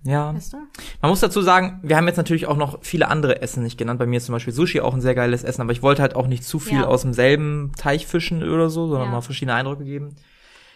ja. 0.05 0.35
weißt 0.35 0.55
du? 0.55 0.59
Man 1.03 1.11
muss 1.11 1.21
dazu 1.21 1.43
sagen, 1.43 1.81
wir 1.83 1.97
haben 1.97 2.07
jetzt 2.07 2.17
natürlich 2.17 2.47
auch 2.47 2.57
noch 2.57 2.79
viele 2.83 3.09
andere 3.09 3.43
Essen 3.43 3.63
nicht 3.63 3.77
genannt. 3.77 3.99
Bei 3.99 4.07
mir 4.07 4.17
ist 4.17 4.27
zum 4.27 4.33
Beispiel 4.33 4.55
Sushi 4.55 4.81
auch 4.81 4.95
ein 4.95 5.01
sehr 5.03 5.15
geiles 5.15 5.45
Essen, 5.45 5.61
aber 5.61 5.73
ich 5.73 5.83
wollte 5.83 6.01
halt 6.01 6.17
auch 6.17 6.27
nicht 6.27 6.45
zu 6.45 6.59
viel 6.59 6.79
Ja. 6.81 6.87
aus 6.87 7.03
demselben 7.03 7.73
Teich 7.77 8.07
fischen 8.07 8.43
oder 8.43 8.71
so, 8.71 8.89
sondern 8.89 9.09
Ja. 9.09 9.15
mal 9.17 9.21
verschiedene 9.21 9.55
Eindrücke 9.55 9.85
geben. 9.85 10.17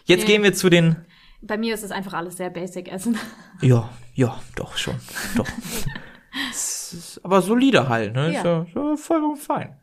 Jetzt 0.05 0.21
Nee. 0.21 0.27
gehen 0.33 0.43
wir 0.43 0.53
zu 0.53 0.69
den, 0.69 0.97
Bei 1.45 1.57
mir 1.57 1.73
ist 1.73 1.83
es 1.83 1.91
einfach 1.91 2.13
alles 2.13 2.37
sehr 2.37 2.49
basic 2.49 2.91
Essen. 2.91 3.17
ja, 3.61 3.89
ja, 4.13 4.39
doch 4.55 4.77
schon, 4.77 4.95
doch. 5.35 5.47
Aber 7.23 7.41
solide 7.41 7.87
halt, 7.87 8.13
ne? 8.13 8.29
Ist 8.29 8.43
Ja. 8.43 8.43
ja, 8.43 8.61
ist 8.63 8.75
ja 8.75 8.95
vollkommen 8.97 9.37
fein. 9.37 9.75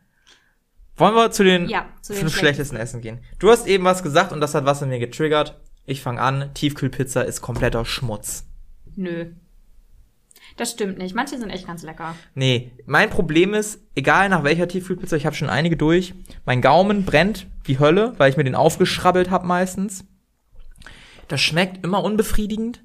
Wollen 0.96 1.14
wir 1.14 1.30
zu 1.30 1.44
den 1.44 1.68
Ja, 1.68 1.86
zu 2.00 2.12
den 2.12 2.20
fünf 2.20 2.36
schlechtesten 2.36 2.76
Essen 2.76 3.00
gehen? 3.00 3.20
Du 3.38 3.50
hast 3.50 3.66
eben 3.66 3.84
was 3.84 4.02
gesagt 4.02 4.32
und 4.32 4.40
das 4.40 4.54
hat 4.54 4.64
was 4.64 4.82
in 4.82 4.88
mir 4.88 4.98
getriggert. 4.98 5.60
Ich 5.84 6.00
fange 6.02 6.20
an, 6.20 6.50
Tiefkühlpizza 6.54 7.22
ist 7.22 7.40
kompletter 7.40 7.84
Schmutz. 7.84 8.46
Nö. 8.94 9.32
Das 10.56 10.72
stimmt 10.72 10.98
nicht. 10.98 11.14
Manche 11.14 11.38
sind 11.38 11.50
echt 11.50 11.66
ganz 11.66 11.82
lecker. 11.82 12.14
Nee, 12.34 12.72
mein 12.86 13.08
Problem 13.10 13.54
ist, 13.54 13.80
egal 13.94 14.28
nach 14.28 14.44
welcher 14.44 14.68
Tiefkühlpizza, 14.68 15.16
ich 15.16 15.26
habe 15.26 15.34
schon 15.36 15.48
einige 15.48 15.76
durch, 15.76 16.14
mein 16.44 16.60
Gaumen 16.60 17.04
brennt 17.04 17.46
wie 17.64 17.78
Hölle, 17.78 18.14
weil 18.18 18.30
ich 18.30 18.36
mir 18.36 18.44
den 18.44 18.54
aufgeschrabbelt 18.54 19.30
habe 19.30 19.46
meistens. 19.46 20.04
Das 21.32 21.40
schmeckt 21.40 21.82
immer 21.82 22.04
unbefriedigend. 22.04 22.84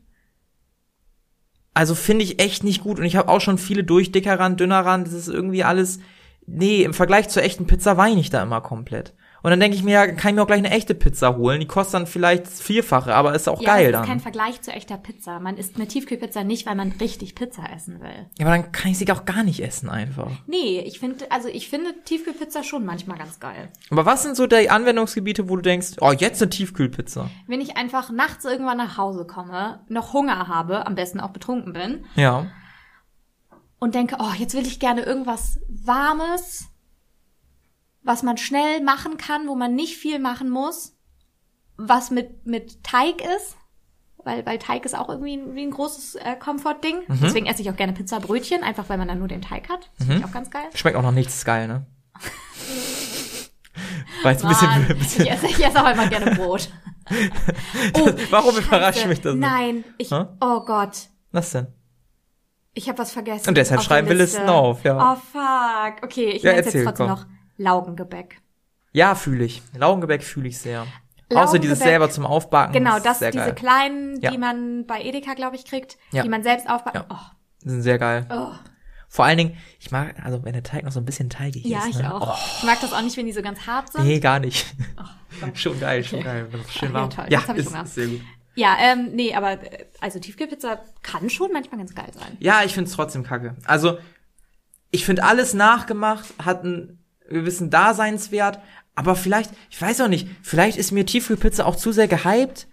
Also 1.74 1.96
finde 1.96 2.24
ich 2.24 2.42
echt 2.42 2.64
nicht 2.64 2.82
gut 2.82 2.98
und 2.98 3.04
ich 3.04 3.18
habe 3.18 3.28
auch 3.28 3.42
schon 3.42 3.58
viele 3.58 3.84
durch, 3.84 4.14
dicker 4.14 4.40
Rand, 4.40 4.62
dünner 4.62 4.86
Rand, 4.86 5.06
das 5.06 5.14
ist 5.14 5.28
irgendwie 5.28 5.66
alles 5.66 6.00
nee, 6.46 6.84
im 6.84 6.94
Vergleich 6.94 7.28
zur 7.28 7.44
echten 7.44 7.68
Pizza 7.68 7.98
weine 7.98 8.22
ich 8.22 8.30
da 8.30 8.42
immer 8.42 8.62
komplett. 8.62 9.16
Und 9.43 9.52
dann 9.52 9.60
denke 9.60 9.78
ich 9.78 9.84
mir, 9.84 9.91
ja, 9.91 10.08
kann 10.08 10.30
ich 10.32 10.36
mir 10.36 10.41
auch 10.41 10.47
gleich 10.47 10.58
eine 10.60 10.71
echte 10.71 10.95
Pizza 10.95 11.38
holen. 11.38 11.60
Die 11.60 11.67
kostet 11.67 11.93
dann 11.93 12.08
vielleicht 12.08 12.47
das 12.47 12.60
vierfache, 12.60 13.13
aber 13.15 13.34
ist 13.36 13.47
auch 13.47 13.62
ja, 13.62 13.76
geil 13.76 13.91
das 13.91 14.02
ist 14.02 14.08
dann. 14.08 14.08
kein 14.08 14.19
Vergleich 14.19 14.62
zu 14.62 14.71
echter 14.71 14.97
Pizza. 14.97 15.39
Man 15.39 15.58
isst 15.58 15.76
eine 15.76 15.88
Tiefkühlpizza 15.88 16.43
nicht, 16.43 16.65
weil 16.65 16.76
man 16.76 16.91
richtig 17.00 17.36
Pizza 17.36 17.63
essen 17.73 18.02
will. 18.02 18.26
ja, 18.39 18.45
aber 18.45 18.56
dann 18.58 18.71
kann 18.71 18.91
ich 18.91 18.97
sie 18.97 19.10
auch 19.12 19.26
gar 19.26 19.43
nicht 19.43 19.63
essen 19.63 19.89
einfach. 19.89 20.32
Nee, 20.47 20.80
ich 20.86 21.00
finde, 21.00 21.32
also 21.32 21.47
ich 21.50 21.69
finde 21.69 21.93
Tiefkühlpizza 22.04 22.63
schon 22.63 22.84
manchmal 22.86 23.17
ganz 23.17 23.39
geil. 23.39 23.69
Aber 23.91 24.06
was 24.06 24.23
sind 24.23 24.36
so 24.36 24.47
die 24.47 24.69
Anwendungsgebiete, 24.69 25.47
wo 25.50 25.56
du 25.56 25.62
denkst, 25.62 25.97
oh, 26.02 26.12
jetzt 26.12 26.41
eine 26.41 26.50
Tiefkühlpizza? 26.50 27.30
Wenn 27.47 27.62
ich 27.62 27.78
einfach 27.78 28.10
nachts 28.12 28.43
irgendwann 28.43 28.78
nach 28.78 28.97
Hause 28.97 29.26
komme, 29.26 29.82
noch 29.88 30.13
Hunger 30.13 30.47
habe, 30.47 30.86
am 30.88 30.95
besten 30.95 31.19
auch 31.19 31.30
betrunken 31.32 31.73
bin, 31.73 32.06
Ja. 32.15 32.47
und 33.80 33.93
denke, 33.95 34.17
oh, 34.19 34.34
jetzt 34.38 34.56
will 34.56 34.65
ich 34.65 34.80
gerne 34.80 35.04
irgendwas 35.04 35.60
Warmes, 35.69 36.69
was 38.04 38.24
man 38.24 38.38
schnell 38.38 38.82
machen 38.82 39.18
kann, 39.18 39.48
wo 39.48 39.56
man 39.56 39.76
nicht 39.76 39.98
viel 39.98 40.20
machen 40.20 40.50
muss, 40.50 40.96
was 41.78 42.10
mit, 42.12 42.46
mit 42.46 42.84
Teig 42.84 43.22
ist, 43.22 43.56
weil, 44.24 44.46
weil 44.46 44.58
Teig 44.60 44.86
ist 44.86 44.98
auch 44.98 45.10
irgendwie 45.10 45.38
ein, 45.38 45.56
wie 45.56 45.64
ein 45.64 45.72
großes 45.72 46.16
äh, 46.16 46.36
Komfortding. 46.38 46.98
Mhm. 47.08 47.20
Deswegen 47.22 47.46
esse 47.46 47.62
ich 47.62 47.70
auch 47.70 47.76
gerne 47.76 47.94
Pizzabrötchen, 47.94 48.64
einfach 48.64 48.90
weil 48.90 48.98
man 48.98 49.08
dann 49.08 49.20
nur 49.20 49.28
den 49.28 49.42
Teig 49.42 49.70
hat. 49.70 49.90
Das 49.98 50.08
Mhm. 50.08 50.12
finde 50.12 50.20
ich 50.20 50.26
auch 50.30 50.34
ganz 50.34 50.50
geil. 50.50 50.66
Schmeckt 50.74 50.98
auch 50.98 51.02
noch 51.04 51.12
nichts 51.12 51.44
geil, 51.46 51.68
ne? 51.68 51.86
Jetzt 54.24 54.44
ein 54.44 54.50
bisschen, 54.50 54.88
bisschen 54.98 55.26
ich, 55.26 55.32
esse, 55.32 55.46
ich 55.48 55.64
esse 55.66 55.84
auch 55.86 55.92
immer 55.92 56.08
gerne 56.08 56.32
Brot. 56.36 56.70
Oh, 57.94 58.10
Warum 58.32 58.54
Scheiße. 58.56 58.68
überrascht 58.68 59.06
mich 59.06 59.22
das? 59.22 59.34
nicht? 59.34 59.48
Nein, 59.48 59.86
ich, 59.98 60.12
Hä? 60.12 60.26
oh 60.42 60.60
Gott. 60.66 61.08
Was 61.32 61.52
denn? 61.54 61.68
Ich 62.74 62.90
habe 62.90 62.98
was 62.98 63.14
vergessen. 63.14 63.48
Und 63.48 63.58
deshalb 63.58 63.82
schreiben 63.82 64.10
wir 64.10 64.16
Listen 64.16 64.50
auf, 64.50 64.84
ja. 64.84 65.14
Oh 65.14 65.16
fuck. 65.16 66.04
Okay, 66.04 66.32
ich 66.32 66.44
Ja, 66.44 66.52
nenne 66.52 66.66
jetzt 66.66 66.74
trotzdem 66.84 67.08
komm. 67.08 67.10
noch 67.16 67.26
Laugengebäck. 67.58 68.41
Ja, 68.93 69.15
fühle 69.15 69.43
ich. 69.46 69.62
Laugengebäck 69.76 70.24
fühle 70.24 70.48
ich 70.48 70.58
sehr. 70.60 70.88
Außer 71.34 71.60
dieses 71.60 71.80
selber 71.80 72.10
zum 72.10 72.26
Aufbacken. 72.26 72.72
Genau, 72.74 73.00
das, 73.00 73.20
diese 73.20 73.32
geil. 73.32 73.56
kleinen, 73.56 74.20
Ja. 74.22 74.32
die 74.32 74.38
man 74.38 74.86
bei 74.86 75.02
Edeka, 75.02 75.34
glaube 75.34 75.56
ich, 75.58 75.65
kriegt, 75.65 75.98
Ja. 76.12 76.24
die 76.24 76.30
man 76.30 76.41
selbst 76.43 76.70
aufbackt. 76.70 76.96
Ja. 76.96 77.06
Oh, 77.10 77.15
Die 77.63 77.70
sind 77.70 77.82
sehr 77.82 77.98
geil. 78.00 78.26
oh. 78.32 78.52
Vor 79.10 79.24
allen 79.26 79.38
Dingen, 79.38 79.58
ich 79.80 79.89
mag, 79.91 80.15
also 80.24 80.43
wenn 80.43 80.52
der 80.54 80.63
Teig 80.63 80.84
noch 80.84 80.91
so 80.91 81.00
ein 81.00 81.06
bisschen 81.06 81.30
teigig 81.30 81.63
Ja, 81.65 81.80
ist. 81.80 81.88
ich 81.91 81.98
ne? 82.00 82.13
auch. 82.13 82.38
Ich 82.58 82.63
mag 82.63 82.80
das 82.82 82.91
auch 82.93 83.02
nicht, 83.02 83.15
wenn 83.17 83.26
die 83.26 83.32
so 83.32 83.41
ganz 83.41 83.65
hart 83.65 83.91
sind. 83.91 84.02
Oh, 84.02 84.04
nee, 84.04 84.20
gar 84.20 84.39
nicht. 84.39 84.65
Gott. 85.41 85.58
schon 85.58 85.80
geil, 85.80 86.04
schon 86.04 86.20
Okay. 86.20 86.28
geil. 86.28 86.48
Schön 86.70 86.89
ja, 86.89 86.93
warm. 86.93 87.10
Ja, 87.30 87.39
ich 87.48 87.56
ist, 87.56 87.74
ist 87.74 87.96
sehr 87.96 88.08
gut. 88.08 88.22
Ja, 88.56 88.76
ähm, 88.80 89.12
nee, 89.13 89.34
aber 89.34 89.52
äh, 89.63 89.86
also 90.02 90.20
Tiefkühlpizza 90.20 90.80
kann 91.04 91.30
schon 91.30 91.52
manchmal 91.54 91.78
ganz 91.80 91.93
geil 91.96 92.10
sein. 92.13 92.36
Ja, 92.39 92.63
ich 92.65 92.74
find's 92.74 92.91
trotzdem 92.91 93.24
kacke. 93.24 93.56
Also, 93.65 93.98
ich 94.91 95.06
find 95.06 95.22
alles 95.22 95.54
nachgemacht, 95.54 96.34
hat 96.43 96.63
einen 96.63 97.04
gewissen 97.30 97.70
Daseinswert, 97.70 98.60
aber 98.96 99.16
vielleicht, 99.16 99.52
ich 99.70 99.82
weiß 99.82 100.02
auch 100.02 100.08
nicht, 100.08 100.28
vielleicht 100.42 100.78
ist 100.78 100.92
mir 100.92 101.06
Tiefkühlpizza 101.06 101.66
auch 101.66 101.76
zu 101.76 101.92
sehr 101.92 102.08
gehypt. 102.08 102.68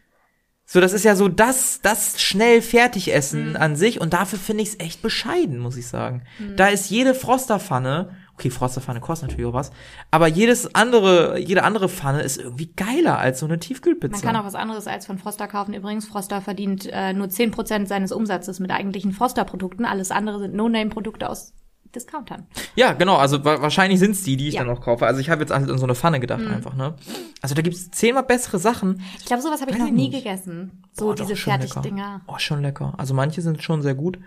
So, 0.67 0.81
das 0.81 0.95
ist 0.95 1.05
ja 1.05 1.15
so 1.15 1.29
das, 1.29 1.81
das 1.83 2.23
schnell 2.23 2.63
Fertigessen 2.63 3.51
Mhm. 3.51 3.57
an 3.57 3.77
sich 3.77 4.01
und 4.01 4.15
dafür 4.15 4.39
finde 4.39 4.63
ich's 4.63 4.77
echt 4.79 5.03
bescheiden, 5.03 5.59
muss 5.59 5.77
ich 5.77 5.87
sagen. 5.87 6.23
Da 6.57 6.69
ist 6.69 6.89
jede 6.89 7.15
Frosterpfanne 7.15 8.17
Okay, 8.37 8.51
Frosterpfanne 8.51 9.01
kostet 9.01 9.29
natürlich 9.29 9.49
auch 9.49 9.55
was. 9.55 9.71
Aber 10.11 10.27
jedes 10.27 10.75
andere, 10.75 11.39
jede 11.39 11.63
andere 11.63 11.89
Pfanne 11.89 12.23
ist 12.23 12.39
irgendwie 12.39 12.67
geiler 12.67 13.19
als 13.19 13.39
so 13.39 13.47
eine 13.47 13.61
Tiefkühlpizza. 13.61 14.17
Man 14.17 14.23
kann 14.23 14.37
auch 14.37 14.45
was 14.45 14.57
anderes 14.57 14.89
als 14.89 15.07
von 15.07 15.19
Froster 15.19 15.47
kaufen. 15.47 15.73
Übrigens, 15.73 16.07
Froster 16.07 16.41
verdient 16.41 16.89
äh, 16.91 17.13
nur 17.13 17.29
10% 17.29 17.87
seines 17.87 18.11
Umsatzes 18.11 18.59
mit 18.59 18.73
eigentlichen 18.73 19.13
Froster-Produkten. 19.13 19.85
Alles 19.85 20.11
andere 20.11 20.41
sind 20.41 20.55
No-Name-Produkte 20.55 21.31
aus 21.31 21.53
Discountern. 21.95 22.47
Ja, 22.75 22.93
genau, 22.93 23.17
also 23.17 23.45
wa 23.45 23.61
wahrscheinlich 23.63 23.99
sind's 23.99 24.23
die, 24.23 24.37
die 24.37 24.49
ich 24.49 24.55
Ja. 24.55 24.65
dann 24.65 24.77
auch 24.77 24.81
kaufe. 24.81 25.07
Also 25.07 25.21
ich 25.21 25.31
habe 25.31 25.41
jetzt 25.43 25.53
halt 25.53 25.69
in 25.69 25.79
so 25.79 25.85
eine 25.85 25.95
Pfanne 25.95 26.21
gedacht 26.21 26.47
einfach, 26.47 26.75
ne? 26.75 26.95
Also 27.43 27.55
da 27.55 27.63
gibt's 27.63 27.91
zehnmal 27.91 28.25
bessere 28.25 28.59
Sachen. 28.59 29.01
Ich 29.19 29.25
glaube, 29.27 29.43
sowas 29.43 29.61
habe 29.61 29.71
ich 29.71 29.77
Weiß 29.77 29.83
noch 29.83 29.89
ich 29.89 29.95
nie 29.95 30.09
nicht. 30.09 30.25
gegessen. 30.25 30.83
So 30.93 31.07
Boah, 31.07 31.15
diese. 31.15 31.37
Fertigdinger. 31.37 32.23
Oh, 32.27 32.39
schon 32.39 32.63
lecker. 32.63 32.95
Also 32.99 33.15
manche 33.15 33.41
sind 33.43 33.63
schon 33.63 33.83
sehr 33.83 33.95
gut. 33.95 34.19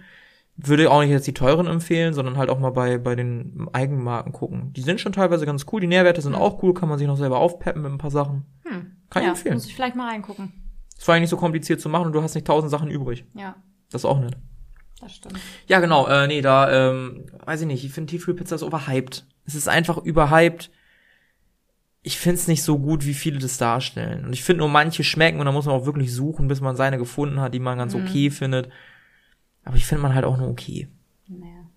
Würde 0.59 0.89
auch 0.89 1.01
nicht 1.01 1.11
jetzt 1.11 1.27
die 1.27 1.33
teuren 1.35 1.67
empfehlen, 1.67 2.15
sondern 2.15 2.35
halt 2.37 2.49
auch 2.49 2.57
mal 2.59 2.71
bei, 2.71 2.97
bei 2.97 3.15
den 3.15 3.67
Eigenmarken 3.73 4.31
gucken. 4.33 4.73
Die 4.73 4.81
sind 4.81 4.99
schon 4.99 5.13
teilweise 5.13 5.45
ganz 5.45 5.67
cool. 5.71 5.81
Die 5.81 5.87
Nährwerte 5.87 6.21
sind 6.21 6.33
auch 6.33 6.63
cool, 6.63 6.73
kann 6.73 6.89
man 6.89 6.97
sich 6.97 7.05
noch 7.07 7.15
selber 7.17 7.37
aufpeppen 7.37 7.83
mit 7.83 7.91
ein 7.91 7.99
paar 7.99 8.09
Sachen. 8.09 8.45
Hm. 8.65 8.93
Kann 9.11 9.21
ich 9.21 9.27
ja, 9.27 9.33
empfehlen. 9.33 9.53
muss 9.53 9.67
ich 9.67 9.75
vielleicht 9.75 9.95
mal 9.95 10.09
reingucken. 10.09 10.53
Ist 10.97 11.05
vor 11.05 11.13
allem 11.13 11.21
nicht 11.21 11.29
so 11.29 11.37
kompliziert 11.37 11.79
zu 11.79 11.89
machen 11.89 12.07
und 12.07 12.13
du 12.13 12.23
hast 12.23 12.33
nicht 12.33 12.47
tausend 12.47 12.71
Sachen 12.71 12.89
übrig. 12.89 13.23
Ja, 13.35 13.55
Das 13.91 14.01
ist 14.01 14.05
auch 14.05 14.19
nett. 14.19 14.35
Das 14.99 15.15
stimmt. 15.15 15.39
Ja, 15.67 15.79
genau, 15.79 16.07
äh, 16.07 16.27
nee, 16.27 16.41
da, 16.41 16.89
ähm, 16.89 17.25
weiß 17.45 17.61
ich 17.61 17.67
nicht, 17.67 17.83
ich 17.83 17.91
finde 17.91 18.11
Tiefkühlpizza 18.11 18.55
ist 18.55 18.63
overhyped. 18.63 19.25
Es 19.45 19.55
ist 19.55 19.67
einfach 19.67 19.97
überhyped. 19.97 20.71
Ich 22.01 22.17
find's 22.17 22.47
nicht 22.47 22.63
so 22.63 22.79
gut, 22.79 23.05
wie 23.05 23.13
viele 23.13 23.39
das 23.39 23.57
darstellen. 23.57 24.25
Und 24.25 24.33
ich 24.33 24.43
finde 24.43 24.59
nur 24.59 24.69
manche 24.69 25.03
schmecken 25.03 25.39
und 25.39 25.45
da 25.45 25.51
muss 25.51 25.65
man 25.65 25.75
auch 25.75 25.85
wirklich 25.85 26.13
suchen, 26.13 26.47
bis 26.47 26.61
man 26.61 26.75
seine 26.75 26.97
gefunden 26.97 27.41
hat, 27.41 27.53
die 27.53 27.59
man 27.59 27.77
ganz 27.77 27.95
okay 27.95 28.29
findet. 28.29 28.69
Aber 29.63 29.75
ich 29.75 29.85
finde 29.85 30.03
man 30.03 30.15
halt 30.15 30.25
auch 30.25 30.37
nur 30.37 30.49
okay. 30.49 30.87
Naja. 31.27 31.69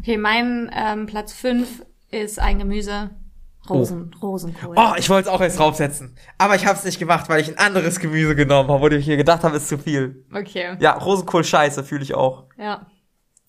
Okay, 0.00 0.16
mein 0.16 0.70
ähm, 0.74 1.06
Platz 1.06 1.32
5 1.32 1.84
ist 2.10 2.38
ein 2.38 2.58
Gemüse. 2.58 3.10
Rosen, 3.68 4.14
Rosenkohl. 4.20 4.76
Oh, 4.78 4.92
ich 4.96 5.08
wollte 5.08 5.28
es 5.28 5.34
auch 5.34 5.40
erst 5.40 5.58
draufsetzen. 5.58 6.16
Aber 6.38 6.54
ich 6.54 6.66
habe 6.66 6.78
es 6.78 6.84
nicht 6.84 6.98
gemacht, 6.98 7.28
weil 7.28 7.40
ich 7.40 7.48
ein 7.48 7.58
anderes 7.58 7.98
Gemüse 7.98 8.36
genommen 8.36 8.68
habe, 8.70 8.80
wo 8.80 8.88
ich 8.88 9.04
hier 9.04 9.16
gedacht 9.16 9.42
habe, 9.44 9.56
ist 9.56 9.68
zu 9.68 9.78
viel. 9.78 10.24
Okay. 10.32 10.76
Ja, 10.80 10.92
Rosenkohl 10.92 11.44
scheiße, 11.44 11.84
fühle 11.84 12.02
ich 12.02 12.14
auch. 12.14 12.44
Ja. 12.58 12.86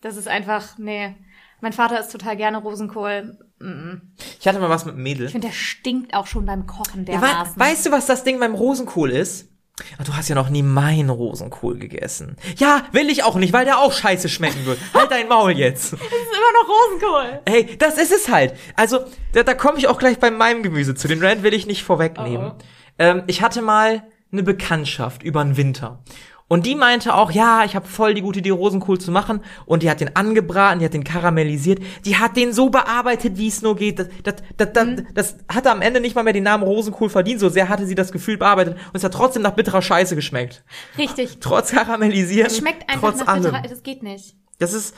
Das 0.01 0.17
ist 0.17 0.28
einfach, 0.28 0.78
nee. 0.78 1.15
Mein 1.62 1.73
Vater 1.73 1.99
isst 1.99 2.12
total 2.12 2.38
gerne 2.38 2.58
Rosenkohl. 2.58 3.38
Mm. 3.60 4.13
Ich 4.39 4.47
hatte 4.47 4.60
mal 4.60 4.69
was 4.69 4.86
mit 4.86 4.93
einem 4.93 5.04
Mädel. 5.04 5.25
Ich 5.25 5.32
finde, 5.32 5.47
der 5.47 5.54
stinkt 5.54 6.13
auch 6.13 6.28
schon 6.28 6.45
beim 6.45 6.67
Kochen 6.67 7.06
Ja, 7.06 7.19
dermaßen. 7.19 7.56
wei 7.58 7.71
weißt 7.71 7.88
du, 7.88 7.91
was 7.91 8.06
das 8.06 8.23
Ding 8.23 8.39
beim 8.39 8.54
Rosenkohl 8.56 9.10
ist? 9.12 9.49
Ah, 9.98 10.04
Du 10.04 10.16
hast 10.16 10.30
ja 10.30 10.36
noch 10.36 10.50
nie 10.50 10.64
meinen 10.64 11.10
Rosenkohl 11.10 11.78
gegessen. 11.78 12.38
Ja, 12.58 12.84
will 12.94 13.10
ich 13.10 13.24
auch 13.24 13.36
nicht, 13.36 13.52
weil 13.52 13.66
der 13.66 13.80
auch 13.80 13.92
scheiße 13.92 14.30
schmecken 14.30 14.66
wird. 14.66 14.80
halt 14.94 15.12
dein 15.12 15.28
Maul 15.28 15.52
jetzt. 15.52 15.92
das 15.94 16.02
ist 16.02 16.10
immer 16.10 16.54
noch 16.62 16.70
Rosenkohl. 16.70 17.42
Hey, 17.48 17.76
das 17.78 17.98
ist 17.98 18.12
es 18.14 18.30
halt. 18.30 18.54
Also, 18.76 19.00
da, 19.34 19.44
da 19.44 19.54
komme 19.54 19.78
ich 19.78 19.88
auch 19.88 19.98
gleich 20.00 20.18
bei 20.18 20.32
meinem 20.32 20.64
Gemüse 20.64 20.96
zu. 20.96 21.08
Den 21.10 21.22
Rand 21.24 21.44
will 21.44 21.54
ich 21.54 21.66
nicht 21.66 21.84
vorwegnehmen. 21.84 22.52
Oh, 22.52 22.56
oh. 22.58 22.64
Ähm, 23.00 23.24
ich 23.28 23.42
hatte 23.42 23.62
mal 23.62 24.04
eine 24.32 24.44
Bekanntschaft 24.44 25.24
über 25.24 25.44
den 25.44 25.58
Winter. 25.58 26.00
Und 26.48 26.68
die 26.68 26.76
meinte 26.76 27.16
auch, 27.16 27.32
ja, 27.32 27.64
ich 27.66 27.76
habe 27.76 27.88
voll 27.88 28.14
die 28.14 28.22
gute 28.22 28.38
Idee, 28.40 28.52
Rosenkohl 28.52 29.00
zu 29.00 29.10
machen. 29.12 29.42
Und 29.66 29.82
die 29.82 29.90
hat 29.90 30.00
den 30.00 30.16
angebraten, 30.16 30.78
die 30.80 30.86
hat 30.86 30.94
den 30.94 31.04
karamellisiert. 31.04 31.80
Die 32.06 32.18
hat 32.18 32.38
den 32.38 32.54
so 32.54 32.70
bearbeitet, 32.70 33.38
wie 33.38 33.48
es 33.48 33.64
nur 33.64 33.76
geht. 33.76 33.98
Das, 33.98 34.08
das, 34.24 34.36
das, 34.56 34.74
das, 34.74 34.86
Mhm. 34.86 35.08
das 35.16 35.36
hatte 35.52 35.72
am 35.72 35.82
Ende 35.82 36.00
nicht 36.00 36.16
mal 36.16 36.22
mehr 36.24 36.34
den 36.34 36.44
Namen 36.44 36.64
Rosenkohl 36.64 37.10
verdient. 37.10 37.40
So 37.40 37.50
sehr 37.50 37.68
hatte 37.68 37.88
sie 37.88 37.96
das 37.96 38.12
Gefühl 38.12 38.38
bearbeitet. 38.38 38.76
Und 38.76 38.96
es 38.96 39.04
hat 39.04 39.14
trotzdem 39.14 39.42
nach 39.42 39.56
bitterer 39.56 39.82
Scheiße 39.82 40.16
geschmeckt. 40.16 40.64
Richtig. 41.00 41.38
Trotz 41.40 41.72
karamellisieren. 41.72 42.46
Es 42.46 42.58
schmeckt 42.58 42.88
einfach 42.90 43.10
trotz 43.12 43.20
nach 43.22 43.28
allem. 43.28 43.44
bitterer, 43.44 43.62
das 43.68 43.82
geht 43.82 44.04
nicht. 44.04 44.36
Das 44.60 44.74
ist. 44.74 44.94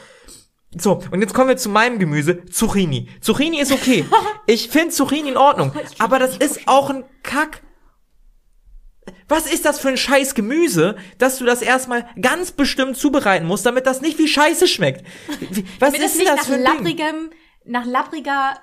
So, 0.77 1.01
und 1.11 1.21
jetzt 1.21 1.33
kommen 1.33 1.47
wir 1.47 1.55
zu 1.57 1.69
meinem 1.69 1.97
Gemüse, 1.97 2.43
Zucchini. 2.45 3.07
Zucchini 3.21 3.61
ist 3.61 3.71
okay. 3.71 4.03
Ich 4.47 4.69
finde 4.69 4.89
Zucchini 4.93 5.29
in 5.29 5.37
Ordnung. 5.37 5.71
Aber 5.99 6.19
das 6.19 6.37
ist 6.37 6.67
auch 6.67 6.89
ein 6.89 7.03
Kack. 7.23 7.61
Was 9.27 9.51
ist 9.51 9.65
das 9.65 9.79
für 9.79 9.89
ein 9.89 9.97
scheiß 9.97 10.35
Gemüse, 10.35 10.95
dass 11.17 11.37
du 11.37 11.45
das 11.45 11.61
erstmal 11.61 12.07
ganz 12.21 12.51
bestimmt 12.51 12.97
zubereiten 12.97 13.45
musst, 13.45 13.65
damit 13.65 13.85
das 13.85 14.01
nicht 14.01 14.17
wie 14.19 14.27
Scheiße 14.27 14.67
schmeckt? 14.67 15.05
Was 15.79 15.91
Damit 15.91 16.01
ist 16.01 16.15
nicht 16.15 16.27
denn 16.27 16.35
nach 16.35 16.37
das 16.37 16.47
für 16.47 16.53
ein 16.53 16.63
Ding? 16.63 16.73
lapprigem, 16.73 17.29
nach 17.65 17.85
lappriger 17.85 18.57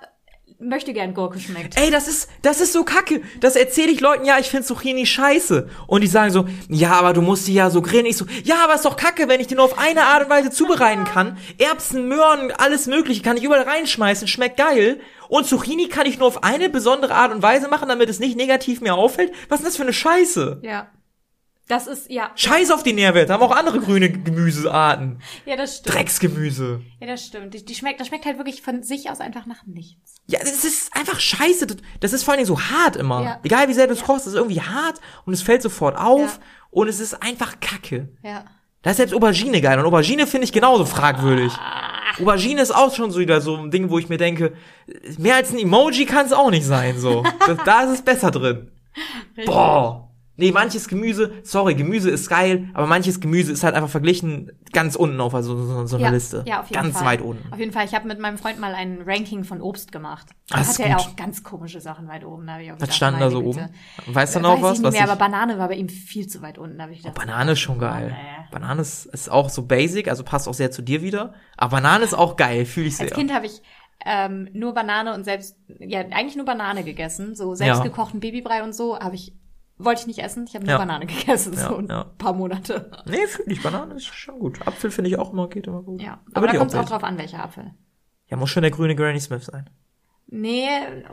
möchte 0.59 0.93
gern 0.93 1.15
Gurke 1.15 1.39
schmeckt. 1.41 1.77
Ey, 1.79 1.91
das 1.91 2.09
ist, 2.09 2.29
das 2.43 2.61
ist 2.61 2.73
so 2.73 2.85
kacke. 2.85 3.23
Das 3.41 3.57
erzähle 3.57 3.91
ich 3.91 4.01
Leuten, 4.01 4.25
ja, 4.25 4.39
ich 4.39 4.49
finde 4.49 4.67
Zucchini 4.67 5.07
scheiße. 5.07 5.69
Und 5.87 6.01
die 6.03 6.07
sagen 6.07 6.31
so, 6.31 6.47
ja, 6.69 6.93
aber 6.93 7.13
du 7.13 7.21
musst 7.21 7.47
die 7.47 7.55
ja 7.55 7.71
so 7.71 7.83
grillen. 7.83 8.07
Ich 8.07 8.17
so, 8.17 8.27
ja, 8.45 8.65
aber 8.65 8.75
ist 8.75 8.85
doch 8.85 8.97
kacke, 8.97 9.29
wenn 9.29 9.41
ich 9.41 9.47
den 9.47 9.57
nur 9.57 9.67
auf 9.67 9.79
eine 9.79 10.03
Art 10.05 10.25
und 10.25 10.31
Weise 10.31 10.51
zubereiten 10.51 11.05
kann. 11.05 11.37
Erbsen, 11.59 12.09
Möhren, 12.09 12.53
alles 12.53 12.87
mögliche 12.87 13.23
kann 13.23 13.37
ich 13.37 13.45
überall 13.45 13.63
reinschmeißen, 13.63 14.29
schmeckt 14.29 14.57
geil. 14.57 15.01
Und 15.29 15.47
Zucchini 15.47 15.89
kann 15.89 16.07
ich 16.07 16.19
nur 16.19 16.29
auf 16.29 16.43
eine 16.45 16.69
besondere 16.69 17.15
Art 17.15 17.33
und 17.33 17.43
Weise 17.43 17.69
machen, 17.69 17.89
damit 17.89 18.09
es 18.09 18.21
nicht 18.21 18.37
negativ 18.37 18.81
mir 18.81 18.95
auffällt. 18.95 19.33
Was 19.49 19.61
ist 19.61 19.67
das 19.67 19.77
für 19.77 19.83
eine 19.83 19.93
Scheiße? 19.93 20.61
Ja. 20.63 20.89
Das 21.67 21.87
ist, 21.87 22.11
ja. 22.11 22.31
Scheiß 22.35 22.71
auf 22.73 22.83
die 22.83 22.93
Nährwerte, 22.93 23.33
haben 23.33 23.43
auch 23.43 23.57
andere 23.57 23.81
grüne 23.81 24.11
Gemüsearten. 24.11 25.21
Ja, 25.47 25.57
das 25.57 25.79
stimmt. 25.79 25.95
Drecksgemüse. 25.95 26.83
Ja, 27.01 27.07
das 27.07 27.25
stimmt. 27.25 27.55
Die, 27.55 27.65
die 27.65 27.75
schmeckt, 27.75 28.01
das 28.01 28.09
schmeckt 28.09 28.27
halt 28.27 28.37
wirklich 28.37 28.61
von 28.61 28.83
sich 28.83 29.09
aus 29.11 29.21
einfach 29.21 29.47
nach 29.47 29.65
nichts. 29.65 30.17
Ja, 30.27 30.41
das 30.41 30.63
ist 30.65 30.95
einfach 30.95 31.19
scheiße. 31.19 31.67
Das- 32.01 32.13
ist 32.13 32.23
vor 32.25 32.33
allen 32.33 32.45
Dingen 32.45 32.55
so 32.55 32.61
hart 32.61 32.97
immer. 32.97 33.23
Ja. 33.23 33.41
Egal 33.45 33.69
wie 33.69 33.73
sehr 33.73 33.87
du 33.87 33.95
es 33.95 34.03
kochst, 34.05 34.27
es 34.27 34.35
ist 34.35 34.39
irgendwie 34.39 34.61
hart 34.61 35.01
und 35.25 35.33
es 35.33 35.41
fällt 35.41 35.63
sofort 35.63 35.97
auf 35.97 36.21
Ja. 36.21 36.39
und 36.71 36.89
es 36.89 37.01
ist 37.01 37.23
einfach 37.23 37.59
kacke. 37.61 38.11
Ja. 38.23 38.45
Da 38.83 38.91
ist 38.91 38.99
selbst 38.99 39.15
Aubergine 39.15 39.63
geil 39.63 39.79
und 39.79 39.87
Aubergine 39.87 40.27
finde 40.27 40.45
ich 40.45 40.53
genauso 40.53 40.85
fragwürdig. 40.85 41.51
Aubergine 42.21 42.63
ist 42.63 42.75
auch 42.75 42.95
schon 42.95 43.11
so 43.11 43.19
wieder 43.19 43.41
so 43.41 43.57
ein 43.57 43.71
Ding, 43.71 43.91
wo 43.91 43.99
ich 43.99 44.09
mir 44.09 44.19
denke, 44.19 44.53
mehr 45.19 45.37
als 45.37 45.53
ein 45.53 45.59
Emoji 45.59 46.07
kann 46.07 46.27
es 46.27 46.33
auch 46.33 46.51
nicht 46.51 46.65
sein, 46.67 46.99
so. 46.99 47.25
Da 47.65 47.83
ist 47.83 47.91
es 47.91 48.03
besser 48.03 48.31
drin. 48.31 48.71
Boah. 49.47 50.09
Nee, 50.37 50.51
manches 50.51 50.89
Gemüse, 50.89 51.33
sorry, 51.45 51.75
Gemüse 51.77 52.11
ist 52.11 52.29
geil, 52.29 52.69
aber 52.75 52.87
manches 52.89 53.21
Gemüse 53.21 53.53
ist 53.53 53.63
halt 53.63 53.77
einfach 53.77 53.89
verglichen 53.89 54.51
ganz 54.73 54.97
unten 54.97 55.21
auf 55.21 55.33
also, 55.35 55.57
so, 55.57 55.87
so 55.87 55.97
einer 55.97 56.07
Ja, 56.07 56.11
Liste. 56.11 56.43
ja, 56.47 56.61
auf 56.61 56.69
jeden 56.71 56.83
ganz 56.83 56.97
Fall. 56.99 57.07
weit 57.07 57.21
unten. 57.21 57.53
Auf 57.53 57.59
jeden 57.61 57.71
Fall. 57.71 57.85
Ich 57.85 57.95
habe 57.95 58.09
mit 58.09 58.19
meinem 58.19 58.37
Freund 58.37 58.59
mal 58.59 58.75
ein 58.75 59.03
Ranking 59.07 59.45
von 59.45 59.61
Obst 59.61 59.93
gemacht. 59.93 60.27
Da 60.49 60.57
Das 60.59 60.71
hat 60.71 60.81
er 60.81 60.89
ja 60.89 60.97
auch 60.97 61.15
ganz 61.15 61.45
komische 61.45 61.81
Sachen 61.81 62.09
weit 62.09 62.25
oben. 62.25 62.47
Da 62.49 62.59
ich 62.59 62.71
auch 62.71 62.75
Was 62.75 62.81
gedacht, 62.81 62.97
stand 62.97 63.21
da 63.21 63.31
so 63.31 63.43
Güte. 63.43 63.71
oben? 64.07 64.15
Weißt 64.15 64.35
du 64.35 64.39
Äh, 64.41 64.43
noch 64.43 64.57
weiß 64.57 64.63
was? 64.63 64.73
ich 64.73 64.79
nicht 64.81 64.87
was 64.87 64.93
mehr, 64.95 65.05
ich- 65.05 65.11
aber 65.11 65.19
Banane 65.19 65.59
war 65.59 65.69
bei 65.69 65.75
ihm 65.77 65.89
viel 65.89 66.27
zu 66.27 66.43
weit 66.43 66.59
unten. 66.59 66.79
Da 66.79 66.89
ich 66.89 66.99
gedacht, 66.99 67.15
Banane 67.15 67.53
ist 67.53 67.61
schon 67.61 67.79
geil. 67.79 68.09
Mann, 68.11 68.19
ey. 68.19 68.45
Banane 68.51 68.83
ist, 68.83 69.07
ist 69.07 69.31
auch 69.31 69.49
so 69.51 69.63
basic, 69.67 70.09
also 70.09 70.25
passt 70.25 70.49
auch 70.49 70.55
sehr 70.55 70.73
zu 70.73 70.83
dir 70.83 71.01
wieder. 71.03 71.35
Aber 71.57 71.77
Banane 71.77 72.03
ist 72.05 72.15
auch 72.15 72.37
geil, 72.37 72.65
fühle 72.67 72.89
ich 72.89 72.97
sehr. 72.97 73.07
Als 73.07 73.15
Kind 73.15 73.33
habe 73.33 73.47
ich 73.47 73.63
ähm, 74.05 74.49
nur 74.53 74.75
Banane 74.75 75.15
und 75.15 75.23
selbst, 75.25 75.57
ja, 75.79 76.01
eigentlich 76.01 76.35
nur 76.37 76.45
Banane 76.45 76.83
gegessen. 76.83 77.37
So 77.37 77.55
selbstgekochten 77.55 78.19
Babybrei 78.21 78.63
und 78.65 78.75
so 78.75 78.99
habe 78.99 79.15
ich, 79.15 79.33
wollte 79.79 80.03
ich 80.03 80.07
nicht 80.07 80.19
essen. 80.21 80.45
Ich 80.49 80.55
habe 80.55 80.65
nur 80.65 80.73
Ja. 80.75 80.79
Banane 80.79 81.07
gegessen, 81.07 81.55
Ja, 81.55 81.69
so 81.69 81.77
ein 81.79 81.89
ja. 81.89 82.05
paar 82.19 82.33
Monate. 82.33 82.91
Nee, 83.07 83.27
fühle 83.27 83.53
ich. 83.53 83.63
Banane 83.63 83.95
ist 83.95 84.07
schon 84.07 84.39
gut. 84.39 84.67
Apfel 84.67 84.91
finde 84.91 85.11
ich 85.11 85.19
auch 85.19 85.33
immer, 85.33 85.49
geht 85.49 85.67
immer 85.67 85.83
gut. 85.83 86.01
Ja, 86.03 86.21
aber, 86.33 86.47
da 86.47 86.53
die 86.53 86.59
kommt 86.59 86.73
es 86.73 86.79
auch 86.79 86.89
drauf 86.89 87.05
an, 87.05 87.19
welcher 87.19 87.43
Apfel. 87.43 87.73
Ja, 88.27 88.37
muss 88.37 88.51
schon 88.51 88.63
der 88.63 88.71
grüne 88.71 88.95
Granny 88.95 89.21
Smith 89.21 89.45
sein. 89.47 89.69
Nee, 90.27 90.67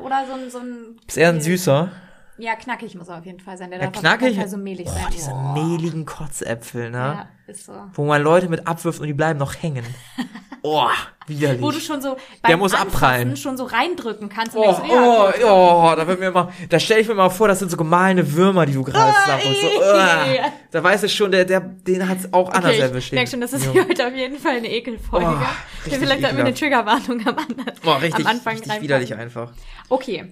oder 0.03 0.25
so 0.25 0.33
ein, 0.33 0.49
so 0.49 0.59
ein. 0.59 0.97
Ist 1.07 1.17
eher 1.17 1.29
ein 1.29 1.41
süßer. 1.41 1.91
Ja, 2.37 2.55
knackig 2.55 2.95
muss 2.95 3.09
er 3.09 3.19
auf 3.19 3.25
jeden 3.25 3.39
Fall 3.39 3.57
sein. 3.57 3.69
Der 3.69 3.79
Ja, 3.79 3.85
darf 3.87 3.95
auf 3.97 4.01
knackig. 4.01 4.37
Fall 4.37 4.47
so 4.47 4.57
mehlig 4.57 4.85
Boah, 4.85 4.93
sein. 4.93 5.07
diese 5.11 5.33
mehligen 5.53 6.05
Kotzäpfel, 6.05 6.89
ne? 6.89 6.97
Ja, 6.97 7.29
ist 7.45 7.65
so. 7.65 7.73
Wo 7.93 8.05
man 8.05 8.21
Leute 8.23 8.47
mit 8.49 8.65
abwirft 8.67 8.99
und 8.99 9.07
die 9.07 9.13
bleiben 9.13 9.37
noch 9.37 9.53
hängen. 9.61 9.83
Oh, 10.63 10.87
widerlich. 11.25 11.61
Wo 11.61 11.71
du 11.71 11.79
schon 11.79 12.01
so 12.01 12.15
Der 12.43 12.49
beim 12.49 12.59
muss 12.59 12.73
Anfassen 12.73 12.93
abprallen. 12.93 13.37
schon 13.37 13.57
so 13.57 13.63
reindrücken 13.63 14.29
kannst. 14.29 14.55
Und 14.55 14.63
Oh, 14.63 14.73
so, 14.73 14.83
ja, 14.83 15.51
oh, 15.51 15.91
oh, 15.91 15.95
da 15.95 16.05
wird 16.07 16.19
mir 16.19 16.27
immer, 16.27 16.51
da 16.69 16.79
stelle 16.79 17.01
ich 17.01 17.07
mir 17.07 17.15
mal 17.15 17.29
vor, 17.29 17.47
das 17.47 17.57
sind 17.59 17.71
so 17.71 17.77
gemahlene 17.77 18.31
Würmer, 18.33 18.65
die 18.67 18.73
du 18.73 18.83
gerade 18.83 19.11
zusammenholst. 19.23 19.61
So, 19.61 19.67
ey. 19.67 20.39
uh, 20.39 20.51
da 20.71 20.83
weiß 20.83 21.03
ich 21.03 21.13
schon, 21.15 21.31
der, 21.31 21.45
der, 21.45 21.61
den 21.61 22.07
hat's 22.07 22.31
auch 22.31 22.49
anders 22.49 22.65
Okay, 22.71 22.75
ich 22.77 22.81
erwischt. 22.83 23.13
merke 23.13 23.31
schon, 23.31 23.41
das 23.41 23.53
ist 23.53 23.65
Ja. 23.65 23.71
hier 23.71 23.87
heute 23.87 24.07
auf 24.07 24.13
jeden 24.15 24.37
Fall 24.37 24.57
eine 24.57 24.71
Ekelfolge. 24.71 25.25
Oh, 25.25 25.83
richtig 25.85 25.99
vielleicht 25.99 26.21
sollten 26.21 26.37
wir 26.37 26.45
eine. 26.45 26.53
Triggerwarnung 26.53 27.27
am, 27.27 27.37
An- 27.39 27.55
Boah, 27.83 28.01
richtig, 28.01 28.25
am 28.25 28.31
Anfang 28.31 28.57
richtig 28.57 28.81
widerlich 28.81 29.15
einfach. 29.15 29.51
Okay. 29.89 30.31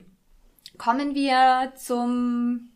Kommen 0.77 1.15
wir 1.15 1.73
zum 1.75 2.69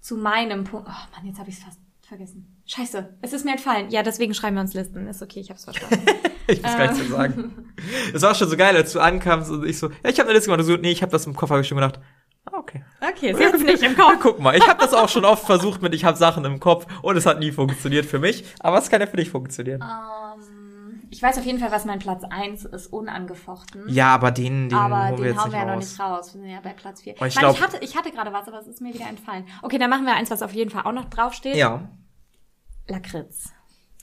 zu 0.00 0.16
meinem 0.16 0.64
Punkt. 0.64 0.88
Oh 0.88 1.16
Mann, 1.16 1.26
jetzt 1.26 1.38
habe 1.38 1.50
ich 1.50 1.56
es 1.58 1.62
fast 1.64 1.78
vergessen. 2.12 2.62
Scheiße, 2.66 3.18
es 3.22 3.32
ist 3.32 3.44
mir 3.44 3.52
entfallen. 3.52 3.90
Ja, 3.90 4.02
deswegen 4.02 4.34
schreiben 4.34 4.56
wir 4.56 4.60
uns 4.60 4.74
Listen. 4.74 5.06
Ist 5.06 5.22
okay, 5.22 5.40
ich 5.40 5.50
hab's 5.50 5.64
verstanden. 5.64 6.04
Ich 6.48 6.60
muss 6.60 6.72
gar 6.76 6.88
nichts 6.88 6.98
mehr 6.98 7.08
sagen. 7.08 7.72
Es 8.12 8.20
war 8.20 8.34
schon 8.34 8.48
so 8.48 8.56
geil, 8.56 8.74
als 8.76 8.92
du 8.92 8.98
ankamst 8.98 9.48
und 9.48 9.64
ich 9.64 9.78
so, 9.78 9.88
ja, 9.88 10.10
ich 10.10 10.18
habe 10.18 10.28
eine 10.28 10.32
Liste 10.36 10.50
gemacht. 10.50 10.60
Und 10.60 10.68
du 10.68 10.74
so, 10.74 10.80
nee, 10.80 10.90
ich 10.90 11.00
habe 11.00 11.12
das 11.12 11.24
im 11.24 11.34
ich 11.34 11.68
schon 11.68 11.76
gedacht. 11.76 12.00
Ah, 12.44 12.58
okay. 12.58 12.84
Okay, 13.00 13.32
sie 13.32 13.46
hat's 13.46 13.62
nicht 13.62 13.82
im 13.82 13.96
Kopf. 13.96 14.16
guck 14.20 14.40
mal, 14.40 14.56
ich 14.56 14.66
habe 14.66 14.80
das 14.80 14.92
auch 14.92 15.08
schon 15.08 15.24
oft 15.24 15.46
versucht 15.46 15.80
mit, 15.82 15.94
ich 15.94 16.04
habe 16.04 16.18
Sachen 16.18 16.44
im 16.44 16.58
Kopf 16.58 16.86
und 17.02 17.16
es 17.16 17.26
hat 17.26 17.38
nie 17.38 17.52
funktioniert 17.52 18.04
für 18.04 18.18
mich, 18.18 18.44
aber 18.58 18.78
es 18.78 18.90
kann 18.90 19.00
ja 19.00 19.06
für 19.06 19.16
dich 19.16 19.30
funktionieren. 19.30 19.82
Ähm, 19.82 21.02
ich 21.10 21.22
weiß 21.22 21.38
auf 21.38 21.44
jeden 21.44 21.60
Fall, 21.60 21.70
was 21.70 21.84
mein 21.84 22.00
Platz 22.00 22.24
1 22.28 22.64
ist, 22.64 22.86
unangefochten. 22.88 23.84
Ja, 23.86 24.14
aber 24.14 24.32
den, 24.32 24.68
den 24.68 24.76
aber 24.76 25.08
holen 25.08 25.10
wir 25.10 25.16
den 25.16 25.34
jetzt 25.34 25.44
hauen 25.44 25.52
wir 25.52 25.58
ja 25.60 25.64
noch 25.66 25.76
nicht 25.76 26.00
raus. 26.00 26.34
Wir 26.34 26.40
sind 26.40 26.50
ja 26.50 26.60
bei 26.60 26.72
Platz 26.72 27.02
4. 27.02 27.14
Oh, 27.20 27.24
ich 27.24 27.34
ich, 27.34 27.38
glaub- 27.38 27.54
ich 27.54 27.62
hatte, 27.62 27.78
ich 27.80 27.96
hatte 27.96 28.10
gerade 28.10 28.32
was, 28.32 28.48
aber 28.48 28.58
es 28.58 28.66
ist 28.66 28.80
mir 28.80 28.92
wieder 28.92 29.08
entfallen. 29.08 29.44
Okay, 29.62 29.78
dann 29.78 29.90
machen 29.90 30.06
wir 30.06 30.14
eins, 30.14 30.30
was 30.30 30.42
auf 30.42 30.52
jeden 30.52 30.70
Fall 30.70 30.82
auch 30.84 30.92
noch 30.92 31.04
draufsteht. 31.04 31.54
Ja. 31.54 31.88
Lakritz. 32.88 33.50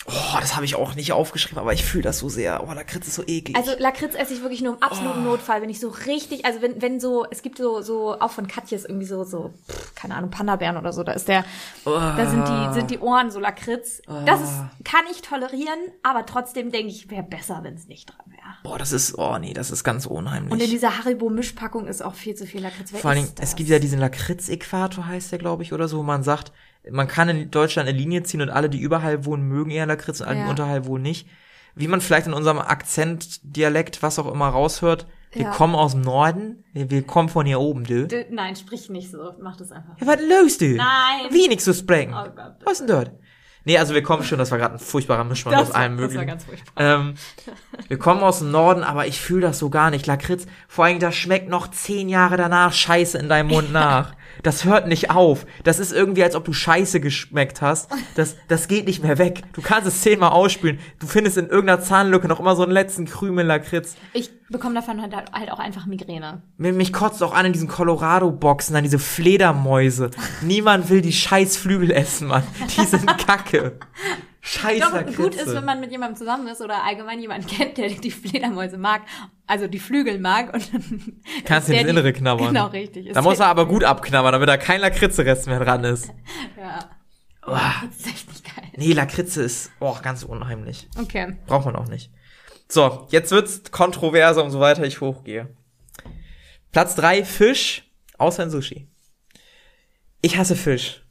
Oh, 0.08 0.38
das 0.40 0.56
habe 0.56 0.64
ich 0.66 0.76
auch 0.76 0.96
nicht 0.96 1.12
aufgeschrieben, 1.12 1.60
aber 1.60 1.74
ich 1.74 1.84
fühle 1.84 2.04
das 2.04 2.20
so 2.20 2.30
sehr. 2.30 2.66
Oh, 2.66 2.72
Lakritz 2.74 3.08
ist 3.08 3.16
so 3.16 3.24
eklig. 3.28 3.56
Also 3.56 3.72
Lakritz 3.78 4.16
esse 4.16 4.34
ich 4.34 4.42
wirklich 4.42 4.62
nur 4.62 4.76
im 4.76 4.82
absoluten 4.82 5.20
Oh. 5.20 5.32
Notfall, 5.32 5.62
wenn 5.62 5.70
ich 5.70 5.80
so 5.80 5.90
richtig, 5.90 6.46
also 6.46 6.62
wenn, 6.62 6.82
wenn 6.82 7.00
so, 7.02 7.26
es 7.30 7.42
gibt 7.42 7.58
so, 7.58 7.82
so, 7.82 8.18
auch 8.20 8.32
von 8.32 8.48
Katjes 8.48 8.86
irgendwie 8.86 9.06
so, 9.06 9.26
so, 9.26 9.54
keine 9.96 10.16
Ahnung, 10.16 10.32
Panda-Bären 10.32 10.78
oder 10.78 10.94
so, 10.94 11.04
da 11.04 11.12
ist 11.12 11.28
der, 11.28 11.44
da 11.84 12.30
sind 12.30 12.48
die, 12.48 12.74
sind 12.80 12.92
die 12.92 13.00
Ohren 13.00 13.30
so 13.30 13.40
Lakritz. 13.40 14.02
Das 14.26 14.42
ist, 14.42 14.54
kann 14.86 15.02
ich 15.12 15.22
tolerieren, 15.22 15.80
aber 16.02 16.26
trotzdem 16.26 16.72
denke 16.72 16.88
ich, 16.88 17.12
wäre 17.12 17.24
besser, 17.24 17.60
wenn 17.64 17.76
es 17.76 17.88
nicht 17.88 18.10
dran 18.10 18.26
wäre. 18.28 18.40
Boah, 18.64 18.80
das 18.80 18.94
ist, 18.94 19.18
oh 19.18 19.38
nee, 19.38 19.54
das 19.54 19.70
ist 19.70 19.84
ganz 19.84 20.06
unheimlich. 20.06 20.54
Und 20.54 20.62
in 20.62 20.70
dieser 20.70 20.98
Haribo-Mischpackung 20.98 21.88
ist 21.88 22.02
auch 22.02 22.16
viel 22.16 22.36
zu 22.36 22.48
viel 22.48 22.62
Lakritz. 22.62 22.94
Wer 22.94 23.02
Vor 23.02 23.14
Dingen, 23.14 23.32
es 23.42 23.56
gibt 23.56 23.70
ja 23.70 23.80
diesen 23.80 24.00
Lakritz-Äquator, 24.00 25.06
heißt 25.06 25.34
der, 25.34 25.40
glaube 25.40 25.62
ich, 25.64 25.74
oder 25.74 25.90
so, 25.90 26.00
wo 26.00 26.04
man 26.04 26.24
sagt, 26.24 26.54
man 26.92 27.08
kann 27.08 27.30
in 27.30 27.52
Deutschland 27.52 27.90
eine 27.90 27.98
Linie 27.98 28.24
ziehen 28.24 28.42
und 28.42 28.50
alle, 28.50 28.70
die 28.70 28.80
überall 28.80 29.26
wohnen, 29.26 29.44
mögen 29.48 29.72
eher 29.72 29.86
Lakritz 29.86 30.22
und 30.22 30.28
alle, 30.28 30.38
die 30.38 30.44
Ja. 30.44 30.50
unterhalb 30.50 30.86
wohnen 30.86 31.04
nicht. 31.04 31.28
Wie 31.76 31.88
man 31.88 32.02
vielleicht 32.02 32.28
in 32.28 32.34
unserem 32.34 32.60
Akzent, 32.60 33.40
Dialekt, 33.44 34.02
was 34.02 34.18
auch 34.20 34.32
immer 34.32 34.48
raushört, 34.50 35.08
wir 35.32 35.44
Ja. 35.44 35.52
kommen 35.52 35.76
aus 35.76 35.92
dem 35.92 36.02
Norden, 36.02 36.64
wir, 36.74 36.90
wir 36.90 37.04
kommen 37.04 37.30
von 37.30 37.46
hier 37.46 37.60
oben, 37.60 37.84
du. 37.84 38.08
Nein, 38.32 38.56
sprich 38.56 38.90
nicht 38.90 39.12
so, 39.12 39.34
mach 39.40 39.56
das 39.58 39.72
einfach. 39.72 39.96
Ja, 40.00 40.08
was 40.08 40.18
los, 40.22 40.58
du? 40.58 40.76
Nein. 40.76 41.28
Wie 41.30 41.48
nix 41.48 41.64
zu 41.64 41.74
sprechen. 41.74 42.14
Oh 42.14 42.30
Gott. 42.36 42.56
Was 42.64 42.74
ist 42.74 42.80
denn 42.82 42.88
dort? 42.88 43.12
Nee, 43.66 43.78
also 43.78 43.94
wir 43.94 44.02
kommen 44.02 44.24
schon, 44.24 44.40
das 44.40 44.50
war 44.52 44.58
gerade 44.58 44.76
ein 44.76 44.80
furchtbarer 44.80 45.26
Mischmasch 45.26 45.56
aus 45.56 45.72
allem 45.72 45.98
das 45.98 46.02
war 46.02 46.08
möglichen. 46.08 46.28
ganz 46.28 46.46
furchtbar. 46.46 46.74
Ähm, 46.84 47.14
wir 47.88 48.00
kommen 48.00 48.22
aus 48.24 48.40
dem 48.40 48.50
Norden, 48.52 48.84
aber 48.84 49.06
ich 49.06 49.20
fühle 49.22 49.42
das 49.42 49.60
so 49.60 49.70
gar 49.70 49.92
nicht. 49.92 50.08
Lakritz, 50.08 50.48
vor 50.68 50.86
allem, 50.86 51.00
das 51.00 51.14
schmeckt 51.16 51.50
noch 51.50 51.68
zehn 51.70 52.10
Jahre 52.10 52.38
danach 52.38 52.74
Scheiße 52.74 53.18
in 53.20 53.30
deinem 53.30 53.50
Mund 53.50 53.72
nach. 53.72 54.14
Das 54.44 54.66
hört 54.66 54.88
nicht 54.88 55.12
auf. 55.12 55.46
Das 55.64 55.80
ist 55.80 55.92
irgendwie, 55.92 56.24
als 56.24 56.36
ob 56.36 56.46
du 56.46 56.54
Scheiße 56.54 57.00
geschmeckt 57.00 57.62
hast. 57.62 57.90
Das, 58.16 58.36
das 58.48 58.68
geht 58.68 58.88
nicht 58.88 59.04
mehr 59.04 59.18
weg. 59.18 59.44
Du 59.54 59.62
kannst 59.62 59.88
es 59.88 60.02
zehnmal 60.02 60.32
ausspülen. 60.32 60.80
Du 61.00 61.08
findest 61.08 61.38
in 61.38 61.48
irgendeiner 61.48 61.82
Zahnlücke 61.82 62.28
noch 62.28 62.40
immer 62.40 62.56
so 62.56 62.64
einen 62.64 62.72
letzten 62.72 63.06
Krümel 63.06 63.46
Lakritz. 63.46 63.96
Ich 64.14 64.32
bekomme 64.50 64.76
davon 64.76 65.02
halt, 65.02 65.14
halt 65.14 65.52
auch 65.52 65.60
einfach 65.60 65.86
Migräne. 65.86 66.42
Mich, 66.58 66.74
mich 66.74 66.94
kotzt 66.94 67.22
auch 67.24 67.34
an 67.34 67.46
in 67.46 67.54
diesen 67.54 67.68
Colorado-Boxen, 67.68 68.76
an 68.76 68.84
diese 68.84 69.00
Fledermäuse. 69.00 70.12
Niemand 70.42 70.90
will 70.90 71.02
die 71.02 71.14
scheiß 71.14 71.58
Flügel 71.58 71.92
essen, 71.92 72.28
Mann. 72.28 72.44
Die 72.78 72.86
sind 72.86 73.06
kacke. 73.26 73.78
Scheiß 74.52 74.80
Doch, 74.80 75.16
gut 75.16 75.36
ist, 75.36 75.54
wenn 75.54 75.64
man 75.64 75.80
mit 75.80 75.92
jemandem 75.92 76.18
zusammen 76.18 76.48
ist 76.48 76.60
oder 76.60 76.84
allgemein 76.84 77.20
jemanden 77.20 77.46
kennt, 77.56 77.78
der 77.78 77.90
die 77.90 78.10
Fledermäuse 78.10 78.80
mag, 78.80 79.04
also 79.46 79.68
die 79.68 79.78
Flügel 79.78 80.18
mag 80.18 80.52
und 80.52 80.74
dann 80.74 81.22
Kannst 81.46 81.70
du 81.70 81.74
ins 81.76 81.88
Innere 81.88 82.12
knabbern. 82.14 82.48
Genau, 82.48 82.66
richtig. 82.66 83.12
Da 83.14 83.22
muss 83.22 83.40
er 83.40 83.46
aber 83.46 83.68
gut 83.68 83.84
abknabbern, 83.84 84.32
damit 84.32 84.50
da 84.50 84.58
kein 84.58 84.82
Lakritze-Rest 84.82 85.46
mehr 85.46 85.60
dran 85.60 85.84
ist. 85.84 86.10
Ja. 86.58 86.90
Uah. 87.48 87.84
Das 87.86 88.00
ist 88.00 88.08
echt 88.08 88.28
nicht 88.28 88.44
geil. 88.44 88.66
Nee, 88.76 88.94
Lakritze 88.94 89.44
ist 89.44 89.72
oh, 89.80 89.96
ganz 90.02 90.24
unheimlich. 90.24 90.90
Okay. 91.00 91.38
Braucht 91.46 91.66
man 91.66 91.76
auch 91.76 91.88
nicht. 91.88 92.12
So, 92.68 93.08
jetzt 93.12 93.32
wird's 93.32 93.72
kontroverser, 93.72 94.44
umso 94.44 94.60
weiter 94.60 94.84
ich 94.84 95.00
hochgehe. 95.00 95.56
Platz 96.72 96.96
drei 96.96 97.24
Fisch, 97.24 97.90
außer 98.18 98.44
in 98.44 98.50
Sushi. 98.50 98.88
Ich 100.22 100.38
hasse 100.38 100.56
Fisch. 100.56 101.04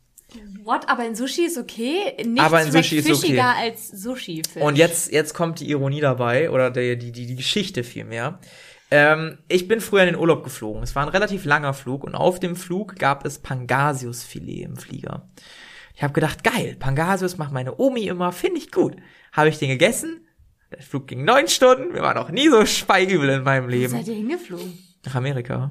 What? 0.68 0.86
Aber 0.86 1.06
in 1.06 1.14
Sushi 1.14 1.46
ist 1.46 1.56
okay? 1.56 2.14
Nichts 2.22 2.40
Aber 2.42 2.62
in 2.62 2.70
Sushi 2.70 2.98
ist 2.98 3.06
okay. 3.06 3.14
fischiger 3.14 3.56
als 3.56 3.88
Sushi-Fisch. 3.88 4.62
Und 4.62 4.76
jetzt, 4.76 5.10
jetzt 5.10 5.32
kommt 5.32 5.60
die 5.60 5.70
Ironie 5.70 6.02
dabei, 6.02 6.50
oder 6.50 6.70
die, 6.70 6.98
die, 6.98 7.10
die, 7.10 7.26
die 7.26 7.36
Geschichte 7.36 7.82
vielmehr. 7.82 8.38
Ähm, 8.90 9.38
ich 9.48 9.66
bin 9.66 9.80
früher 9.80 10.02
in 10.02 10.08
den 10.08 10.16
Urlaub 10.16 10.44
geflogen. 10.44 10.82
Es 10.82 10.94
war 10.94 11.04
ein 11.04 11.08
relativ 11.08 11.46
langer 11.46 11.72
Flug 11.72 12.04
und 12.04 12.14
auf 12.14 12.38
dem 12.38 12.54
Flug 12.54 12.96
gab 12.96 13.24
es 13.24 13.38
Pangasiusfilet 13.38 14.66
im 14.66 14.76
Flieger. 14.76 15.30
Ich 15.94 16.02
habe 16.02 16.12
gedacht, 16.12 16.44
geil, 16.44 16.76
Pangasius 16.78 17.38
macht 17.38 17.52
meine 17.52 17.80
Omi 17.80 18.06
immer, 18.06 18.30
finde 18.30 18.58
ich 18.58 18.70
gut. 18.70 18.94
Habe 19.32 19.48
ich 19.48 19.58
den 19.58 19.70
gegessen. 19.70 20.28
Der 20.70 20.82
Flug 20.82 21.06
ging 21.06 21.24
neun 21.24 21.48
Stunden. 21.48 21.92
Mir 21.92 22.02
war 22.02 22.12
noch 22.12 22.30
nie 22.30 22.50
so 22.50 22.66
speiübel 22.66 23.30
in 23.30 23.42
meinem 23.42 23.64
Wo 23.64 23.70
Leben. 23.70 23.92
seid 23.92 24.06
ihr 24.06 24.16
hingeflogen? 24.16 24.78
Nach 25.06 25.14
Amerika. 25.14 25.70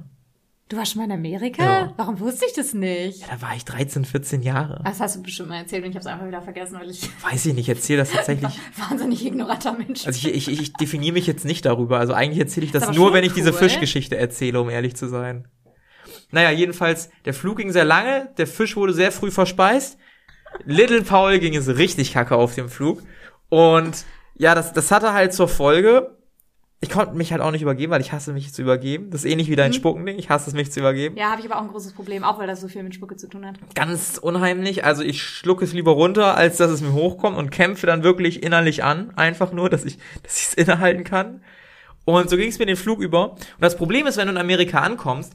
Du 0.70 0.76
warst 0.76 0.92
schon 0.92 1.00
mal 1.00 1.06
in 1.06 1.14
Amerika? 1.14 1.64
Ja. 1.64 1.94
Warum 1.96 2.20
wusste 2.20 2.46
ich 2.46 2.52
das 2.54 2.74
nicht? 2.74 3.22
Ja, 3.22 3.28
da 3.32 3.42
war 3.42 3.56
ich 3.56 3.64
13, 3.64 4.04
14 4.04 4.42
Jahre. 4.42 4.82
Das 4.84 5.00
hast 5.00 5.16
du 5.16 5.24
bestimmt 5.24 5.48
mal 5.48 5.60
erzählt 5.60 5.86
und 5.86 5.92
ich 5.92 5.96
habe 5.96 6.02
es 6.02 6.08
einfach 6.08 6.28
wieder 6.28 6.42
vergessen, 6.42 6.78
weil 6.78 6.90
ich 6.90 7.10
Weiß 7.24 7.46
ich 7.46 7.54
nicht, 7.54 7.70
erzähle 7.70 8.00
das 8.00 8.12
tatsächlich. 8.14 8.60
wahnsinnig 8.78 9.26
ignoranter 9.26 9.74
Mensch 9.74 10.06
Also 10.06 10.28
ich, 10.28 10.50
ich, 10.50 10.62
ich 10.62 10.74
definiere 10.74 11.14
mich 11.14 11.26
jetzt 11.26 11.46
nicht 11.46 11.66
darüber. 11.66 12.00
Also 12.00 12.12
eigentlich 12.14 12.40
erzähle 12.40 12.66
ich 12.66 12.74
das 12.74 12.84
aber 12.84 12.96
nur, 12.96 13.14
wenn 13.14 13.24
ich 13.24 13.34
diese 13.34 13.52
cool. 13.52 13.58
Fischgeschichte 13.58 14.18
erzähle, 14.18 14.60
um 14.60 14.70
ehrlich 14.70 14.96
zu 14.98 15.08
sein. 15.08 15.48
Naja, 16.32 16.52
jedenfalls, 16.52 17.10
der 17.24 17.34
Flug 17.34 17.58
ging 17.58 17.72
sehr 17.72 17.86
lange, 17.86 18.34
der 18.38 18.48
Fisch 18.48 18.76
wurde 18.76 18.94
sehr 18.94 19.14
früh 19.14 19.32
verspeist. 19.32 19.98
Little 20.66 21.04
Paul 21.04 21.40
ging 21.40 21.56
es 21.56 21.70
richtig 21.70 22.12
kacke 22.12 22.36
auf 22.36 22.56
dem 22.56 22.68
Flug. 22.68 23.04
Und 23.48 24.04
ja, 24.36 24.54
das, 24.54 24.74
das 24.74 24.92
hatte 24.92 25.14
halt 25.14 25.34
zur 25.34 25.48
Folge, 25.48 26.17
ich 26.80 26.90
konnte 26.92 27.16
mich 27.16 27.32
halt 27.32 27.42
auch 27.42 27.50
nicht 27.50 27.64
übergeben, 27.64 27.92
weil 27.92 28.02
ich 28.02 28.12
hasse 28.12 28.34
mich 28.34 28.54
zu 28.54 28.62
übergeben. 28.62 29.10
Das 29.10 29.24
ist 29.26 29.32
ähnlich 29.32 29.50
wie 29.50 29.56
dein 29.56 29.74
Spuckending, 29.74 30.20
ich 30.20 30.30
hasse 30.30 30.50
es, 30.50 30.56
mich 30.56 30.72
zu 30.72 30.80
übergeben. 30.80 31.18
Ja, 31.18 31.32
habe 31.32 31.42
ich 31.42 31.50
aber 31.50 31.58
auch 31.58 31.64
ein 31.64 31.70
großes 31.70 31.94
Problem, 31.94 32.24
auch 32.24 32.38
weil 32.38 32.46
das 32.46 32.62
so 32.62 32.68
viel 32.68 32.84
mit 32.84 32.94
Spucke 32.94 33.16
zu 33.16 33.28
tun 33.28 33.48
hat. 33.48 33.56
Ganz 33.74 34.20
unheimlich. 34.20 34.86
Also 34.86 35.02
ich 35.02 35.24
schlucke 35.24 35.66
es 35.66 35.74
lieber 35.74 35.92
runter, 35.92 36.38
als 36.38 36.58
dass 36.58 36.70
es 36.70 36.82
mir 36.82 36.94
hochkommt 36.94 37.36
und 37.36 37.50
kämpfe 37.50 37.88
dann 37.88 38.04
wirklich 38.04 38.44
innerlich 38.44 38.84
an. 38.84 39.12
Einfach 39.16 39.52
nur, 39.52 39.72
dass 39.72 39.86
ich 39.86 39.98
dass 40.22 40.38
ich 40.38 40.48
es 40.50 40.54
innehalten 40.54 41.04
kann. 41.04 41.42
Und 42.06 42.30
so 42.30 42.38
ging 42.38 42.48
es 42.48 42.60
mir 42.60 42.68
den 42.68 42.78
Flug 42.78 43.02
über. 43.02 43.32
Und 43.32 43.42
das 43.60 43.76
Problem 43.76 44.06
ist, 44.06 44.18
wenn 44.18 44.28
du 44.28 44.34
in 44.34 44.40
Amerika 44.40 44.80
ankommst, 44.80 45.34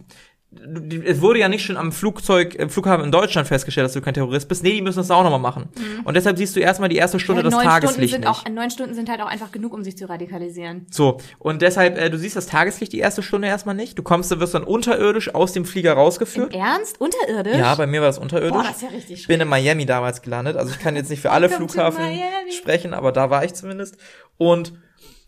es 1.05 1.21
wurde 1.21 1.41
ja 1.41 1.49
nicht 1.49 1.65
schon 1.65 1.77
am 1.77 1.93
Flugzeug, 1.93 2.55
im 2.55 2.71
Flughafen 2.71 3.05
in 3.05 3.11
Deutschland 3.11 3.49
festgestellt, 3.49 3.87
dass 3.87 3.95
du 3.95 4.01
kein 4.01 4.15
Terrorist 4.15 4.49
bist. 4.49 4.63
Nee, 4.63 4.73
die 4.75 4.83
müssen 4.83 4.99
das 4.99 5.11
auch 5.11 5.23
nochmal 5.23 5.41
machen. 5.41 5.69
Und 6.05 6.15
deshalb 6.15 6.37
siehst 6.37 6.55
du 6.55 6.61
erstmal 6.61 6.89
die 6.89 6.97
erste 6.97 7.19
Stunde 7.19 7.43
Mhm. 7.43 7.51
Ja, 7.51 7.51
das 7.51 7.53
neun 7.53 7.63
Stunden 7.63 7.87
Tageslicht 7.87 8.13
sind 8.13 8.27
auch 8.27 8.45
neun 8.49 8.71
Stunden 8.71 8.95
sind 8.95 9.09
halt 9.09 9.21
auch 9.21 9.27
einfach 9.27 9.51
genug, 9.51 9.73
um 9.73 9.83
sich 9.83 9.97
zu 9.97 10.09
radikalisieren. 10.09 10.87
So, 10.91 11.19
und 11.39 11.63
deshalb, 11.63 11.99
äh, 11.99 12.11
du 12.11 12.19
siehst 12.19 12.37
das 12.37 12.47
Tageslicht 12.47 12.93
die 12.93 12.99
erste 12.99 13.23
Stunde 13.23 13.49
erstmal 13.49 13.75
nicht. 13.75 13.99
Du 13.99 14.03
kommst, 14.03 14.31
du 14.31 14.41
wirst 14.41 14.55
dann 14.55 14.65
unterirdisch 14.65 15.35
aus 15.35 15.53
dem 15.53 15.65
Flieger 15.65 15.93
Im 15.93 15.99
rausgeführt. 15.99 16.55
Ernst? 16.55 17.01
Unterirdisch? 17.01 17.57
Ja, 17.57 17.75
bei 17.75 17.87
mir 17.87 18.01
war 18.01 18.09
das 18.09 18.19
unterirdisch. 18.19 18.53
Boah, 18.53 18.63
das 18.63 18.77
ist 18.77 18.83
ja 18.83 18.89
richtig 18.89 19.21
Ich 19.21 19.27
bin 19.27 19.41
in 19.41 19.49
Miami 19.49 19.87
damals 19.87 20.23
gelandet. 20.23 20.57
Also 20.57 20.73
ich 20.73 20.79
kann 20.79 20.97
jetzt 20.97 21.11
nicht 21.11 21.23
für 21.23 21.31
alle 21.31 21.49
Flughafen 21.49 22.05
sprechen, 22.57 22.95
aber 22.95 23.13
da 23.13 23.31
war 23.31 23.45
ich 23.45 23.55
zumindest. 23.55 23.97
Und 24.37 24.75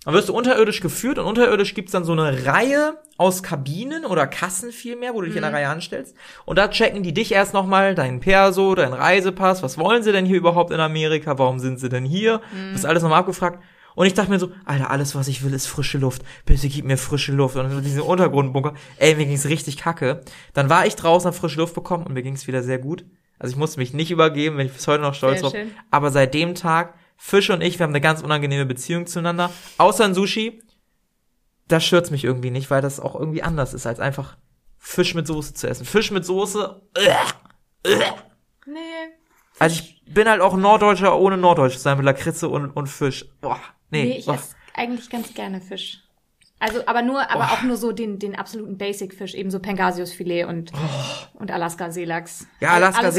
dann 0.04 0.14
wirst 0.14 0.28
du 0.28 0.34
unterirdisch 0.34 0.80
geführt 0.80 1.18
und 1.18 1.26
unterirdisch 1.26 1.74
gibt's 1.74 1.92
dann 1.92 2.04
so 2.04 2.12
eine 2.12 2.46
Reihe 2.46 2.98
aus 3.16 3.42
Kabinen 3.42 4.04
oder 4.04 4.26
Kassen 4.26 4.72
vielmehr, 4.72 5.14
wo 5.14 5.20
du 5.20 5.26
dich 5.28 5.36
in 5.36 5.40
Mhm. 5.42 5.46
der 5.46 5.52
Reihe 5.54 5.68
anstellst. 5.68 6.16
Und 6.44 6.58
da 6.58 6.68
checken 6.68 7.02
die 7.02 7.14
dich 7.14 7.32
erst 7.32 7.54
nochmal, 7.54 7.94
deinen 7.94 8.20
Perso, 8.20 8.74
deinen 8.74 8.92
Reisepass, 8.92 9.62
was 9.62 9.78
wollen 9.78 10.02
sie 10.02 10.12
denn 10.12 10.26
hier 10.26 10.36
überhaupt 10.36 10.70
in 10.72 10.80
Amerika, 10.80 11.38
warum 11.38 11.58
sind 11.58 11.78
sie 11.80 11.88
denn 11.88 12.04
hier? 12.04 12.40
Mhm. 12.52 12.72
Bist 12.72 12.86
alles 12.86 13.02
nochmal 13.02 13.20
abgefragt. 13.20 13.62
Und 13.96 14.06
ich 14.06 14.14
dachte 14.14 14.30
mir 14.32 14.40
so, 14.40 14.50
Alter, 14.64 14.90
alles, 14.90 15.14
was 15.14 15.28
ich 15.28 15.44
will, 15.44 15.54
ist 15.54 15.66
frische 15.68 15.98
Luft. 15.98 16.22
Bitte 16.46 16.68
gib 16.68 16.84
mir 16.84 16.96
frische 16.98 17.30
Luft. 17.30 17.54
Und 17.54 17.80
diese 17.84 18.02
Untergrundbunker. 18.02 18.74
Ey, 18.96 19.14
mir 19.14 19.24
ging's 19.24 19.46
richtig 19.48 19.76
kacke. 19.76 20.22
Dann 20.52 20.68
war 20.68 20.84
ich 20.84 20.96
draußen, 20.96 21.28
hab 21.28 21.36
frische 21.36 21.58
Luft 21.60 21.74
bekommen 21.76 22.04
und 22.04 22.12
mir 22.12 22.22
ging's 22.24 22.48
wieder 22.48 22.64
sehr 22.64 22.78
gut. 22.78 23.04
Also 23.38 23.52
ich 23.52 23.56
musste 23.56 23.78
mich 23.78 23.94
nicht 23.94 24.10
übergeben, 24.10 24.56
bin 24.56 24.66
ich 24.66 24.72
bis 24.72 24.88
heute 24.88 25.02
noch 25.02 25.14
stolz 25.14 25.42
drauf. 25.42 25.54
Aber 25.92 26.10
seit 26.10 26.34
dem 26.34 26.56
Tag, 26.56 26.94
Fisch 27.16 27.50
und 27.50 27.60
ich, 27.62 27.78
wir 27.78 27.84
haben 27.84 27.92
eine 27.92 28.00
ganz 28.00 28.22
unangenehme 28.22 28.66
Beziehung 28.66 29.06
zueinander. 29.06 29.50
Außer 29.78 30.04
in 30.04 30.14
Sushi, 30.14 30.62
das 31.68 31.84
stört's 31.84 32.10
mich 32.10 32.24
irgendwie 32.24 32.50
nicht, 32.50 32.70
weil 32.70 32.82
das 32.82 33.00
auch 33.00 33.14
irgendwie 33.14 33.42
anders 33.42 33.74
ist, 33.74 33.86
als 33.86 34.00
einfach 34.00 34.36
Fisch 34.78 35.14
mit 35.14 35.26
Soße 35.26 35.54
zu 35.54 35.68
essen. 35.68 35.86
Fisch 35.86 36.10
mit 36.10 36.24
Soße, 36.26 36.82
äh, 36.94 37.14
Nee. 38.66 38.80
also 39.58 39.80
ich 39.80 40.02
bin 40.06 40.28
halt 40.28 40.40
auch 40.40 40.56
Norddeutscher 40.56 41.18
ohne 41.18 41.36
Norddeutsch 41.36 41.74
zu 41.74 41.80
sein 41.80 41.96
mit 41.98 42.06
Lakritze 42.06 42.48
und, 42.48 42.70
und 42.70 42.86
Fisch. 42.86 43.26
Boah, 43.40 43.60
nee. 43.90 44.04
Nee, 44.04 44.16
ich 44.18 44.26
boah. 44.26 44.34
esse 44.34 44.54
eigentlich 44.74 45.10
ganz 45.10 45.32
gerne 45.34 45.60
Fisch. 45.60 46.03
Also, 46.64 46.80
aber 46.86 47.02
nur, 47.02 47.30
aber 47.30 47.52
auch 47.52 47.62
nur 47.62 47.76
so 47.76 47.92
den, 47.92 48.18
den 48.18 48.34
absoluten 48.36 48.78
Basic-Fisch, 48.78 49.34
eben 49.34 49.50
so 49.50 49.58
Pangasiusfilet 49.58 50.46
und, 50.46 50.72
und 51.34 51.50
Alaska-Seelachs. 51.50 52.46
Ja, 52.60 52.70
Alaska 52.70 53.02
Alles, 53.02 53.18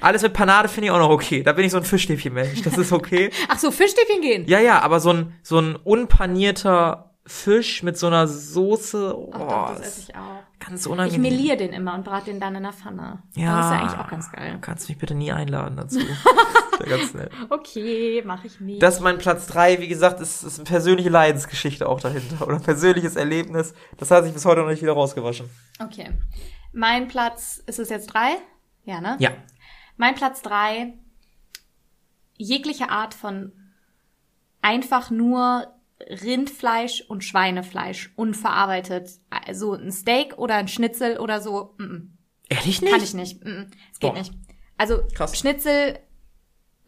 alles 0.00 0.22
mit 0.22 0.32
Panade 0.32 0.68
finde 0.68 0.86
ich 0.86 0.90
auch 0.92 0.98
noch 0.98 1.10
okay. 1.10 1.42
Da 1.42 1.52
bin 1.52 1.66
ich 1.66 1.72
so 1.72 1.76
ein 1.76 1.84
Fischstäbchen-Mensch, 1.84 2.62
das 2.62 2.78
ist 2.78 2.92
okay. 2.92 3.30
Ach 3.48 3.58
so, 3.58 3.70
Fischstäbchen 3.70 4.22
gehen. 4.22 4.46
ja, 4.46 4.58
ja, 4.58 4.80
aber 4.80 5.00
so 5.00 5.12
ein, 5.12 5.34
so 5.42 5.58
ein 5.58 5.76
unpanierter 5.76 7.07
Fisch 7.28 7.82
mit 7.82 7.98
so 7.98 8.06
einer 8.06 8.26
Soße, 8.26 9.16
oh, 9.16 9.30
Ach 9.34 9.38
doch, 9.38 9.68
das 9.76 9.80
ist 9.80 9.86
esse 9.86 10.00
ich 10.10 10.16
auch. 10.16 10.42
ganz 10.66 10.86
Ich 10.86 10.90
unangenehm. 10.92 11.20
meliere 11.22 11.56
den 11.58 11.72
immer 11.72 11.94
und 11.94 12.04
brate 12.04 12.26
den 12.26 12.40
dann 12.40 12.54
in 12.56 12.62
der 12.62 12.72
Pfanne. 12.72 13.22
Ja. 13.34 13.56
Das 13.56 13.66
ist 13.66 13.72
ja 13.72 13.78
eigentlich 13.80 14.00
auch 14.00 14.10
ganz 14.10 14.32
geil. 14.32 14.52
Du 14.54 14.60
kannst 14.60 14.88
mich 14.88 14.98
bitte 14.98 15.14
nie 15.14 15.30
einladen 15.32 15.76
dazu. 15.76 16.00
Das 16.78 16.86
wär 16.88 16.96
ganz 16.98 17.14
nett. 17.14 17.30
Okay, 17.50 18.22
mache 18.24 18.46
ich 18.46 18.60
nicht. 18.60 18.80
Das 18.80 18.94
ist 18.94 19.00
mein 19.00 19.18
Platz 19.18 19.48
drei. 19.48 19.80
Wie 19.80 19.88
gesagt, 19.88 20.20
ist, 20.20 20.44
ist 20.44 20.60
eine 20.60 20.64
persönliche 20.64 21.08
Leidensgeschichte 21.08 21.88
auch 21.88 21.98
dahinter. 22.00 22.46
Oder 22.46 22.54
ein 22.58 22.62
persönliches 22.62 23.16
Erlebnis. 23.16 23.74
Das 23.96 24.12
hat 24.12 24.22
sich 24.22 24.32
bis 24.32 24.44
heute 24.44 24.60
noch 24.60 24.68
nicht 24.68 24.80
wieder 24.80 24.92
rausgewaschen. 24.92 25.50
okay. 25.80 26.12
Mein 26.72 27.08
Platz, 27.08 27.60
ist 27.66 27.80
es 27.80 27.88
jetzt 27.88 28.06
drei? 28.14 28.36
Ja, 28.84 29.00
ne? 29.00 29.16
Ja. 29.18 29.30
Mein 29.96 30.14
Platz 30.14 30.40
drei, 30.40 30.94
jegliche 32.36 32.90
Art 32.90 33.12
von 33.14 33.50
einfach 34.62 35.10
nur 35.10 35.66
Rindfleisch 36.00 37.02
und 37.08 37.24
Schweinefleisch 37.24 38.12
unverarbeitet. 38.16 39.10
Also 39.30 39.74
ein 39.74 39.92
Steak 39.92 40.38
oder 40.38 40.54
ein 40.54 40.68
Schnitzel 40.68 41.18
oder 41.18 41.40
so. 41.40 41.74
Mm 41.78 41.82
-mm. 41.82 42.02
Ehrlich 42.48 42.80
nicht? 42.80 42.92
Kann 42.92 43.02
ich 43.02 43.14
nicht. 43.14 43.44
Mm. 43.44 43.70
Es 43.92 43.98
geht 43.98 44.12
Boah. 44.12 44.18
nicht. 44.18 44.32
Also 44.76 45.00
Krass. 45.14 45.36
Schnitzel 45.36 45.98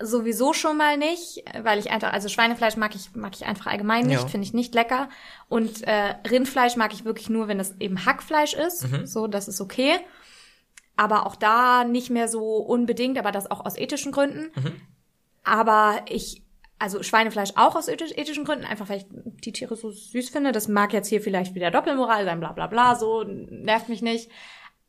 sowieso 0.03 0.53
schon 0.55 0.77
mal 0.77 0.97
nicht, 0.97 1.45
weil 1.63 1.79
ich 1.79 1.91
einfach, 1.91 2.13
also 2.13 2.29
Schweinefleisch 2.29 2.77
mag 2.77 2.95
ich, 2.95 3.15
mag 3.15 3.35
ich 3.35 3.45
einfach 3.45 3.67
allgemein 3.67 4.07
nicht, 4.07 4.23
Ja. 4.23 4.29
finde 4.29 4.47
ich 4.47 4.55
nicht 4.55 4.75
lecker. 4.75 5.09
Und 5.49 5.83
äh, 5.83 6.15
Rindfleisch 6.29 6.77
mag 6.77 6.95
ich 6.95 7.05
wirklich 7.05 7.29
nur, 7.29 7.49
wenn 7.49 7.61
es 7.61 7.75
eben 7.81 8.07
Hackfleisch 8.07 8.55
ist. 8.55 8.91
Mhm. 8.91 9.07
So, 9.07 9.27
das 9.27 9.49
ist 9.49 9.61
okay. 9.61 9.99
Aber 10.97 11.27
auch 11.27 11.37
da 11.37 11.85
nicht 11.85 12.11
mehr 12.11 12.29
so 12.29 12.57
unbedingt, 12.57 13.19
aber 13.19 13.33
das 13.33 13.51
auch 13.51 13.65
aus 13.67 13.77
ethischen 13.77 14.13
Gründen. 14.13 14.51
Mhm. 14.55 14.81
Aber 15.45 16.03
ich, 16.09 16.43
also 16.81 17.03
Schweinefleisch 17.05 17.51
auch 17.55 17.77
aus 17.77 17.87
ethisch, 17.87 18.11
ethischen 18.17 18.45
Gründen, 18.45 18.65
einfach 18.65 18.89
weil 18.89 18.99
ich 18.99 19.07
die 19.45 19.53
Tiere 19.53 19.77
so 19.77 19.91
süß 19.93 20.31
finde. 20.31 20.51
Das 20.51 20.67
mag 20.67 20.93
jetzt 20.93 21.09
hier 21.09 21.21
vielleicht 21.21 21.55
wieder 21.55 21.71
Doppelmoral 21.71 22.25
sein, 22.25 22.41
bla 22.41 22.53
bla 22.53 22.67
bla, 22.67 22.97
so, 22.97 23.23
nervt 23.23 23.89
mich 23.89 24.03
nicht. 24.03 24.29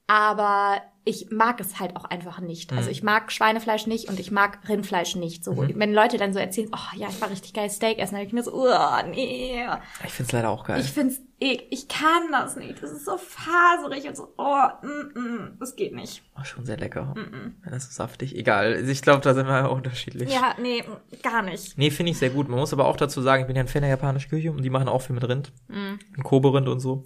Aber 0.08 0.82
ich 1.06 1.28
mag 1.32 1.60
es 1.62 1.80
halt 1.80 1.96
auch 1.96 2.04
einfach 2.06 2.40
nicht. 2.42 2.72
Mhm. 2.72 2.78
Also 2.78 2.90
ich 2.90 3.02
mag 3.02 3.32
Schweinefleisch 3.32 3.88
nicht 3.88 4.10
und 4.10 4.20
ich 4.20 4.30
mag 4.32 4.60
Rindfleisch 4.68 5.16
nicht. 5.16 5.44
So, 5.44 5.54
Mhm. 5.54 5.74
wenn 5.76 5.94
Leute 5.94 6.18
dann 6.18 6.34
so 6.34 6.40
erzählen, 6.40 6.70
oh 6.74 6.98
ja, 6.98 7.08
ich 7.10 7.22
war 7.22 7.30
richtig 7.30 7.54
geil 7.54 7.70
Steak 7.70 7.98
essen, 8.00 8.16
dann 8.16 8.22
hab 8.22 8.28
ich 8.28 8.34
mir 8.34 8.44
so, 8.44 8.54
oh, 8.54 9.06
nee. 9.10 9.66
Ich 10.06 10.12
find's 10.14 10.32
leider 10.32 10.50
auch 10.50 10.64
geil. 10.66 10.80
Ich 10.82 10.92
find's, 10.92 11.22
ich, 11.44 11.66
ich 11.72 11.88
kann 11.88 12.32
das 12.32 12.56
nicht. 12.56 12.84
Das 12.84 12.92
ist 12.92 13.04
so 13.06 13.18
faserig 13.18 14.08
und 14.08 14.16
so, 14.16 14.32
oh, 14.38 14.68
mm, 14.84 15.20
mm, 15.20 15.58
das 15.60 15.76
geht 15.76 15.92
nicht. 15.92 16.22
Oh, 16.40 16.44
schon 16.44 16.68
sehr 16.68 16.78
lecker. 16.78 17.16
Ja, 17.66 17.72
Das 17.72 17.86
ist 17.86 17.96
saftig. 17.96 18.36
Egal. 18.36 18.76
Also 18.76 18.92
Ich 18.92 19.02
glaube, 19.02 19.22
da 19.22 19.34
sind 19.34 19.48
wir 19.48 19.68
auch 19.68 19.76
unterschiedlich. 19.76 20.32
Ja, 20.32 20.54
nee, 20.62 20.84
gar 21.24 21.42
nicht. 21.42 21.80
Nee, 21.80 21.90
finde 21.90 22.12
ich 22.12 22.20
sehr 22.20 22.30
gut. 22.30 22.48
Man 22.48 22.60
muss 22.60 22.74
aber 22.74 22.86
auch 22.86 22.96
dazu 22.96 23.24
sagen, 23.24 23.42
ich 23.42 23.48
bin 23.48 23.56
ja 23.56 23.64
ein 23.64 23.68
Fan 23.68 23.82
der 23.82 23.90
japanischen 23.90 24.30
Küche 24.30 24.52
und 24.52 24.62
die 24.62 24.70
machen 24.70 24.88
auch 24.88 25.02
viel 25.02 25.16
mit 25.16 25.28
Rind. 25.28 25.52
Mhm. 25.68 25.98
Und 26.16 26.24
Kobe-Rind 26.24 26.68
und 26.68 26.80
so. 26.80 27.02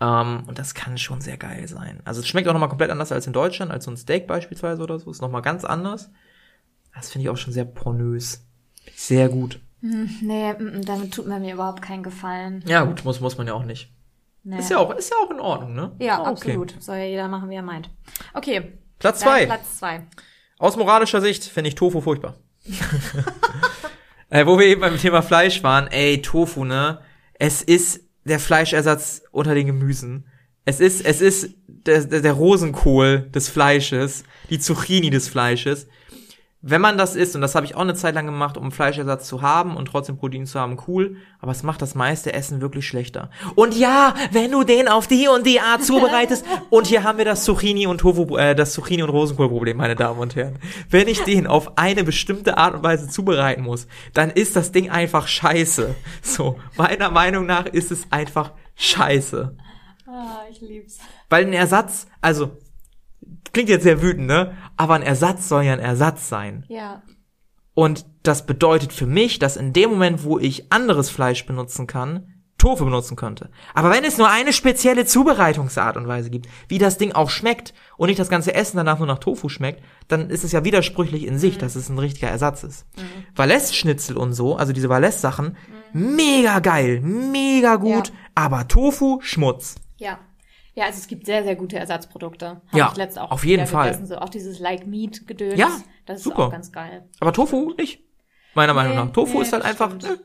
Ähm, 0.00 0.42
und 0.48 0.58
das 0.58 0.74
kann 0.74 0.98
schon 0.98 1.20
sehr 1.20 1.36
geil 1.36 1.68
sein. 1.68 2.00
Also 2.04 2.20
es 2.20 2.26
schmeckt 2.26 2.48
auch 2.48 2.54
nochmal 2.54 2.68
komplett 2.68 2.90
anders 2.90 3.12
als 3.12 3.28
in 3.28 3.32
Deutschland, 3.32 3.70
als 3.70 3.84
so 3.84 3.92
ein 3.92 3.96
Steak 3.96 4.26
beispielsweise 4.26 4.82
oder 4.82 4.98
so. 4.98 5.08
Ist 5.08 5.22
nochmal 5.22 5.42
ganz 5.42 5.64
anders. 5.64 6.10
Das 6.94 7.12
finde 7.12 7.26
ich 7.26 7.30
auch 7.30 7.36
schon 7.36 7.52
sehr 7.52 7.64
pornös. 7.64 8.44
Sehr 8.96 9.28
gut. 9.28 9.60
Nee, 9.80 10.52
mm, 10.54 10.78
mm, 10.78 10.84
damit 10.84 11.14
tut 11.14 11.26
man 11.26 11.40
mir 11.42 11.54
überhaupt 11.54 11.82
keinen 11.82 12.02
Gefallen. 12.02 12.64
Ja, 12.66 12.84
gut, 12.84 13.04
muss, 13.04 13.20
muss 13.20 13.38
man 13.38 13.46
ja 13.46 13.54
auch 13.54 13.64
nicht. 13.64 13.92
Nee. 14.44 14.58
Ist 14.58 14.70
ja 14.70 14.78
auch, 14.78 14.94
ist 14.94 15.10
ja 15.10 15.16
auch 15.24 15.30
in 15.30 15.40
Ordnung, 15.40 15.74
ne? 15.74 15.92
Ja, 15.98 16.18
Ah, 16.18 16.20
okay. 16.22 16.30
absolut. 16.30 16.74
Soll 16.80 16.96
ja 16.96 17.04
jeder 17.04 17.28
machen, 17.28 17.50
wie 17.50 17.54
er 17.56 17.62
meint. 17.62 17.90
Okay. 18.34 18.72
Platz 18.98 19.20
zwei. 19.20 19.46
Platz 19.46 19.78
zwei. 19.78 20.06
Aus 20.58 20.76
moralischer 20.76 21.20
Sicht 21.20 21.44
finde 21.44 21.68
ich 21.68 21.74
Tofu 21.74 22.00
furchtbar. 22.00 22.34
äh, 24.30 24.46
wo 24.46 24.58
wir 24.58 24.66
eben 24.66 24.80
beim 24.80 24.98
Thema 24.98 25.22
Fleisch 25.22 25.62
waren, 25.62 25.86
ey, 25.88 26.20
Tofu, 26.22 26.64
ne? 26.64 27.00
Es 27.34 27.62
ist 27.62 28.00
der 28.24 28.40
Fleischersatz 28.40 29.22
unter 29.30 29.54
den 29.54 29.66
Gemüsen. 29.66 30.26
Es 30.64 30.80
ist, 30.80 31.04
es 31.04 31.20
ist 31.20 31.54
der, 31.66 32.04
der, 32.04 32.20
der 32.20 32.32
Rosenkohl 32.32 33.28
des 33.34 33.48
Fleisches, 33.48 34.24
die 34.50 34.58
Zucchini 34.58 35.10
des 35.10 35.28
Fleisches. 35.28 35.86
Wenn 36.60 36.80
man 36.80 36.98
das 36.98 37.14
isst, 37.14 37.36
und 37.36 37.40
das 37.40 37.54
habe 37.54 37.66
ich 37.66 37.76
auch 37.76 37.82
eine 37.82 37.94
Zeit 37.94 38.16
lang 38.16 38.26
gemacht, 38.26 38.56
um 38.56 38.72
Fleischersatz 38.72 39.28
zu 39.28 39.42
haben 39.42 39.76
und 39.76 39.86
trotzdem 39.86 40.16
Protein 40.16 40.44
zu 40.44 40.58
haben, 40.58 40.76
cool, 40.88 41.16
aber 41.38 41.52
es 41.52 41.62
macht 41.62 41.80
das 41.80 41.94
meiste 41.94 42.32
Essen 42.32 42.60
wirklich 42.60 42.88
schlechter. 42.88 43.30
Und 43.54 43.76
ja, 43.76 44.12
wenn 44.32 44.50
du 44.50 44.64
den 44.64 44.88
auf 44.88 45.06
die 45.06 45.28
und 45.28 45.46
die 45.46 45.60
Art 45.60 45.84
zubereitest, 45.84 46.44
und 46.70 46.88
hier 46.88 47.04
haben 47.04 47.18
wir 47.18 47.24
das 47.24 47.44
Zucchini 47.44 47.86
und 47.86 47.98
Tofu, 47.98 48.36
äh, 48.36 48.56
das 48.56 48.72
Zucchini 48.72 49.04
und 49.04 49.10
Rosenkohlproblem, 49.10 49.76
meine 49.76 49.94
Damen 49.94 50.18
und 50.18 50.34
Herren. 50.34 50.58
Wenn 50.90 51.06
ich 51.06 51.22
den 51.22 51.46
auf 51.46 51.78
eine 51.78 52.02
bestimmte 52.02 52.58
Art 52.58 52.74
und 52.74 52.82
Weise 52.82 53.08
zubereiten 53.08 53.62
muss, 53.62 53.86
dann 54.12 54.30
ist 54.30 54.56
das 54.56 54.72
Ding 54.72 54.90
einfach 54.90 55.28
scheiße. 55.28 55.94
So, 56.22 56.58
meiner 56.76 57.10
Meinung 57.10 57.46
nach 57.46 57.66
ist 57.66 57.92
es 57.92 58.10
einfach 58.10 58.50
scheiße. 58.74 59.56
Ah, 60.08 60.40
ich 60.50 60.60
lieb's. 60.60 60.98
Weil 61.30 61.44
ein 61.44 61.52
Ersatz, 61.52 62.08
also, 62.20 62.50
klingt 63.52 63.68
jetzt 63.68 63.82
sehr 63.84 64.02
wütend, 64.02 64.26
ne? 64.26 64.56
Aber 64.76 64.94
ein 64.94 65.02
Ersatz 65.02 65.48
soll 65.48 65.64
ja 65.64 65.72
ein 65.72 65.78
Ersatz 65.80 66.28
sein. 66.28 66.64
Ja. 66.68 67.02
Und 67.74 68.06
das 68.22 68.44
bedeutet 68.46 68.92
für 68.92 69.06
mich, 69.06 69.38
dass 69.38 69.56
in 69.56 69.72
dem 69.72 69.90
Moment, 69.90 70.24
wo 70.24 70.38
ich 70.38 70.72
anderes 70.72 71.10
Fleisch 71.10 71.46
benutzen 71.46 71.86
kann, 71.86 72.34
Tofu 72.58 72.84
benutzen 72.84 73.14
könnte. 73.16 73.50
Aber 73.72 73.90
wenn 73.92 74.02
es 74.02 74.18
nur 74.18 74.28
eine 74.28 74.52
spezielle 74.52 75.06
Zubereitungsart 75.06 75.96
und 75.96 76.08
Weise 76.08 76.28
gibt, 76.28 76.48
wie 76.66 76.78
das 76.78 76.98
Ding 76.98 77.12
auch 77.12 77.30
schmeckt 77.30 77.72
und 77.96 78.08
nicht 78.08 78.18
das 78.18 78.28
ganze 78.30 78.52
Essen 78.52 78.78
danach 78.78 78.98
nur 78.98 79.06
nach 79.06 79.20
Tofu 79.20 79.48
schmeckt, 79.48 79.80
dann 80.08 80.28
ist 80.28 80.42
es 80.42 80.50
ja 80.50 80.64
widersprüchlich 80.64 81.24
in 81.24 81.38
sich, 81.38 81.56
dass 81.58 81.76
es 81.76 81.88
ein 81.88 82.00
richtiger 82.00 82.26
Ersatz 82.28 82.64
ist. 82.64 82.84
Valais-Schnitzel 83.36 84.16
und 84.16 84.32
so, 84.32 84.56
also 84.56 84.72
diese 84.72 84.88
Valais-Sachen, 84.88 85.56
mega 85.92 86.58
geil, 86.58 87.00
mega 87.00 87.76
gut, 87.76 88.08
Ja. 88.08 88.14
aber 88.34 88.66
Tofu, 88.66 89.20
Schmutz. 89.22 89.76
Ja. 89.96 90.18
Ja, 90.78 90.84
also 90.86 90.98
es 90.98 91.08
gibt 91.08 91.26
sehr, 91.26 91.42
sehr 91.42 91.56
gute 91.56 91.76
Ersatzprodukte. 91.76 92.60
Hab 92.68 92.74
Ja, 92.74 92.88
ich 92.92 92.96
letzt 92.96 93.18
auch 93.18 93.32
auf 93.32 93.44
jeden 93.44 93.66
Fall. 93.66 93.86
Gegessen. 93.90 94.06
So 94.06 94.18
auch 94.18 94.28
dieses 94.28 94.60
Like 94.60 94.86
Meat 94.86 95.26
Gedöns. 95.26 95.58
Ja, 95.58 95.70
das 96.06 96.18
ist 96.18 96.24
super. 96.24 96.46
auch 96.46 96.50
ganz 96.52 96.70
geil. 96.70 97.04
Aber 97.18 97.32
Tofu 97.32 97.74
nicht. 97.76 98.00
Meiner 98.54 98.74
Meinung 98.74 98.94
Nee, 98.96 99.04
nach. 99.04 99.12
Tofu 99.12 99.38
nee, 99.38 99.42
ist 99.42 99.52
halt 99.52 99.64
einfach. 99.64 99.88
stimmt. 99.90 100.04
nö. 100.04 100.16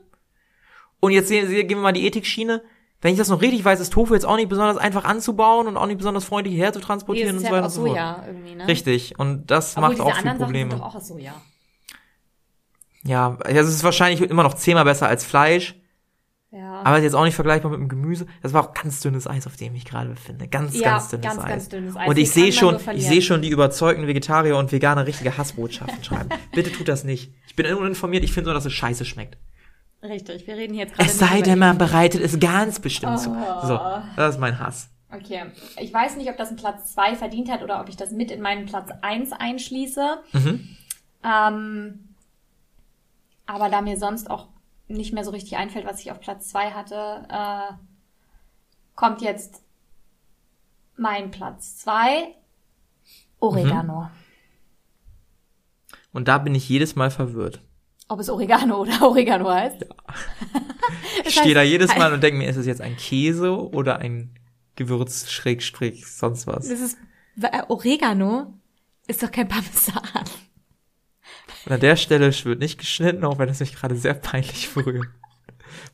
Und 1.00 1.10
jetzt 1.12 1.26
sehen, 1.28 1.48
sehen- 1.48 1.66
gehen 1.66 1.78
wir 1.78 1.82
mal 1.82 1.92
die 1.92 2.06
Ethikschiene. 2.06 2.62
Wenn 3.00 3.12
ich 3.12 3.18
das 3.18 3.28
noch 3.28 3.42
richtig 3.42 3.64
weiß, 3.64 3.80
ist 3.80 3.92
Tofu 3.92 4.14
jetzt 4.14 4.24
auch 4.24 4.36
nicht 4.36 4.48
besonders 4.48 4.76
einfach 4.78 5.04
anzubauen 5.04 5.66
und 5.66 5.76
auch 5.76 5.86
nicht 5.86 5.98
besonders 5.98 6.24
freundlich 6.24 6.54
Nee, 6.54 6.60
herzutransportieren 6.62 7.34
das 7.34 7.42
und 7.42 7.48
so 7.48 7.54
ja 7.54 7.56
weiter 7.56 7.64
und 7.66 7.70
so 7.72 7.80
fort. 7.80 7.90
Soja 7.90 8.24
irgendwie, 8.28 8.54
ne? 8.54 8.68
Richtig. 8.68 9.18
Und 9.18 9.50
das 9.50 9.76
Obwohl 9.76 9.90
macht 9.90 10.00
auch 10.00 10.06
anderen 10.06 10.24
Sachen 10.24 10.38
sind 10.38 10.44
Probleme. 10.46 10.70
doch 10.76 10.80
auch 10.82 10.94
aus 10.94 11.08
Soja. 11.08 11.34
Ja, 13.02 13.36
also 13.44 13.60
es 13.60 13.74
ist 13.74 13.84
wahrscheinlich 13.84 14.20
immer 14.22 14.42
noch 14.44 14.54
zehnmal 14.54 14.84
besser 14.84 15.08
als 15.08 15.24
Fleisch, 15.24 15.74
Ja. 16.54 16.82
aber 16.84 16.98
ist 16.98 17.04
jetzt 17.04 17.14
auch 17.14 17.24
nicht 17.24 17.34
vergleichbar 17.34 17.72
mit 17.72 17.80
dem 17.80 17.88
Gemüse. 17.88 18.26
Das 18.40 18.52
war 18.52 18.62
auch 18.62 18.74
ganz 18.74 19.00
dünnes 19.00 19.26
Eis, 19.26 19.46
auf 19.48 19.56
dem 19.56 19.74
ich 19.74 19.84
gerade 19.84 20.10
befinde. 20.10 20.46
Ganz, 20.46 20.78
Ja, 20.78 20.90
ganz 20.92 21.08
dünnes 21.08 21.26
ganz, 21.26 21.38
Eis. 21.40 21.48
ganz 21.48 21.68
dünnes 21.68 21.96
Eis. 21.96 22.08
Und 22.08 22.14
Hier 22.14 22.22
ich 22.22 22.30
sehe 22.30 22.52
schon, 22.52 22.78
ich 22.94 23.06
sehe 23.06 23.22
schon 23.22 23.42
die 23.42 23.48
überzeugten 23.48 24.06
Vegetarier 24.06 24.56
und 24.56 24.70
Veganer 24.70 25.04
richtige 25.04 25.36
Hassbotschaften 25.36 26.04
schreiben. 26.04 26.28
Bitte 26.52 26.70
tut 26.70 26.86
das 26.86 27.02
nicht. 27.02 27.32
Ich 27.48 27.56
bin 27.56 27.66
uninformiert, 27.74 28.22
ich 28.22 28.32
finde 28.32 28.50
nur, 28.50 28.54
dass 28.54 28.66
es 28.66 28.72
scheiße 28.72 29.04
schmeckt. 29.04 29.36
Richtig, 30.02 30.46
wir 30.46 30.56
reden 30.56 30.74
jetzt 30.74 30.94
gerade 30.94 31.10
Es 31.10 31.18
sei 31.18 31.40
denn, 31.42 31.58
man 31.58 31.76
bereitet 31.76 32.20
es 32.20 32.38
ganz 32.38 32.78
bestimmt 32.78 33.18
zu. 33.18 33.30
Oh. 33.30 33.66
So, 33.66 33.80
das 34.16 34.34
ist 34.34 34.40
mein 34.40 34.58
Hass. 34.60 34.90
Okay. 35.10 35.46
Ich 35.80 35.92
weiß 35.92 36.16
nicht, 36.16 36.28
ob 36.28 36.36
das 36.36 36.48
einen 36.48 36.56
Platz 36.56 36.92
2 36.94 37.16
verdient 37.16 37.50
hat 37.50 37.62
oder 37.62 37.80
ob 37.80 37.88
ich 37.88 37.96
das 37.96 38.10
mit 38.10 38.30
in 38.30 38.40
meinen 38.40 38.66
Platz 38.66 38.90
1 39.02 39.32
einschließe. 39.32 40.18
Mhm. 40.32 40.68
Ähm, 41.24 42.08
aber 43.46 43.68
da 43.70 43.80
mir 43.80 43.96
sonst 43.96 44.30
auch 44.30 44.48
nicht 44.88 45.12
mehr 45.12 45.24
so 45.24 45.30
richtig 45.30 45.56
einfällt, 45.56 45.86
was 45.86 46.00
ich 46.00 46.10
auf 46.12 46.20
Platz 46.20 46.48
2 46.50 46.70
hatte, 46.72 47.26
äh, 47.28 47.72
kommt 48.94 49.22
jetzt 49.22 49.62
mein 50.96 51.30
Platz 51.30 51.76
2. 51.78 52.34
Oregano. 53.40 54.10
Und 56.12 56.28
da 56.28 56.38
bin 56.38 56.54
ich 56.54 56.68
jedes 56.68 56.94
Mal 56.96 57.10
verwirrt. 57.10 57.60
Ob 58.08 58.20
es 58.20 58.28
Oregano 58.30 58.80
oder 58.82 59.02
Oregano 59.08 59.50
heißt? 59.50 59.84
Ich 61.18 61.22
Das 61.24 61.32
stehe 61.32 61.46
heißt- 61.52 61.54
da 61.54 61.62
jedes 61.62 61.96
Mal 61.96 62.12
und 62.12 62.22
denke 62.22 62.36
mir, 62.38 62.48
ist 62.48 62.56
es 62.56 62.66
jetzt 62.66 62.82
ein 62.82 62.96
Käse 62.96 63.56
oder 63.72 63.98
ein 63.98 64.38
Gewürz, 64.76 65.30
Schrägstrich, 65.30 66.06
sonst 66.06 66.46
was. 66.46 66.68
Das 66.68 66.78
ist, 66.80 66.98
äh, 67.40 67.62
Oregano 67.68 68.52
ist 69.06 69.22
doch 69.22 69.30
kein 69.30 69.48
Parmesan. 69.48 70.02
Und 71.66 71.72
an 71.72 71.80
der 71.80 71.96
Stelle 71.96 72.32
wird 72.44 72.58
nicht 72.60 72.78
geschnitten, 72.78 73.24
auch 73.24 73.38
wenn 73.38 73.48
es 73.48 73.60
mich 73.60 73.74
gerade 73.74 73.96
sehr 73.96 74.14
peinlich 74.14 74.70
berührt. 74.74 75.08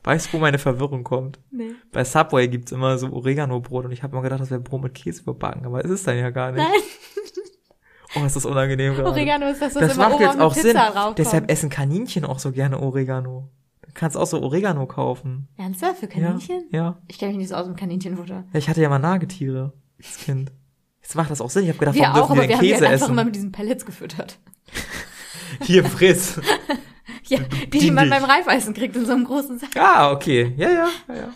Weißt 0.03 0.27
du, 0.27 0.37
wo 0.37 0.41
meine 0.41 0.59
Verwirrung 0.59 1.03
kommt? 1.03 1.39
Nee. 1.51 1.71
Bei 1.91 2.03
Subway 2.03 2.47
gibt's 2.47 2.71
immer 2.71 2.97
so 2.97 3.11
Oregano-Brot 3.11 3.85
und 3.85 3.91
ich 3.91 4.03
habe 4.03 4.15
mal 4.15 4.21
gedacht, 4.21 4.41
das 4.41 4.51
wäre 4.51 4.59
Brot 4.59 4.81
mit 4.83 4.93
Käse 4.93 5.21
überbacken, 5.21 5.65
aber 5.65 5.83
es 5.83 5.89
ist 5.91 6.07
dann 6.07 6.17
ja 6.17 6.29
gar 6.29 6.51
nicht. 6.51 6.61
Nein, 6.63 6.71
Oh, 8.13 8.25
ist 8.25 8.35
das 8.35 8.45
unangenehm 8.45 8.93
gerade. 8.95 9.07
Oregano 9.09 9.45
ist 9.47 9.61
das, 9.61 9.73
was 9.73 9.81
Das 9.81 9.95
immer 9.95 10.09
macht 10.09 10.19
jetzt 10.19 10.39
auch 10.39 10.53
Sinn. 10.53 10.77
Deshalb 11.17 11.49
essen 11.49 11.69
Kaninchen 11.69 12.25
auch 12.25 12.39
so 12.39 12.51
gerne 12.51 12.77
Oregano. 12.81 13.49
Du 13.83 13.91
kannst 13.93 14.17
auch 14.17 14.27
so 14.27 14.41
Oregano 14.41 14.85
kaufen. 14.85 15.47
Ernsthaft? 15.57 15.99
Für 16.01 16.07
Kaninchen? 16.07 16.65
Ja. 16.71 16.77
ja. 16.77 16.97
Ich 17.07 17.17
kenne 17.19 17.31
mich 17.31 17.39
nicht 17.39 17.47
so 17.49 17.55
aus 17.55 17.65
dem 17.65 17.77
Kaninchenfutter. 17.77 18.43
Ja, 18.51 18.59
ich 18.59 18.67
hatte 18.67 18.81
ja 18.81 18.89
mal 18.89 18.99
Nagetiere 18.99 19.71
als 19.97 20.17
Kind. 20.17 20.51
Jetzt 21.01 21.15
macht 21.15 21.31
das 21.31 21.39
auch 21.39 21.49
Sinn. 21.49 21.63
Ich 21.63 21.69
habe 21.69 21.79
gedacht, 21.79 21.95
Wir 21.95 22.03
warum 22.03 22.15
auch, 22.15 22.27
dürfen 22.27 22.35
wir 22.35 22.41
wir 22.41 22.47
denn 22.49 22.57
haben 22.57 22.63
die 22.63 22.71
Käse 22.71 22.81
halt 22.83 22.93
einfach 22.93 23.05
essen? 23.05 23.13
immer 23.13 23.23
mit 23.25 23.35
diesen 23.35 23.51
Pellets 23.53 23.85
gefüttert. 23.85 24.39
Hier, 25.63 25.83
friss. 25.85 26.39
Ja, 27.27 27.39
die, 27.39 27.79
die 27.79 27.91
man 27.91 28.09
beim 28.09 28.23
Reifeisen 28.25 28.73
kriegt 28.73 28.95
in 28.95 29.05
so 29.05 29.13
einem 29.13 29.23
großen 29.25 29.57
Sack. 29.57 29.69
ah, 29.77 30.11
okay. 30.11 30.53
Ja, 30.57 30.69
ja, 30.69 30.87
ja. 31.07 31.29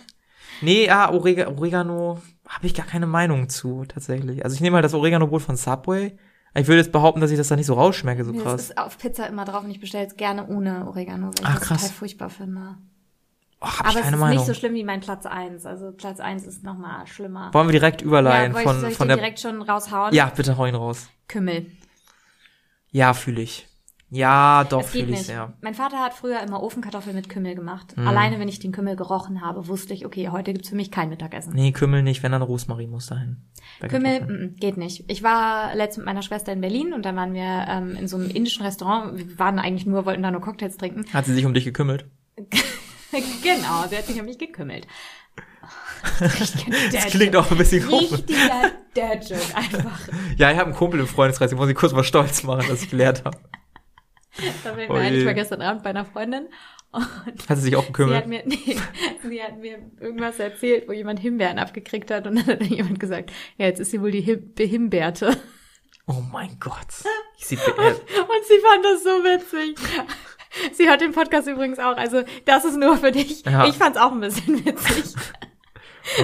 Nee, 0.61 0.86
ja, 0.88 1.09
Orega 1.11 1.47
Oregano 1.47 2.21
habe 2.47 2.67
ich 2.67 2.73
gar 2.73 2.86
keine 2.86 3.07
Meinung 3.07 3.47
zu, 3.49 3.86
tatsächlich. 3.86 4.43
Also 4.43 4.55
ich 4.55 4.61
nehme 4.61 4.76
halt 4.76 4.84
das 4.86 4.93
Oregano-Brot 4.93 5.41
von 5.41 5.55
Subway. 5.55 6.17
Ich 6.53 6.67
würde 6.67 6.80
jetzt 6.82 6.91
behaupten, 6.91 7.21
dass 7.21 7.32
ich 7.32 7.38
das 7.38 7.47
da 7.47 7.55
nicht 7.55 7.65
so 7.65 7.73
rausschmecke, 7.76 8.26
so 8.26 8.32
Nee, 8.32 8.38
das 8.39 8.45
krass. 8.45 8.61
ist 8.61 8.78
auf 8.78 8.97
Pizza 8.97 9.28
immer 9.28 9.45
drauf 9.45 9.63
und 9.63 9.71
ich 9.71 9.80
bestelle 9.80 10.05
es 10.05 10.15
gerne 10.17 10.47
ohne 10.47 10.86
Oregano, 10.88 11.28
weil 11.28 11.34
ich 11.39 11.45
Ah, 11.45 11.53
das 11.53 11.61
krass. 11.61 11.82
total 11.82 11.93
furchtbar 11.95 12.30
finde. 12.30 12.76
Oh, 13.61 13.67
hab 13.67 13.80
Aber 13.82 13.89
ich 13.89 13.95
es 13.95 14.01
keine 14.01 14.15
ist 14.15 14.19
Meinung. 14.21 14.38
nicht 14.38 14.47
so 14.47 14.53
schlimm 14.53 14.73
wie 14.73 14.84
mein 14.84 14.99
Platz 14.99 15.26
1. 15.26 15.65
Also 15.65 15.91
Platz 15.91 16.19
1 16.19 16.45
ist 16.45 16.63
nochmal 16.63 17.07
schlimmer. 17.07 17.53
Wollen 17.53 17.67
wir 17.67 17.73
direkt 17.73 18.01
überleihen 18.01 18.53
ja, 18.53 18.59
von, 18.61 18.82
soll 18.82 18.91
ich 18.91 18.97
von 18.97 19.07
den 19.07 19.15
der... 19.15 19.23
direkt 19.23 19.39
schon 19.39 19.61
raushauen? 19.61 20.13
Ja, 20.13 20.32
bitte 20.36 20.57
hau 20.57 20.65
ihn 20.65 20.76
raus. 20.76 21.07
Kümmel. 21.28 21.67
Ja, 22.91 23.13
fühle 23.13 23.41
ich. 23.41 23.67
Ja, 24.16 24.63
doch, 24.63 24.84
fühle 24.84 25.11
ich 25.11 25.24
sehr. 25.24 25.53
Mein 25.59 25.74
Vater 25.74 25.97
hat 25.97 26.13
früher 26.13 26.39
immer 26.41 26.63
Ofenkartoffeln 26.63 27.13
mit 27.13 27.28
Kümmel 27.28 27.53
gemacht. 27.53 27.97
Mhm. 27.97 28.07
Alleine, 28.07 28.39
wenn 28.39 28.47
ich 28.47 28.59
den 28.59 28.72
Kümmel 28.72 28.95
gerochen 28.95 29.41
habe, 29.41 29.68
wusste 29.68 29.93
ich, 29.93 30.05
okay, 30.05 30.30
heute 30.30 30.53
gibt's 30.53 30.70
für 30.70 30.76
mich 30.76 30.89
kein 30.89 31.09
Mittagessen. 31.09 31.53
Nee, 31.53 31.74
Kümmel 31.74 32.01
nicht, 32.01 32.24
wenn 32.24 32.32
dann 32.32 32.41
Rosmarin 32.41 32.89
muss 32.89 33.07
dahin. 33.07 33.41
Kümmel, 33.82 34.20
Kartoffeln. 34.20 34.39
mm, 34.39 34.45
mm, 34.45 34.55
geht 34.55 34.78
nicht. 34.78 35.03
Ich 35.09 35.22
war 35.22 35.76
letztens 35.76 35.97
mit 35.97 36.05
meiner 36.05 36.22
Schwester 36.22 36.53
in 36.53 36.61
Berlin 36.61 36.93
und 36.93 37.03
dann 37.03 37.18
waren 37.18 37.34
wir 37.34 37.66
ähm, 37.68 37.97
in 37.97 38.07
so 38.07 38.16
einem 38.16 38.30
indischen 38.30 38.63
Restaurant. 38.63 39.18
Wir 39.18 39.38
waren 39.38 39.59
eigentlich 39.59 39.86
nur, 39.86 40.05
wollten 40.05 40.24
da 40.24 40.32
nur 40.32 40.39
Cocktails 40.39 40.78
trinken. 40.78 41.03
Hat 41.11 41.26
sie 41.26 41.34
sich 41.34 41.45
um 41.45 41.53
dich 41.53 41.66
gekümmelt? 41.66 42.05
genau, 42.38 43.86
sie 43.89 43.97
hat 43.97 44.05
sich 44.05 44.18
um 44.18 44.26
mich 44.26 44.38
gekümmelt. 44.38 44.88
Das 46.91 47.05
klingt 47.07 47.36
auch 47.36 47.49
ein 47.49 47.57
bisschen 47.57 47.84
komisch. 47.86 48.11
Richtiger 48.11 48.72
Dad-Joke 48.93 49.55
einfach. 49.55 49.99
Ja, 50.38 50.51
ich 50.51 50.57
habe 50.57 50.68
einen 50.68 50.76
Kumpel 50.76 50.99
im 50.99 51.07
Freundeskreis, 51.07 51.51
ich 51.51 51.57
muss 51.57 51.68
ihn 51.68 51.76
kurz 51.76 51.93
mal 51.93 52.03
stolz 52.03 52.43
machen, 52.43 52.66
dass 52.70 52.84
ich 52.84 52.91
gelernt 52.91 53.24
habe. 53.26 53.38
Da 54.63 54.73
mir 54.73 54.89
ein, 54.89 55.13
je. 55.13 55.19
ich 55.19 55.25
war 55.25 55.33
gestern 55.33 55.61
Abend 55.61 55.83
bei 55.83 55.89
einer 55.91 56.05
Freundin 56.05 56.47
und 56.91 57.49
Hat 57.49 57.57
sie 57.57 57.63
sich 57.63 57.75
auch 57.75 57.86
sie 57.93 58.15
hat 58.15 58.27
mir, 58.27 58.43
nee, 58.45 58.77
sie 59.21 59.43
hat 59.43 59.59
mir 59.59 59.79
irgendwas 59.99 60.39
erzählt, 60.39 60.88
wo 60.88 60.93
jemand 60.93 61.19
Himbeeren 61.19 61.59
abgekriegt 61.59 62.09
hat 62.09 62.25
und 62.25 62.36
dann 62.36 62.47
hat 62.47 62.63
jemand 62.63 62.99
gesagt, 62.99 63.31
ja, 63.57 63.65
jetzt 63.65 63.79
ist 63.79 63.91
sie 63.91 64.01
wohl 64.01 64.11
die 64.11 64.21
Him 64.21 64.53
Behimberte. 64.53 65.38
Oh 66.07 66.23
mein 66.31 66.57
Gott. 66.59 66.75
Ich 67.38 67.47
sie, 67.47 67.55
äh, 67.55 67.59
Und 67.59 68.45
sie 68.47 68.59
fand 68.59 68.86
das 68.86 69.03
so 69.03 69.09
witzig. 69.09 69.77
Sie 70.71 70.88
hört 70.88 71.01
den 71.01 71.11
Podcast 71.11 71.49
übrigens 71.49 71.79
auch, 71.79 71.97
also 71.97 72.23
das 72.45 72.63
ist 72.63 72.77
nur 72.77 72.95
für 72.95 73.11
dich. 73.11 73.43
Ja. 73.43 73.67
Ich 73.67 73.75
fand's 73.75 73.97
auch 73.97 74.13
ein 74.13 74.21
bisschen 74.21 74.65
witzig. 74.65 75.15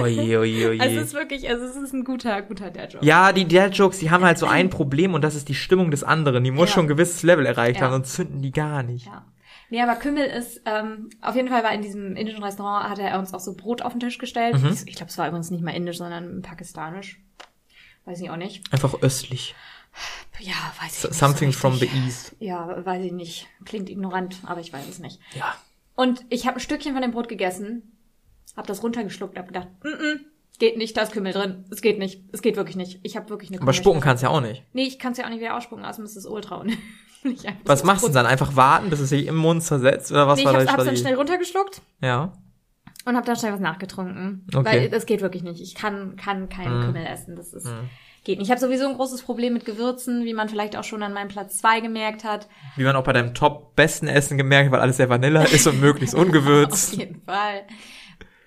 Oje, 0.00 0.38
oje, 0.38 0.68
oje. 0.70 0.80
Also 0.80 0.96
es 0.98 1.06
ist 1.08 1.14
wirklich, 1.14 1.48
also 1.48 1.64
es 1.64 1.76
ist 1.76 1.92
ein 1.92 2.04
guter, 2.04 2.42
guter 2.42 2.70
Dad-Joke. 2.70 3.04
Ja, 3.04 3.32
die 3.32 3.46
Dad-Jokes, 3.46 3.98
die 3.98 4.10
haben 4.10 4.24
halt 4.24 4.38
so 4.38 4.46
ein 4.48 4.70
Problem 4.70 5.14
und 5.14 5.22
das 5.22 5.34
ist 5.34 5.48
die 5.48 5.54
Stimmung 5.54 5.90
des 5.90 6.04
anderen. 6.04 6.44
Die 6.44 6.50
muss 6.50 6.68
Ja. 6.70 6.74
schon 6.74 6.84
ein 6.86 6.88
gewisses 6.88 7.22
Level 7.22 7.46
erreicht 7.46 7.80
Ja. 7.80 7.86
haben, 7.86 7.92
sonst 7.92 8.14
zünden 8.14 8.42
die 8.42 8.52
gar 8.52 8.82
nicht. 8.82 9.06
Ja. 9.06 9.24
Nee, 9.70 9.80
aber 9.80 9.96
Kümmel 9.96 10.26
ist, 10.26 10.60
ähm, 10.66 11.08
auf 11.22 11.34
jeden 11.34 11.48
Fall 11.48 11.62
war 11.64 11.72
in 11.72 11.80
diesem 11.80 12.14
indischen 12.14 12.42
Restaurant, 12.42 12.90
hat 12.90 12.98
er 12.98 13.18
uns 13.18 13.32
auch 13.32 13.40
so 13.40 13.54
Brot 13.54 13.80
auf 13.80 13.92
den 13.92 14.00
Tisch 14.00 14.18
gestellt. 14.18 14.60
Mhm. 14.60 14.76
Ich 14.84 14.96
glaube, 14.96 15.10
es 15.10 15.16
war 15.16 15.26
übrigens 15.28 15.50
nicht 15.50 15.64
mal 15.64 15.70
indisch, 15.70 15.96
sondern 15.96 16.42
pakistanisch. 16.42 17.18
Weiß 18.04 18.20
ich 18.20 18.28
auch 18.30 18.36
nicht. 18.36 18.70
Einfach 18.72 19.00
östlich. 19.00 19.54
Ja, 20.40 20.52
weiß 20.82 20.90
ich 20.98 21.04
S- 21.04 21.10
nicht. 21.10 21.14
Something 21.18 21.52
so 21.52 21.58
from 21.58 21.76
the. 21.76 21.86
East. 22.06 22.34
Ja, 22.38 22.84
weiß 22.84 23.02
ich 23.04 23.12
nicht. 23.12 23.46
Klingt 23.64 23.88
ignorant, 23.88 24.38
aber 24.44 24.60
ich 24.60 24.72
weiß 24.72 24.86
es 24.88 24.98
nicht. 24.98 25.20
Ja. 25.34 25.54
Und 25.94 26.24
ich 26.30 26.46
habe 26.46 26.56
ein 26.56 26.60
Stückchen 26.60 26.92
von 26.94 27.00
dem 27.02 27.12
Brot 27.12 27.28
gegessen, 27.28 27.96
habe 28.56 28.66
das 28.66 28.82
runtergeschluckt, 28.82 29.36
habe 29.38 29.48
gedacht, 29.48 29.68
mm 29.82 29.86
-mm, 29.88 30.20
geht 30.58 30.76
nicht, 30.76 30.96
da 30.96 31.02
ist 31.02 31.12
Kümmel 31.12 31.32
drin. 31.32 31.64
Es 31.70 31.80
geht 31.82 31.98
nicht. 31.98 32.22
Es 32.32 32.42
geht 32.42 32.56
wirklich 32.56 32.76
nicht. 32.76 33.00
Ich 33.02 33.16
habe 33.16 33.28
wirklich 33.30 33.50
eine 33.50 33.60
Aber 33.60 33.72
spucken 33.72 34.00
kannst 34.00 34.22
du 34.22 34.26
ja 34.26 34.32
auch 34.32 34.40
nicht. 34.40 34.64
Nee, 34.72 34.84
ich 34.84 34.98
kann 34.98 35.12
es 35.12 35.18
ja 35.18 35.24
auch 35.24 35.30
nicht 35.30 35.40
wieder 35.40 35.56
ausspucken, 35.56 35.84
außerdem 35.84 36.04
ist 36.04 36.16
es 36.16 36.26
ultra 36.26 36.56
unhöflich. 36.56 36.78
einfach 37.46 37.60
Was 37.64 37.84
machst 37.84 38.02
du 38.02 38.08
denn 38.08 38.14
dann? 38.14 38.26
Einfach 38.26 38.54
warten, 38.56 38.90
bis 38.90 39.00
es 39.00 39.08
sich 39.08 39.26
im 39.26 39.36
Mund 39.36 39.62
zersetzt? 39.62 40.10
Oder 40.12 40.26
was 40.28 40.36
Nee, 40.36 40.42
ich 40.42 40.46
war 40.46 40.54
hab's, 40.54 40.64
deine 40.66 40.76
hab's 40.78 40.84
dann 40.86 40.96
schnell 40.96 41.14
runtergeschluckt 41.14 41.80
Ja. 42.00 42.32
und 43.06 43.16
habe 43.16 43.26
dann 43.26 43.36
schnell 43.36 43.52
was 43.52 43.60
nachgetrunken. 43.60 44.46
Okay. 44.54 44.64
Weil 44.64 44.90
das 44.90 45.06
geht 45.06 45.20
wirklich 45.22 45.42
nicht. 45.42 45.60
Ich 45.60 45.74
kann, 45.74 46.16
kann 46.16 46.48
keinen 46.48 46.78
Mhm. 46.80 46.84
Kümmel 46.86 47.06
essen. 47.06 47.34
Das 47.36 47.52
ist, 47.52 47.66
geht 48.24 48.38
nicht. 48.38 48.46
Ich 48.46 48.50
habe 48.50 48.60
sowieso 48.60 48.88
ein 48.88 48.94
großes 48.96 49.22
Problem 49.22 49.54
mit 49.54 49.64
Gewürzen, 49.64 50.24
wie 50.24 50.34
man 50.34 50.48
vielleicht 50.48 50.76
auch 50.76 50.84
schon 50.84 51.02
an 51.02 51.12
meinem 51.12 51.28
Platz 51.28 51.58
zwei 51.58 51.80
gemerkt 51.80 52.22
hat. 52.24 52.48
Wie 52.76 52.84
man 52.84 52.94
auch 52.96 53.04
bei 53.04 53.12
deinem 53.12 53.34
top-besten 53.34 54.06
Essen 54.08 54.36
gemerkt 54.38 54.66
hat, 54.66 54.72
weil 54.72 54.80
alles 54.80 54.98
sehr 54.98 55.08
Vanilla 55.08 55.42
ist 55.44 55.66
und 55.66 55.80
möglichst 55.80 56.14
Auf 56.16 56.22
ungewürzt. 56.24 56.96
jeden 56.96 57.22
Fall. 57.22 57.62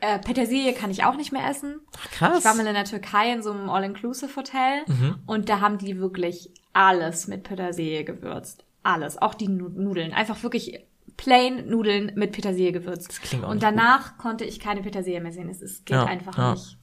Äh, 0.06 0.20
Petersilie 0.20 0.74
kann 0.74 0.92
ich 0.92 1.04
auch 1.04 1.16
nicht 1.16 1.32
mehr 1.32 1.50
essen. 1.50 1.80
Ach, 1.98 2.12
krass. 2.12 2.40
Ich 2.40 2.46
war 2.46 2.54
mal 2.56 2.66
in 2.68 2.74
der 2.74 2.86
Türkei 2.86 3.32
in 3.32 3.42
so 3.42 3.52
einem 3.52 3.70
All-Inclusive-Hotel 3.70 4.84
Mhm. 4.88 5.20
und 5.26 5.50
da 5.50 5.60
haben 5.62 5.78
die 5.78 5.98
wirklich 6.00 6.52
alles 6.74 7.28
mit 7.28 7.44
Petersilie 7.44 8.04
gewürzt. 8.04 8.66
Alles. 8.84 9.18
Auch 9.22 9.34
die 9.34 9.48
Nu- 9.48 9.70
Nudeln. 9.70 10.14
Einfach 10.14 10.44
wirklich 10.44 10.80
plain 11.18 11.68
Nudeln 11.70 12.12
mit 12.16 12.34
Petersilie 12.34 12.72
gewürzt. 12.72 13.10
Das 13.10 13.22
klingt 13.22 13.46
auch 13.46 13.50
und 13.50 13.64
danach 13.64 14.18
konnte 14.18 14.44
ich 14.46 14.60
keine 14.60 14.82
Petersilie 14.82 15.22
mehr 15.22 15.32
sehen. 15.32 15.50
Es 15.50 15.62
ist, 15.62 15.86
geht 15.86 15.96
Ja, 15.96 16.06
einfach 16.06 16.38
ja. 16.38 16.52
nicht. 16.54 16.78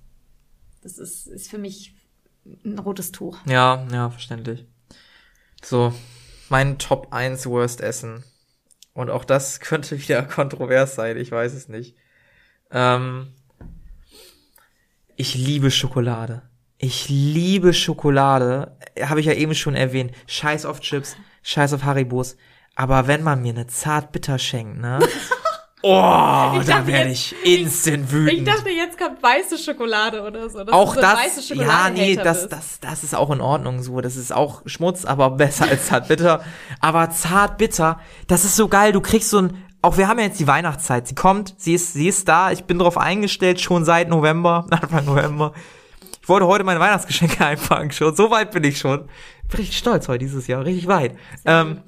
Das 0.83 0.99
ist, 0.99 1.27
ist 1.29 1.49
für 1.51 1.59
mich 1.59 1.95
ein 2.65 2.79
rotes 2.79 3.13
Tuch. 3.13 3.39
Ja, 3.47 3.87
ja, 3.93 4.11
verständlich. 4.11 4.67
So, 5.63 5.93
mein 6.49 6.79
Top 6.79 7.13
1 7.13 7.47
Worst 7.47 7.81
Essen. 7.81 8.25
Und 8.95 9.11
auch 9.11 9.25
das 9.25 9.61
könnte 9.61 9.99
wieder 10.01 10.23
kontrovers 10.23 10.95
sein, 10.97 11.17
ich 11.17 11.31
weiß 11.31 11.53
es 11.55 11.69
nicht. 11.69 11.95
Ähm, 12.73 13.29
ich 15.17 15.35
liebe 15.35 15.71
Schokolade. 15.71 16.43
Ich 16.79 17.09
liebe 17.09 17.75
Schokolade. 17.75 18.77
Habe 19.01 19.21
ich 19.21 19.27
ja 19.27 19.35
eben 19.35 19.55
schon 19.55 19.75
erwähnt. 19.75 20.13
Scheiß 20.27 20.67
auf 20.67 20.81
Chips, 20.81 21.17
scheiß 21.43 21.75
auf 21.75 21.85
Haribos. 21.85 22.37
Aber 22.75 23.07
wenn 23.07 23.23
man 23.23 23.43
mir 23.43 23.53
eine 23.53 23.67
Zartbitter 23.67 24.39
schenkt, 24.39 24.81
ne? 24.81 24.99
Oh, 25.85 25.91
da 25.91 26.63
dachte 26.65 26.87
werde 26.87 27.11
ich 27.11 27.35
instant 27.43 28.13
wütend. 28.13 28.47
jetzt 28.47 28.97
kommt 28.97 29.21
weiße 29.21 29.59
Schokolade 29.59 30.23
oder 30.23 30.49
so. 30.49 30.63
dass 30.63 30.73
auch 30.73 30.95
so 30.95 31.01
das, 31.01 31.49
ja, 31.49 31.91
nee, 31.91 32.15
das, 32.15 32.49
das, 32.49 32.79
das 32.79 33.03
ist 33.03 33.17
auch 33.17 33.31
in 33.31 33.41
Ordnung 33.41 33.83
so. 33.83 34.01
Das 34.01 34.15
ist 34.15 34.33
auch 34.33 34.63
Schmutz, 34.65 35.05
aber 35.05 35.31
besser 35.31 35.67
als 35.69 35.87
zartbitter. 35.87 36.45
Aber 36.79 37.11
zartbitter, 37.11 37.99
das 38.29 38.45
ist 38.45 38.55
so 38.55 38.69
geil. 38.69 38.93
Du 38.93 39.01
kriegst 39.01 39.31
so 39.31 39.39
ein, 39.39 39.65
auch 39.83 39.99
wir 39.99 40.09
haben 40.09 40.19
ja 40.19 40.27
jetzt 40.27 40.41
die 40.41 40.47
Weihnachtszeit. 40.47 41.09
Sie 41.09 41.15
kommt, 41.15 41.55
sie 41.59 41.75
ist, 41.75 41.93
sie 41.93 42.09
ist 42.09 42.29
da. 42.29 42.53
Ich 42.53 42.65
bin 42.65 42.79
drauf 42.79 42.97
eingestellt, 42.97 43.61
schon 43.61 43.85
seit 43.85 44.09
November, 44.09 44.67
Anfang 44.71 45.05
November. 45.05 45.53
Ich 46.23 46.29
wollte 46.29 46.47
heute 46.47 46.65
meine 46.65 46.81
Weihnachtsgeschenke 46.81 47.45
einpacken 47.45 47.91
schon. 47.91 48.15
So 48.15 48.31
weit 48.31 48.53
bin 48.53 48.65
ich 48.65 48.79
schon. 48.79 49.07
Bin 49.49 49.59
richtig 49.59 49.77
stolz 49.77 50.09
heute 50.09 50.21
dieses 50.21 50.47
Jahr, 50.47 50.65
richtig 50.65 50.87
weit. 50.87 51.17
Ähm, 51.45 51.83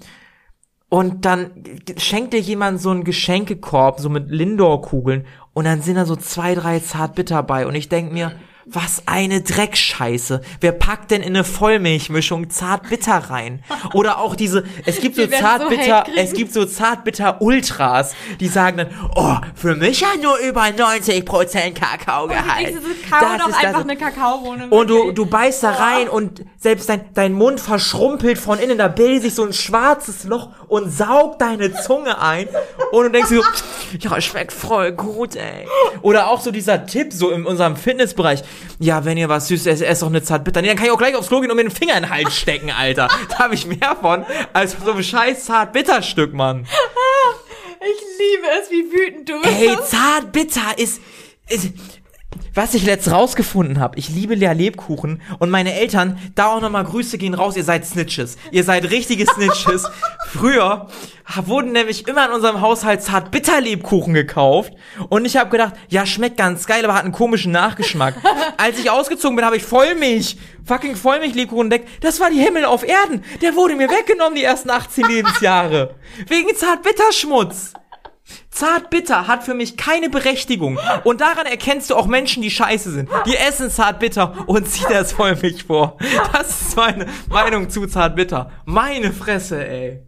und 0.89 1.25
dann 1.25 1.51
schenkt 1.97 2.35
dir 2.35 2.41
jemand 2.41 2.81
so 2.81 2.91
einen 2.91 3.05
Geschenkekorb, 3.05 4.01
so 4.01 4.09
mit 4.09 4.31
Lindor-Kugeln, 4.31 5.27
und 5.53 5.65
dann 5.65 5.83
sind 5.83 5.97
da 5.97 6.05
so 6.05 6.17
zwei, 6.17 6.55
drei 6.55 6.81
Zartbitter 6.81 7.43
bei. 7.43 7.67
Und 7.67 7.75
ich 7.75 7.89
denk 7.89 8.13
mir, 8.13 8.33
was 8.67 9.03
eine 9.07 9.43
Dreckscheiße. 9.43 10.41
Wer 10.61 10.73
packt 10.73 11.11
denn 11.11 11.21
in 11.23 11.35
eine 11.35 11.45
Vollmilchmischung 11.45 12.49
Zartbitter 12.51 13.17
rein? 13.31 13.63
Oder 13.93 14.19
auch 14.19 14.37
diese, 14.37 14.65
es 14.87 15.01
gibt 15.01 15.17
so 15.17 15.23
so 15.25 15.29
Zartbitter, 15.29 16.03
kriegen. 16.03 16.19
es 16.19 16.33
gibt 16.33 16.53
so 16.53 16.65
Zartbitter 16.65 17.41
Ultras, 17.43 18.15
die 18.41 18.49
sagen 18.49 18.79
dann, 18.79 18.89
oh, 19.15 19.37
für 19.55 19.75
mich 19.75 20.01
ja 20.01 20.09
nur 20.23 20.39
über 20.39 20.63
90% 20.63 21.73
Kakaogehalt. 21.75 22.69
Diese 22.69 22.81
Kakao 23.09 23.37
Das 23.39 23.49
ist 23.49 23.57
das- 23.57 23.65
einfach 23.65 23.81
eine 23.83 23.97
Kakaobohne. 23.97 24.69
und 24.69 24.89
du, 24.91 25.13
du 25.13 25.27
beißt 25.27 25.63
da 25.63 25.71
rein 25.71 26.09
und 26.09 26.45
selbst 26.59 26.89
dein, 26.89 27.13
dein 27.15 27.33
Mund 27.33 27.61
verschrumpelt 27.61 28.39
von 28.39 28.59
innen, 28.59 28.79
da 28.79 28.89
bildet 28.89 29.23
sich 29.23 29.35
so 29.35 29.45
ein 29.45 29.53
schwarzes 29.53 30.25
Loch 30.25 30.49
und 30.69 30.91
saugt 30.91 31.41
deine 31.43 31.73
Zunge 31.75 32.21
ein. 32.21 32.49
Und 32.93 33.05
du 33.05 33.11
denkst 33.11 33.29
so, 33.31 33.43
ja, 33.99 34.21
schmeckt 34.21 34.53
voll 34.53 34.93
gut, 34.93 35.37
ey. 35.37 35.67
Oder 36.03 36.29
auch 36.29 36.41
so 36.41 36.51
dieser 36.51 36.87
Tipp 36.87 37.13
so 37.13 37.31
in 37.31 37.45
unserem 37.47 37.77
Fitnessbereich. 37.77 38.43
Ja, 38.79 39.05
wenn 39.05 39.17
ihr 39.17 39.29
was 39.29 39.49
Süßes 39.49 39.67
esst, 39.67 39.83
esst 39.83 40.03
doch 40.03 40.09
eine 40.09 40.23
Zartbitter. 40.23 40.63
Nee, 40.63 40.69
dann 40.69 40.77
kann 40.77 40.87
ich 40.87 40.93
auch 40.93 40.99
gleich 40.99 41.15
aufs 41.15 41.29
Klo 41.29 41.41
gehen 41.41 41.51
und 41.51 41.57
mir 41.57 41.65
den 41.65 41.71
Finger 41.71 41.97
in 41.97 42.05
den 42.05 42.11
Hals 42.11 42.37
stecken, 42.37 42.71
Alter. 42.71 43.09
Da 43.29 43.39
habe 43.39 43.55
ich 43.55 43.67
mehr 43.67 43.97
von 44.01 44.25
als 44.53 44.77
so 44.85 44.93
einem 44.93 45.03
scheiß 45.03 45.45
Zartbitterstück, 45.45 46.33
Mann. 46.35 46.67
Ich 47.81 48.03
liebe 48.19 48.47
es, 48.61 48.71
wie 48.71 48.93
wütend 48.93 49.29
du 49.29 49.41
bist. 49.43 49.55
Ey, 49.61 49.77
Zartbitter 49.85 50.79
ist, 50.79 51.01
ist 51.49 51.71
was 52.55 52.75
ich 52.75 52.85
letzt 52.85 53.11
rausgefunden 53.11 53.81
habe. 53.81 53.99
Ich 53.99 54.09
liebe 54.09 54.35
Lea 54.35 54.53
Lebkuchen 54.53 55.23
und 55.39 55.51
meine 55.51 55.75
Eltern, 55.75 56.19
da 56.35 56.47
auch 56.47 56.61
nochmal 56.61 56.85
Grüße 56.85 57.19
gehen 57.19 57.35
raus, 57.35 57.57
ihr 57.57 57.65
seid 57.65 57.87
Snitches. 57.87 58.37
Ihr 58.51 58.65
seid 58.65 58.91
richtige 58.91 59.27
Snitches. 59.27 59.89
Früher 60.27 60.89
wurden 61.45 61.73
nämlich 61.73 62.07
immer 62.07 62.27
in 62.27 62.33
unserem 62.33 62.61
Haushalt 62.61 63.03
Zartbitter-Lebkuchen 63.03 64.15
gekauft 64.15 64.73
und 65.09 65.25
ich 65.25 65.37
habe 65.37 65.51
gedacht, 65.51 65.75
ja, 65.89 66.07
schmeckt 66.07 66.37
ganz 66.37 66.67
geil, 66.67 66.85
aber 66.85 66.95
hat 66.95 67.05
einen 67.05 67.13
komischen 67.13 67.53
Nachgeschmack. 67.53 68.15
Als 68.57 68.79
ich 68.79 68.91
ausgezogen 68.91 69.37
bin, 69.37 69.45
habe 69.45 69.57
ich 69.57 69.65
Vollmilch, 69.65 70.37
fucking 70.65 70.97
Vollmilch-Lebkuchen 70.97 71.67
entdeckt. 71.67 71.89
Das 72.03 72.21
war 72.21 72.31
die 72.31 72.41
Himmel 72.41 72.65
auf 72.65 72.87
Erden. 72.87 73.25
Der 73.43 73.55
wurde 73.55 73.75
mir 73.75 73.89
weggenommen 73.89 74.35
die 74.35 74.45
ersten 74.45 74.71
18 74.71 75.07
Lebensjahre. 75.07 75.95
Wegen 76.29 76.55
Zartbitterschmutz. 76.55 77.73
Zartbitter 78.55 79.27
hat 79.27 79.43
für 79.43 79.55
mich 79.55 79.77
keine 79.77 80.09
Berechtigung. 80.09 80.79
Und 81.03 81.21
daran 81.21 81.47
erkennst 81.47 81.91
du 81.91 81.97
auch 81.97 82.07
Menschen, 82.07 82.41
die 82.41 82.53
scheiße 82.53 82.93
sind. 82.93 83.09
Die 83.27 83.37
essen 83.37 83.69
Zartbitter 83.69 84.45
und 84.47 84.69
ziehen 84.69 84.87
das 84.89 85.13
Vollmilch 85.13 85.65
vor. 85.65 85.99
Das 86.33 86.63
ist 86.63 86.77
meine 86.77 87.07
Meinung 87.29 87.69
zu 87.69 87.87
Zartbitter. 87.87 88.53
Meine 88.65 89.13
Fresse, 89.13 89.67
ey. 89.67 90.03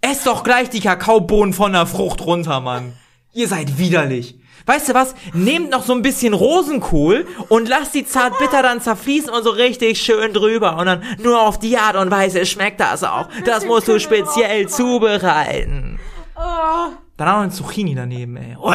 Ess 0.00 0.24
doch 0.24 0.42
gleich 0.42 0.70
die 0.70 0.80
Kakaobohnen 0.80 1.52
von 1.52 1.72
der 1.72 1.86
Frucht 1.86 2.24
runter, 2.24 2.60
Mann. 2.60 2.94
Ihr 3.34 3.46
seid 3.46 3.78
widerlich. 3.78 4.38
Weißt 4.64 4.88
du 4.88 4.94
was? 4.94 5.14
Nehmt 5.34 5.70
noch 5.70 5.84
so 5.84 5.92
ein 5.92 6.02
bisschen 6.02 6.34
Rosenkohl 6.34 7.26
und 7.48 7.68
lasst 7.68 7.94
die 7.94 8.06
Zartbitter 8.06 8.62
dann 8.62 8.80
zerfließen 8.80 9.30
und 9.30 9.42
so 9.42 9.50
richtig 9.50 10.00
schön 10.00 10.32
drüber. 10.32 10.78
Und 10.78 10.86
dann 10.86 11.02
nur 11.22 11.40
auf 11.40 11.58
die 11.58 11.76
Art 11.76 11.96
und 11.96 12.10
Weise 12.10 12.46
schmeckt 12.46 12.80
das 12.80 13.04
auch. 13.04 13.28
Das 13.44 13.66
musst 13.66 13.88
du 13.88 14.00
speziell 14.00 14.68
zubereiten. 14.68 15.98
Oh. 16.40 16.92
Dann 17.16 17.28
auch 17.28 17.32
noch 17.36 17.42
ein 17.42 17.50
Zucchini 17.50 17.94
daneben, 17.96 18.36
ey. 18.36 18.56
Oh, 18.60 18.72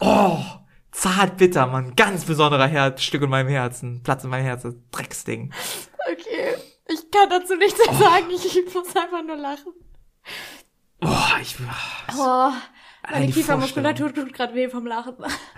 oh 0.00 0.38
zart 0.90 1.36
bitter, 1.36 1.66
Mann. 1.66 1.94
Ganz 1.94 2.24
besonderer 2.24 2.66
Herzstück 2.66 3.22
in 3.22 3.30
meinem 3.30 3.48
Herzen. 3.48 4.02
Platz 4.02 4.24
in 4.24 4.30
meinem 4.30 4.44
Herzen. 4.44 4.84
Drecksding. 4.90 5.52
Okay. 6.10 6.54
Ich 6.88 7.10
kann 7.10 7.28
dazu 7.30 7.54
nichts 7.56 7.78
sagen. 7.98 8.26
Ich, 8.30 8.44
ich 8.56 8.74
muss 8.74 8.94
einfach 8.96 9.22
nur 9.26 9.36
lachen. 9.36 9.72
Boah, 11.00 11.32
ich, 11.40 11.56
Oh, 12.16 12.50
Allein 13.02 13.20
meine 13.20 13.32
Kiefermuskulatur 13.32 14.12
tut 14.12 14.32
gerade 14.32 14.54
weh 14.54 14.68
vom 14.68 14.86
Lachen. 14.86 15.14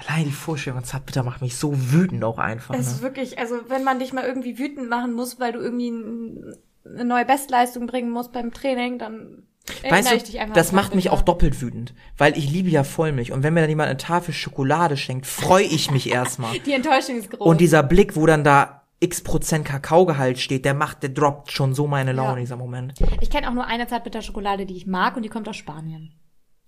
allein 0.07 0.25
die 0.25 0.33
Vorstellung 0.33 0.81
von 0.81 0.85
Zartbitter 0.85 1.23
macht 1.23 1.41
mich 1.41 1.57
so 1.57 1.73
wütend 1.93 2.23
auch 2.25 2.39
einfach. 2.39 2.75
Es 2.75 2.89
ist 2.89 2.97
Ne? 2.97 3.03
wirklich, 3.03 3.39
also 3.39 3.57
wenn 3.69 3.85
man 3.85 3.99
dich 4.01 4.13
mal 4.13 4.25
irgendwie 4.25 4.59
wütend 4.59 4.91
machen 4.91 5.15
muss, 5.15 5.41
weil 5.41 5.53
du 5.53 5.61
irgendwie 5.61 5.91
ein, 5.91 6.57
eine 6.85 7.05
neue 7.07 7.25
Bestleistung 7.25 7.87
bringen 7.87 8.11
musst 8.11 8.33
beim 8.33 8.53
Training, 8.53 8.99
dann 8.99 9.45
Weißt 9.89 10.11
du, 10.13 10.53
das 10.55 10.73
macht 10.73 10.95
mich 10.95 11.11
auch 11.11 11.23
doppelt 11.23 11.61
wütend, 11.61 11.95
weil 12.17 12.37
ich 12.37 12.51
liebe 12.51 12.69
ja 12.71 12.85
Vollmilch 12.85 13.33
und 13.33 13.43
wenn 13.43 13.55
mir 13.55 13.61
dann 13.61 13.69
jemand 13.71 13.89
eine 13.89 13.97
Tafel 13.99 14.33
Schokolade 14.35 14.97
schenkt, 14.97 15.27
freue 15.27 15.65
ich 15.65 15.91
mich 15.91 16.11
erstmal. 16.11 16.59
Die 16.67 16.73
Enttäuschung 16.73 17.17
ist 17.19 17.31
groß. 17.31 17.41
Und 17.47 17.61
dieser 17.61 17.83
Blick, 17.83 18.17
wo 18.17 18.27
dann 18.27 18.45
da 18.45 18.83
x 19.01 19.23
Prozent 19.23 19.65
Kakaogehalt 19.65 20.39
steht, 20.39 20.65
der 20.65 20.75
macht, 20.75 21.03
der 21.03 21.11
droppt 21.11 21.53
schon 21.53 21.75
so 21.75 21.87
meine 21.87 22.13
Laune 22.13 22.29
Ja. 22.31 22.35
in 22.37 22.41
dieser 22.41 22.57
Moment. 22.57 22.95
ich 23.21 23.31
kenne 23.31 23.49
auch 23.49 23.55
nur 23.55 23.67
eine 23.67 23.87
Zartbitterschokolade, 23.87 24.67
die 24.67 24.77
ich 24.77 24.87
mag 24.87 25.17
und 25.17 25.23
die 25.23 25.29
kommt 25.29 25.49
aus 25.49 25.57
Spanien. 25.57 26.15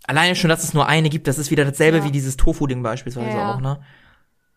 Alleine 0.07 0.35
schon, 0.37 0.49
dass 0.49 0.63
es 0.65 0.73
nur 0.73 0.87
eine 0.87 1.09
gibt, 1.11 1.27
das 1.29 1.39
ist 1.39 1.51
wieder 1.51 1.65
dasselbe 1.65 1.99
Ja. 1.99 2.05
wie 2.05 2.11
dieses 2.11 2.37
Tofu-Ding 2.37 2.83
beispielsweise 2.83 3.37
Ja. 3.37 3.55
auch, 3.55 3.61
ne? 3.61 3.81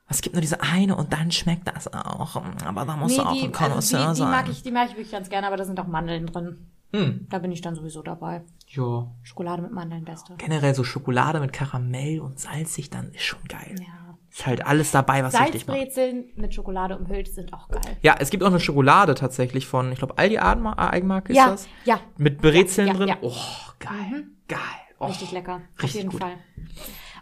Es 0.10 0.22
gibt 0.22 0.36
nur 0.36 0.41
diese 0.41 0.62
eine 0.62 0.96
und 0.96 1.12
dann 1.14 1.32
schmeckt 1.32 1.68
das 1.68 1.91
auch. 1.91 2.36
Aber 2.66 2.86
da 2.86 2.96
muss 2.98 3.14
Nee, 3.18 3.20
auch 3.24 3.44
ein 3.44 3.52
Connoisseur 3.52 4.08
also 4.08 4.24
die, 4.24 4.28
die 4.28 4.32
sein. 4.32 4.32
mag 4.32 4.50
ich, 4.50 4.62
die 4.64 4.72
mag 4.72 4.86
ich 4.89 4.96
wirklich 4.96 5.12
ganz 5.12 5.30
gerne, 5.30 5.48
aber 5.48 5.58
da 5.58 5.64
sind 5.66 5.80
auch 5.80 5.88
Mandeln 5.88 6.28
drin. 6.28 6.70
Hm. 6.96 7.28
Da 7.30 7.39
bin 7.39 7.52
ich 7.52 7.62
dann 7.62 7.76
sowieso 7.76 8.02
dabei. 8.04 8.41
Ja. 8.68 9.08
Schokolade 9.24 9.62
mit 9.62 9.72
Mandeln, 9.72 10.06
beste. 10.06 10.36
Generell 10.38 10.76
so 10.76 10.84
Schokolade 10.84 11.39
mit 11.39 11.52
Karamell 11.54 12.20
und 12.20 12.39
salzig, 12.39 12.89
dann 12.89 13.12
ist 13.12 13.24
schon 13.24 13.44
geil. 13.48 13.76
Ja. 13.80 14.18
Ist 14.30 14.46
halt 14.48 14.66
alles 14.66 14.91
dabei, 14.91 15.24
was 15.24 15.39
richtig 15.39 15.68
macht. 15.68 15.78
Salzbrezeln 15.78 16.26
mit 16.36 16.54
Schokolade 16.56 16.98
umhüllt 16.98 17.28
sind 17.34 17.54
auch 17.54 17.68
geil. 17.70 17.98
Ja, 18.02 18.16
es 18.20 18.30
gibt 18.32 18.44
auch 18.44 18.48
eine 18.48 18.60
Schokolade 18.60 19.14
tatsächlich 19.14 19.68
von, 19.68 19.91
ich 19.91 20.00
glaube, 20.00 20.18
Aldi 20.18 20.39
Adma- 20.39 20.76
Eigenmarke 20.78 21.34
ist 21.34 21.38
Ja, 21.38 21.52
das. 21.52 21.68
ja. 21.86 22.00
Mit 22.18 22.41
Brezeln 22.41 22.88
Ja, 22.88 22.94
drin. 22.94 23.08
ja. 23.10 23.18
Oh, 23.22 23.32
geil. 23.80 24.26
Geil. 24.48 24.60
Oh. 25.00 25.06
Richtig 25.08 25.32
lecker. 25.34 25.62
Auf 25.76 25.84
richtig 25.84 26.02
jeden 26.02 26.10
gut. 26.12 26.22
Fall. 26.22 26.34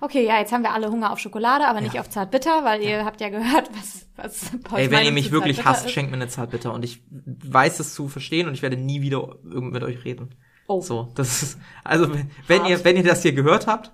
Okay, 0.04 0.26
ja, 0.26 0.40
jetzt 0.40 0.52
haben 0.52 0.64
wir 0.64 0.74
alle 0.74 0.90
Hunger 0.92 1.12
auf 1.14 1.20
Schokolade, 1.20 1.68
aber 1.68 1.80
nicht 1.80 2.00
auf 2.00 2.10
Zartbitter, 2.10 2.66
weil 2.66 2.82
ihr 2.82 3.06
habt 3.06 3.22
ja 3.22 3.30
gehört, 3.30 3.70
was, 3.80 4.08
was 4.16 4.52
Pauls 4.64 4.82
Ey, 4.82 4.90
wenn 4.92 5.06
ihr 5.06 5.12
mich 5.12 5.32
wirklich 5.32 5.64
hasst, 5.64 5.86
ist. 5.86 5.92
schenkt 5.92 6.10
mir 6.12 6.18
eine 6.18 6.28
Zartbitter. 6.28 6.74
Und 6.74 6.84
ich 6.84 7.04
weiß 7.10 7.80
es 7.80 7.94
zu 7.94 8.08
verstehen 8.08 8.48
und 8.48 8.56
ich 8.56 8.64
werde 8.64 8.78
nie 8.78 9.02
wieder 9.02 9.36
mit 9.44 9.84
euch 9.84 10.04
reden. 10.04 10.36
Oh. 10.68 10.82
So, 10.82 11.10
das 11.16 11.44
ist, 11.44 11.60
also, 11.84 12.12
wenn- 12.14 12.32
wenn 12.48 12.66
ihr, 12.66 12.84
wenn 12.84 12.98
ihr 12.98 13.04
das 13.04 13.22
hier 13.22 13.34
gehört 13.34 13.68
habt 13.68 13.94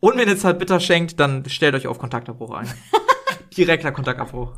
und 0.00 0.16
mir 0.16 0.22
eine 0.22 0.36
Zartbitter 0.36 0.80
schenkt, 0.80 1.20
dann 1.20 1.46
stellt 1.48 1.74
euch 1.74 1.86
auf 1.86 1.98
Kontaktabbruch 1.98 2.50
ein. 2.52 2.66
Direkter 3.56 3.92
Kontaktabbruch. 3.92 4.54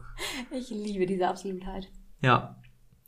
Ich 0.53 0.70
liebe 0.70 1.07
diese 1.07 1.26
Absolutheit. 1.26 1.88
Ja. 2.22 2.57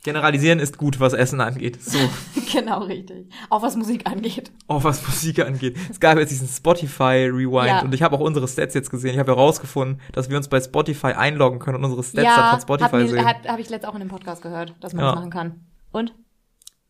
Generalisieren 0.04 0.60
ist 0.60 0.78
gut, 0.78 1.00
was 1.00 1.12
Essen 1.14 1.40
angeht. 1.40 1.82
So. 1.82 1.98
genau, 2.52 2.84
richtig. 2.84 3.28
Auch 3.50 3.62
was 3.62 3.74
Musik 3.76 4.06
angeht. 4.06 4.52
Auch 4.68 4.84
was 4.84 5.04
Musik 5.06 5.40
angeht. 5.40 5.76
Es 5.90 5.98
gab 5.98 6.16
jetzt 6.18 6.30
diesen 6.30 6.46
Spotify 6.46 7.28
Rewind 7.28 7.66
Ja. 7.66 7.80
und 7.82 7.92
ich 7.92 8.02
habe 8.02 8.14
auch 8.14 8.20
unsere 8.20 8.46
Stats 8.46 8.74
jetzt 8.74 8.90
gesehen. 8.90 9.14
Ich 9.14 9.18
habe 9.18 9.32
herausgefunden, 9.32 10.00
dass 10.12 10.30
wir 10.30 10.36
uns 10.36 10.46
bei 10.48 10.60
Spotify 10.60 11.08
einloggen 11.08 11.58
können 11.58 11.78
und 11.78 11.84
unsere 11.84 12.02
Stats 12.04 12.14
dann 12.14 12.24
ja, 12.24 12.50
von 12.50 12.60
Spotify 12.60 13.00
hab, 13.00 13.08
sehen. 13.08 13.26
hab, 13.26 13.48
hab 13.48 13.58
ich 13.58 13.68
letzt 13.68 13.86
auch 13.86 13.94
in 13.94 14.00
dem 14.00 14.08
Podcast 14.08 14.42
gehört, 14.42 14.74
dass 14.80 14.92
man 14.94 15.04
Ja. 15.04 15.10
das 15.10 15.18
machen 15.18 15.30
kann. 15.30 15.66
Und? 15.90 16.14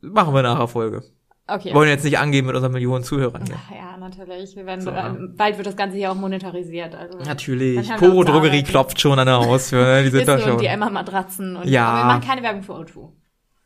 Machen 0.02 0.34
wir 0.34 0.42
nachher 0.42 0.68
Folge. 0.68 1.02
Okay. 1.48 1.72
Wollen 1.74 1.88
jetzt 1.88 2.04
nicht 2.04 2.18
angeben 2.18 2.48
mit 2.48 2.56
unseren 2.56 2.72
Millionen 2.72 3.04
Zuhörern 3.04 3.44
hier. 3.46 3.56
Ja, 3.76 3.96
natürlich. 3.96 4.56
Wir 4.56 4.66
werden, 4.66 4.80
So, 4.80 4.90
ja. 4.90 5.08
ähm, 5.10 5.34
bald 5.36 5.56
wird 5.56 5.66
das 5.68 5.76
Ganze 5.76 5.96
hier 5.96 6.10
auch 6.10 6.16
monetarisiert. 6.16 6.94
Also 6.96 7.18
Natürlich. 7.18 7.88
Poro 7.96 8.24
Drogerie 8.24 8.48
arbeiten. 8.48 8.66
klopft 8.68 9.00
schon 9.00 9.16
an 9.18 9.26
der 9.26 9.36
Haustür. 9.38 9.84
Ne? 9.84 10.02
Die 10.04 10.10
sind 10.16 10.26
da 10.26 10.38
schon. 10.40 10.52
und 10.52 10.60
die 10.60 10.66
Emma 10.66 10.90
Matratzen 10.90 11.54
und 11.56 11.68
Ja. 11.68 11.86
aber 11.86 11.98
wir 12.00 12.04
machen 12.14 12.26
keine 12.28 12.42
Werbung 12.42 12.62
für 12.64 12.72
O2. 12.72 13.10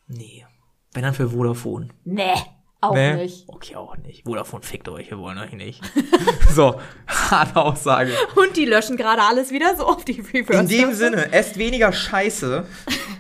Nee. 0.09 0.45
Wenn 0.93 1.03
dann 1.05 1.15
für 1.15 1.31
Vodafone. 1.31 1.89
Nee, 2.05 2.35
auch 2.83 2.93
Nee? 2.95 3.15
nicht. 3.15 3.45
Okay, 3.49 3.77
auch 3.77 3.97
nicht. 3.97 4.25
Vodafone 4.25 4.63
fickt 4.63 4.89
euch, 4.89 5.09
wir 5.11 5.19
wollen 5.19 5.39
euch 5.39 5.53
nicht. 5.53 5.81
so, 6.51 6.81
harte 7.07 7.57
Aussage. 7.57 8.13
Und 8.37 8.57
die 8.57 8.65
löschen 8.67 8.97
gerade 8.99 9.23
alles 9.23 9.53
wieder 9.53 9.77
so 9.77 9.87
auf 9.87 10.05
die 10.05 10.21
Reverse. 10.21 10.61
In 10.61 10.69
dem 10.69 10.93
Sinne, 10.93 11.33
esst 11.33 11.57
weniger 11.59 11.93
Scheiße. 11.93 12.67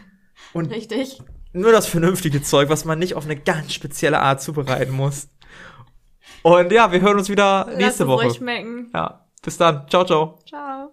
Und 0.53 0.67
Richtig. 0.71 1.23
Nur 1.53 1.73
das 1.73 1.87
vernünftige 1.87 2.43
Zeug, 2.43 2.69
was 2.69 2.85
man 2.85 2.99
nicht 2.99 3.15
auf 3.15 3.25
eine 3.25 3.37
ganz 3.37 3.73
spezielle 3.75 4.21
Art 4.21 4.41
zubereiten 4.43 4.93
muss. 4.93 5.29
Und 6.43 6.73
ja, 6.73 6.91
wir 6.93 7.01
hören 7.01 7.19
uns 7.19 7.29
wieder 7.29 7.67
Lass 7.69 7.77
nächste 7.77 8.05
es 8.05 8.09
euch 8.11 8.27
Woche. 8.29 8.35
schmecken. 8.35 8.91
Ja, 8.95 9.27
bis 9.43 9.57
dann. 9.59 9.87
Ciao, 9.89 10.05
ciao. 10.05 10.39
Ciao. 10.49 10.93